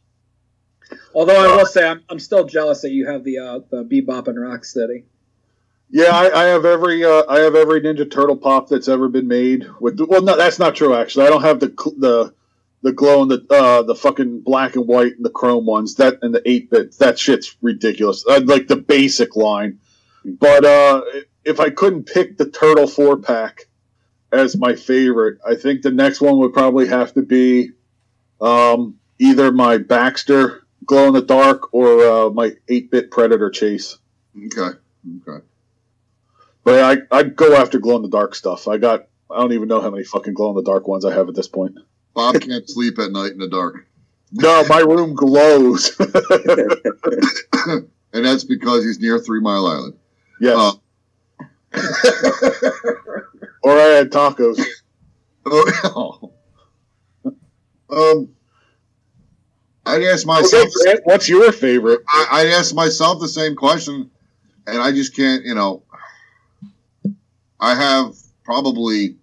[1.14, 4.28] Although I will say I'm, I'm still jealous that you have the uh, the Bebop
[4.28, 5.04] and Rocksteady.
[5.90, 9.26] Yeah, I, I have every uh, I have every Ninja Turtle pop that's ever been
[9.28, 9.66] made.
[9.80, 10.94] With well, no, that's not true.
[10.94, 12.34] Actually, I don't have the the
[12.82, 15.96] the glow and the uh, the fucking black and white and the chrome ones.
[15.96, 16.96] That and the eight bit.
[16.98, 18.24] That shit's ridiculous.
[18.28, 19.80] I like the basic line,
[20.24, 21.02] but uh,
[21.44, 23.66] if I couldn't pick the Turtle four pack
[24.32, 27.70] as my favorite, I think the next one would probably have to be
[28.40, 33.98] um, either my Baxter glow in the dark or uh, my eight bit Predator Chase.
[34.36, 34.78] Okay,
[35.28, 35.44] okay.
[36.64, 38.68] But I I'd go after glow in the dark stuff.
[38.68, 41.14] I got I don't even know how many fucking glow in the dark ones I
[41.14, 41.76] have at this point.
[42.16, 43.86] Bob can't sleep at night in the dark,
[44.32, 45.94] No, my room glows.
[48.12, 49.94] and that's because he's near Three Mile Island.
[50.40, 50.56] yes.
[50.58, 50.72] Uh,
[53.62, 54.60] or I had tacos.
[55.48, 56.32] Oh,
[57.88, 58.28] um,
[59.86, 60.68] I'd ask Okay, myself.
[60.82, 62.00] Grant, what's your favorite?
[62.08, 64.10] I, I'd ask myself the same question,
[64.66, 65.44] and I just can't.
[65.44, 65.84] You know,
[67.60, 69.18] I have probably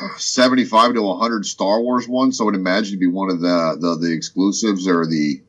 [0.00, 3.40] uh, seventy-five to hundred Star Wars ones, so I would imagine to be one of
[3.40, 5.42] the, the the exclusives or the,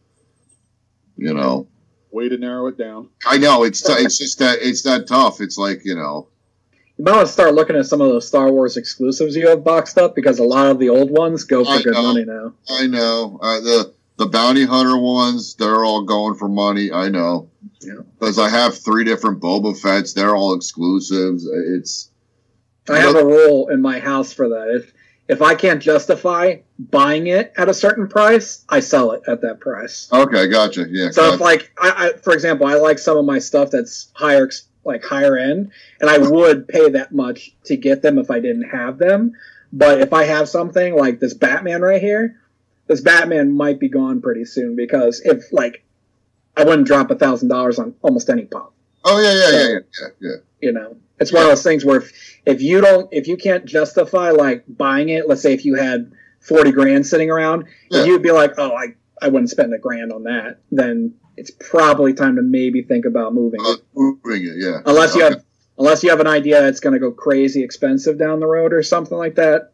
[1.18, 1.68] you know,
[2.12, 3.10] Way to narrow it down.
[3.26, 5.42] I know it's t- it's just that it's that tough.
[5.42, 6.30] It's like you know,
[6.98, 9.64] You might want to start looking at some of those Star Wars exclusives you have
[9.64, 12.02] boxed up because a lot of the old ones go for I good know.
[12.14, 12.54] money now.
[12.70, 15.56] I know uh, the the bounty hunter ones.
[15.56, 16.92] They're all going for money.
[16.92, 17.50] I know
[17.82, 17.96] Yeah.
[18.20, 20.14] because I have three different Boba Fett's.
[20.14, 21.46] They're all exclusives.
[21.46, 22.10] It's
[22.90, 24.70] I have a rule in my house for that.
[24.70, 24.94] If
[25.28, 29.60] if I can't justify buying it at a certain price, I sell it at that
[29.60, 30.10] price.
[30.12, 30.48] okay.
[30.48, 30.86] Gotcha.
[30.90, 31.10] Yeah.
[31.12, 34.50] So if like I, I for example, I like some of my stuff that's higher
[34.86, 38.70] like higher end, and I would pay that much to get them if I didn't
[38.70, 39.34] have them.
[39.74, 42.40] But if I have something like this Batman right here,
[42.88, 45.84] this Batman might be gone pretty soon because if like
[46.56, 48.74] I wouldn't drop a thousand dollars on almost any pop.
[49.04, 50.36] oh yeah, yeah, yeah, yeah, yeah, yeah.
[50.62, 52.12] You know, it's one of those things where if,
[52.46, 56.12] if you don't if you can't justify like buying it, let's say if you had
[56.40, 58.06] forty grand sitting around, Yeah.
[58.06, 62.14] you'd be like, oh, I I wouldn't spend a grand on that, then it's probably
[62.14, 63.82] time to maybe think about moving Uh, it.
[63.96, 64.56] moving it.
[64.58, 64.82] Yeah.
[64.86, 65.34] Unless you Okay.
[65.36, 65.44] have
[65.80, 68.82] unless you have an idea it's going to go crazy expensive down the road or
[68.84, 69.72] something like that.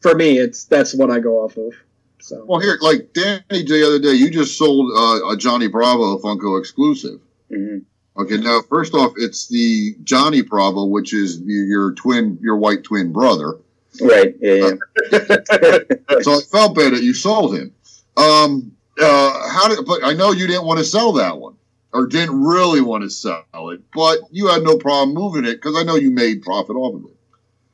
[0.00, 1.72] For me, it's that's what I go off of.
[2.20, 6.18] So Well, here, like Danny the other day, you just sold uh, a Johnny Bravo
[6.18, 7.20] Funko exclusive.
[7.52, 7.78] hmm
[8.18, 13.12] Okay, now first off, it's the Johnny Bravo, which is your, twin, your white twin
[13.12, 13.58] brother.
[14.00, 14.34] Right.
[14.40, 14.72] Yeah.
[15.12, 15.78] Yeah.
[16.22, 17.74] So I felt bad that you sold him.
[18.16, 19.84] Um, uh, how did?
[19.84, 21.56] But I know you didn't want to sell that one,
[21.92, 25.76] or didn't really want to sell it, but you had no problem moving it because
[25.76, 27.16] I know you made profit off of it.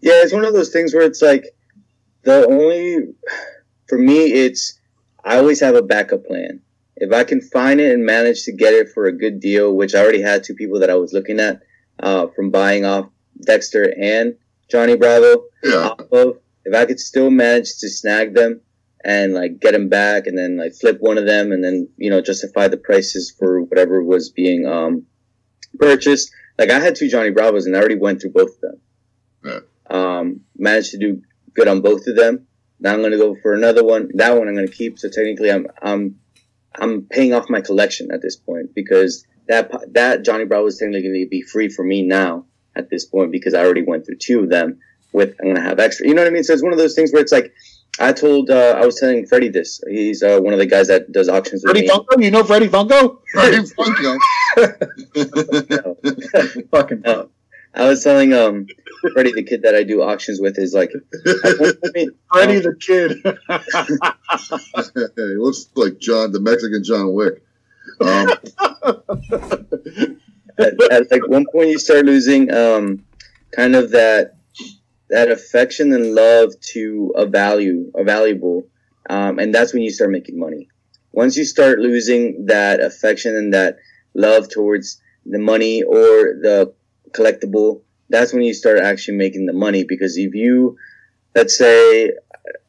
[0.00, 1.54] Yeah, it's one of those things where it's like
[2.24, 3.14] the only
[3.88, 4.78] for me it's
[5.24, 6.60] I always have a backup plan.
[7.02, 9.92] If I can find it and manage to get it for a good deal, which
[9.92, 11.60] I already had two people that I was looking at
[11.98, 13.10] uh, from buying off
[13.44, 14.36] Dexter and
[14.70, 18.60] Johnny Bravo Yeah, off of, if I could still manage to snag them
[19.04, 22.08] and like get them back and then like flip one of them and then you
[22.08, 25.04] know justify the prices for whatever was being um
[25.80, 26.30] purchased.
[26.56, 28.80] Like I had two Johnny Bravos and I already went through both of them.
[29.44, 29.60] Yeah.
[29.90, 31.20] Um, managed to do
[31.52, 32.46] good on both of them.
[32.78, 34.10] Now I'm going to go for another one.
[34.14, 34.98] That one I'm going to keep.
[35.00, 36.20] So technically, I'm I'm
[36.78, 41.02] I'm paying off my collection at this point because that that Johnny Bravo is technically
[41.02, 44.16] going to be free for me now at this point because I already went through
[44.16, 44.80] two of them.
[45.12, 46.06] With I'm going to have extra.
[46.06, 46.42] You know what I mean?
[46.42, 47.52] So it's one of those things where it's like
[48.00, 49.82] I told uh, I was telling Freddie this.
[49.86, 51.88] He's uh, one of the guys that does auctions with Freddie.
[51.88, 52.22] Funko?
[52.22, 53.18] You know Freddie Funko?
[53.32, 54.18] Freddie Funko.
[56.70, 57.04] Fucking.
[57.74, 58.66] I was telling um
[59.12, 62.76] Freddie, the kid that I do auctions with, is like, at one point, Freddie the
[62.78, 63.12] kid.
[65.16, 67.42] he looks like John, the Mexican John Wick.
[68.00, 68.28] Um,
[70.58, 73.04] at, at like one point you start losing um
[73.52, 74.36] kind of that
[75.10, 78.66] that affection and love to a value a valuable
[79.10, 80.68] um and that's when you start making money
[81.12, 83.76] once you start losing that affection and that
[84.14, 86.72] love towards the money or the
[87.10, 87.82] collectible
[88.12, 90.76] that's when you start actually making the money because if you
[91.34, 92.12] let's say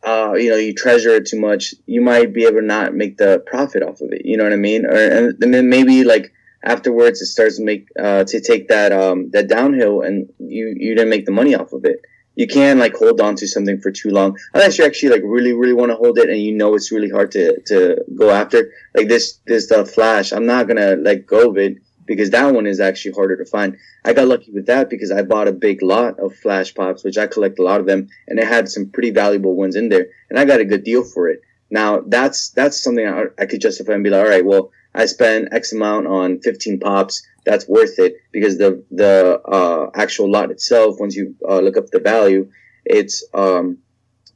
[0.06, 3.18] uh, you know you treasure it too much you might be able to not make
[3.18, 4.86] the profit off of it you know what i mean?
[4.86, 6.34] Or and then maybe like
[6.64, 10.96] afterwards it starts to make uh, to take that um, that downhill and you you
[10.96, 12.02] didn't make the money off of it.
[12.36, 15.54] You can't like hold on to something for too long unless you actually like really
[15.54, 18.72] really want to hold it and you know it's really hard to to go after.
[18.96, 22.66] Like this this uh, flash i'm not gonna let go of it because that one
[22.66, 25.82] is actually harder to find i got lucky with that because i bought a big
[25.82, 28.90] lot of flash pops which i collect a lot of them and it had some
[28.90, 32.50] pretty valuable ones in there and i got a good deal for it now that's
[32.52, 35.74] that's something i, I could justify and be like all right well I spent X
[35.74, 37.26] amount on 15 pops.
[37.46, 41.88] That's worth it because the the uh, actual lot itself, once you uh, look up
[41.88, 42.50] the value,
[42.86, 43.80] it's um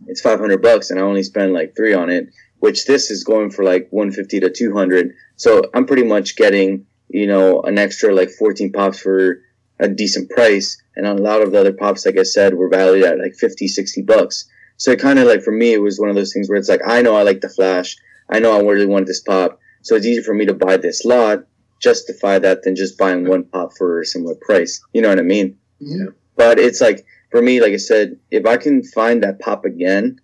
[0.08, 2.30] it's 500 bucks, and I only spend like three on it.
[2.60, 5.14] Which this is going for like 150 to 200.
[5.36, 9.42] So I'm pretty much getting you know an extra like 14 pops for
[9.80, 13.06] a decent price, and a lot of the other pops, like I said, were valued
[13.06, 14.50] at like 50, 60 bucks.
[14.78, 16.70] So it kind of like for me, it was one of those things where it's
[16.70, 17.96] like I know I like the flash.
[18.30, 19.60] I know I really want this pop.
[19.82, 21.46] So it's easier for me to buy this lot,
[21.82, 24.82] justify that than just buying one pop for a similar price.
[24.94, 25.58] You know what I mean?
[25.82, 26.00] Mm-hmm.
[26.00, 26.12] Yeah.
[26.36, 30.20] But it's like for me, like I said, if I can find that pop again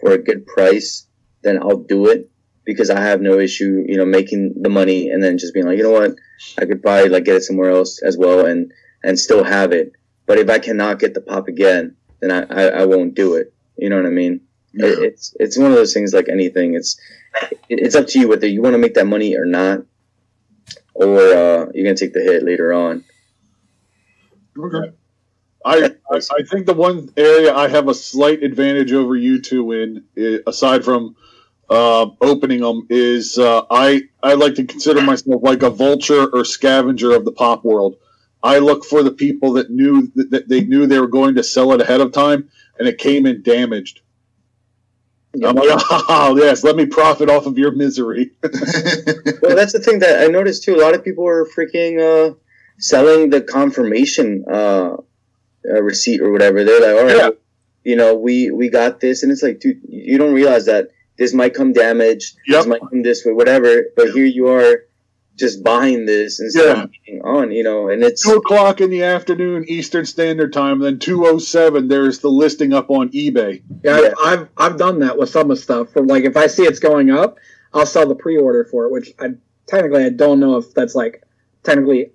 [0.00, 1.06] for a good price,
[1.42, 2.30] then I'll do it
[2.64, 5.78] because I have no issue, you know, making the money and then just being like,
[5.78, 6.12] you know what,
[6.58, 9.92] I could probably like get it somewhere else as well and and still have it.
[10.26, 13.54] But if I cannot get the pop again, then I, I, I won't do it.
[13.76, 14.40] You know what I mean?
[14.74, 16.74] It, it's it's one of those things like anything.
[16.74, 17.00] It's
[17.68, 19.82] it- it's up to you whether you want to make that money or not,
[20.94, 23.04] or uh, you're gonna take the hit later on.
[24.58, 24.92] okay.
[25.64, 29.72] I, I I think the one area I have a slight advantage over you two
[29.72, 31.16] in, aside from
[31.70, 36.44] uh, opening them, is uh, I I like to consider myself like a vulture or
[36.44, 37.96] scavenger of the pop world.
[38.42, 41.72] I look for the people that knew that, they knew they were going to sell
[41.72, 44.00] it ahead of time, and it came in damaged.
[45.34, 48.32] I'm like, oh yes, let me profit off of your misery.
[49.40, 50.74] Well, that's the thing that I noticed too.
[50.74, 52.34] A lot of people are freaking uh,
[52.78, 54.96] selling the confirmation uh,
[55.68, 56.64] uh, receipt or whatever.
[56.64, 57.30] They're like, all right, Yeah.
[57.84, 60.88] you know, we we got this, and it's like, dude, you don't realize that
[61.18, 62.36] this might come damaged.
[62.46, 62.56] Yep.
[62.58, 63.84] This might come this way, whatever.
[63.96, 64.84] But here you are,
[65.36, 69.04] just buying this instead of being on, you know, and it's Two o'clock in the
[69.04, 71.88] afternoon Eastern Standard Time, then two oh seven.
[71.88, 73.62] There's the listing up on eBay.
[73.84, 74.08] Yeah, Yeah.
[74.24, 75.92] I've, I've I've done that with some of stuff.
[75.92, 77.38] For like, if I see it's going up,
[77.72, 78.92] I'll sell the pre-order for it.
[78.92, 79.34] Which I
[79.66, 81.22] technically I don't know if that's like
[81.62, 82.12] technically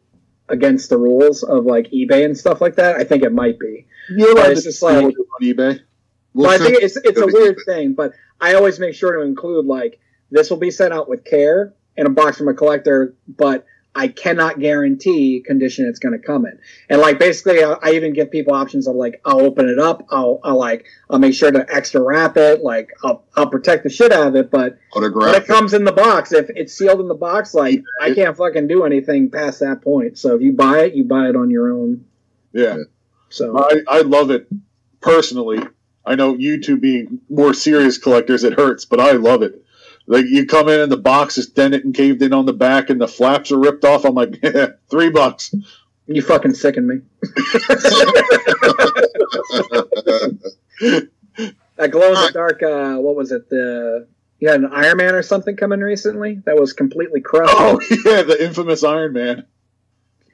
[0.50, 2.98] against the rules of like eBay and stuff like that.
[2.98, 3.88] I think it might be.
[4.10, 5.80] You're But it's just like- on eBay.
[6.34, 7.94] We'll I think it's it's a weird thing.
[7.94, 10.00] But I always make sure to include like
[10.32, 13.66] this will be sent out with care in a box from a collector, but
[13.96, 16.60] I cannot guarantee condition it's going to come in.
[16.90, 20.08] And like basically, I, I even give people options of like I'll open it up,
[20.10, 23.90] I'll, I'll like I'll make sure to extra wrap it, like I'll I'll protect the
[23.90, 24.50] shit out of it.
[24.50, 28.14] But when it comes in the box, if it's sealed in the box, like I
[28.14, 30.18] can't fucking do anything past that point.
[30.18, 32.06] So if you buy it, you buy it on your own.
[32.52, 32.78] Yeah.
[33.30, 34.48] So I, I love it
[35.02, 35.60] personally.
[36.06, 39.64] I know you two being more serious collectors, it hurts, but I love it.
[40.06, 42.90] Like you come in and the box is dented and caved in on the back,
[42.90, 44.04] and the flaps are ripped off.
[44.06, 44.44] I'm like,
[44.90, 45.54] three bucks.
[46.08, 47.02] you fucking sicken me.
[51.76, 52.62] That glow in the dark.
[52.62, 53.50] Uh, what was it?
[53.50, 54.08] The
[54.40, 57.54] you had an Iron Man or something coming recently that was completely crushed.
[57.54, 59.46] Oh yeah, the infamous Iron Man.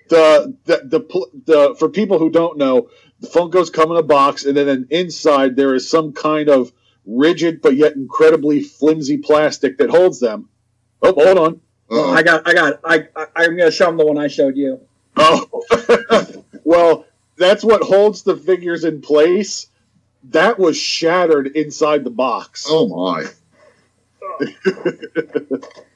[0.10, 2.90] The the the, pl- the for people who don't know,
[3.22, 6.72] the Funkos come in a box, and then inside there is some kind of
[7.06, 10.50] rigid but yet incredibly flimsy plastic that holds them.
[11.02, 11.62] Oh, hold on.
[11.92, 12.12] Uh-oh.
[12.14, 14.82] I got, I got, I, I I'm gonna show them the one I showed you.
[15.16, 17.06] Oh, well,
[17.38, 19.68] that's what holds the figures in place.
[20.26, 22.66] that was shattered inside the box.
[22.70, 23.26] Oh my.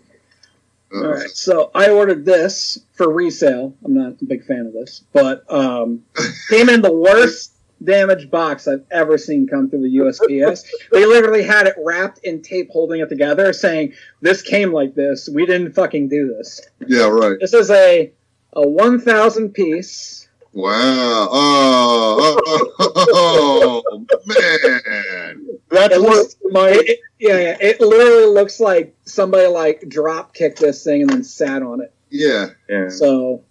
[0.93, 3.73] All right, so I ordered this for resale.
[3.83, 6.03] I'm not a big fan of this, but um,
[6.49, 7.53] came in the worst
[7.83, 10.63] damaged box I've ever seen come through the USPS.
[10.91, 15.27] they literally had it wrapped in tape holding it together, saying, "This came like this.
[15.27, 17.37] We didn't fucking do this." Yeah, right.
[17.39, 18.11] This is a
[18.55, 20.27] a 1,000 piece.
[20.53, 21.27] Wow.
[21.31, 25.47] Oh, oh, oh, man.
[25.69, 29.87] That's It what looks, my it, it- yeah, yeah, it literally looks like somebody like
[29.87, 31.93] drop kicked this thing and then sat on it.
[32.09, 32.49] Yeah.
[32.69, 32.89] Yeah.
[32.89, 33.43] So,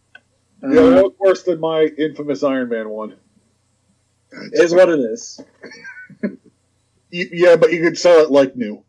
[0.62, 3.16] um, yeah, that was worse than my infamous Iron Man one.
[4.52, 5.40] Is what it is.
[7.14, 8.82] Yeah, but you could sell it like new.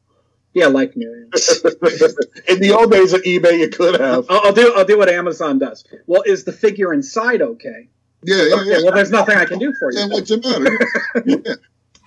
[0.53, 1.11] Yeah, like new.
[2.47, 4.25] In the old days of eBay, you could have.
[4.29, 4.73] I'll, I'll do.
[4.77, 5.83] I'll do what Amazon does.
[6.07, 7.89] Well, is the figure inside okay?
[8.25, 8.69] Yeah, yeah, Okay.
[8.69, 8.77] yeah.
[8.83, 10.11] Well, there's nothing I can do for Yeah, you.
[10.11, 11.49] what's the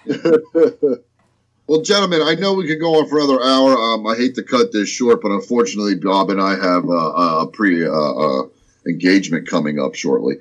[0.07, 1.03] matter?
[1.69, 3.77] Well, gentlemen, I know we could go on for another hour.
[3.77, 7.47] Um, I hate to cut this short, but unfortunately, Bob and I have uh, a
[7.53, 8.43] pre uh, uh,
[8.87, 10.37] engagement coming up shortly.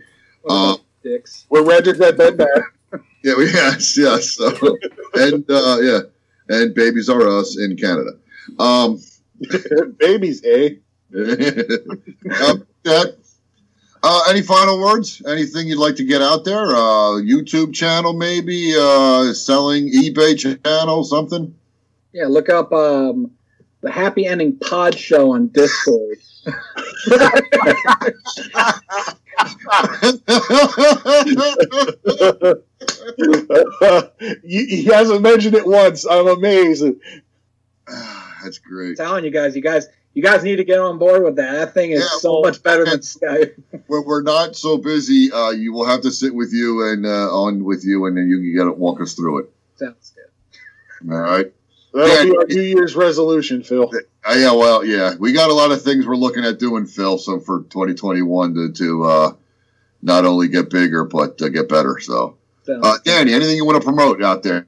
[0.47, 1.45] Uh, Dicks.
[1.49, 2.47] We're rented that bed back.
[3.23, 4.33] yeah, we, yes, yes.
[4.35, 4.49] So,
[5.15, 5.99] and uh, yeah,
[6.49, 8.11] and babies are us in Canada.
[8.59, 9.01] Um,
[9.99, 10.75] Babies, eh?
[11.15, 13.17] um, that,
[14.07, 15.21] uh, any final words?
[15.27, 16.75] Anything you'd like to get out there?
[16.75, 18.73] Uh, YouTube channel, maybe?
[18.77, 21.55] Uh, selling eBay channel, something?
[22.13, 23.31] Yeah, look up um,
[23.81, 26.19] the Happy Ending Pod Show on Discord.
[34.43, 36.05] he, he hasn't mentioned it once.
[36.05, 36.85] I'm amazed.
[38.43, 38.97] That's great.
[38.97, 41.51] telling you guys, you guys, you guys need to get on board with that.
[41.51, 43.61] That thing is Yeah, so well, much better than Skype.
[43.87, 47.29] When we're not so busy, uh, you will have to sit with you and uh,
[47.31, 49.49] on with you, and then you can get it, walk us through it.
[49.75, 51.11] Sounds good.
[51.13, 51.51] All right.
[51.93, 52.23] That'll Yeah.
[52.31, 53.91] be our New Year's resolution, Phil.
[54.27, 57.17] Uh, yeah, well, yeah, we got a lot of things we're looking at doing, Phil.
[57.19, 59.33] So for 2021 to to uh,
[60.01, 61.99] not only get bigger but uh, get better.
[61.99, 62.37] So,
[62.67, 64.65] uh, Danny, anything you want to promote out there?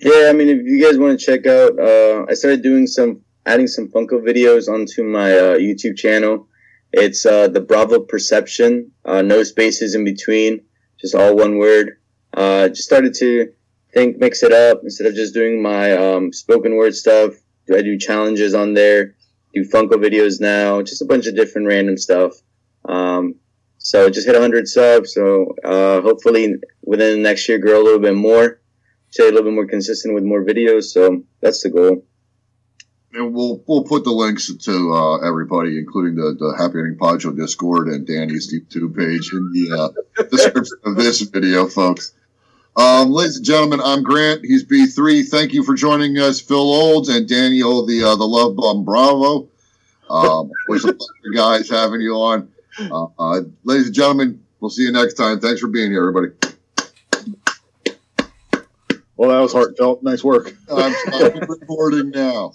[0.00, 3.22] Yeah, I mean, if you guys want to check out, uh, I started doing some,
[3.48, 6.46] adding some Funko videos onto my uh, YouTube channel.
[6.92, 10.60] It's uh, the Bravo Perception, uh, no spaces in between,
[11.00, 11.98] just all one word.
[12.34, 13.52] Uh, just started to
[13.92, 17.32] think, mix it up instead of just doing my um, spoken word stuff.
[17.66, 19.14] Do I do challenges on there?
[19.54, 20.82] Do Funko videos now?
[20.82, 22.34] Just a bunch of different random stuff.
[22.84, 23.36] Um,
[23.78, 25.14] so just hit 100 subs.
[25.14, 26.54] So uh, hopefully
[26.84, 28.60] within the next year, grow a little bit more
[29.10, 30.84] stay a little bit more consistent with more videos.
[30.84, 32.04] So that's the goal.
[33.18, 37.36] And we'll we'll put the links to uh, everybody, including the, the Happy Ending Podjo
[37.36, 42.12] Discord and Danny's YouTube page in the uh, description of this video, folks.
[42.76, 44.44] Um, ladies and gentlemen, I'm Grant.
[44.44, 45.26] He's B3.
[45.26, 49.48] Thank you for joining us, Phil Olds and Daniel, the uh, the Love Bum Bravo.
[50.08, 52.52] Um, always a pleasure, guys, having you on.
[52.78, 55.40] Uh, uh, ladies and gentlemen, we'll see you next time.
[55.40, 56.36] Thanks for being here, everybody.
[59.16, 60.04] Well, that was heartfelt.
[60.04, 60.54] Nice work.
[60.72, 62.52] I'm stopping recording now.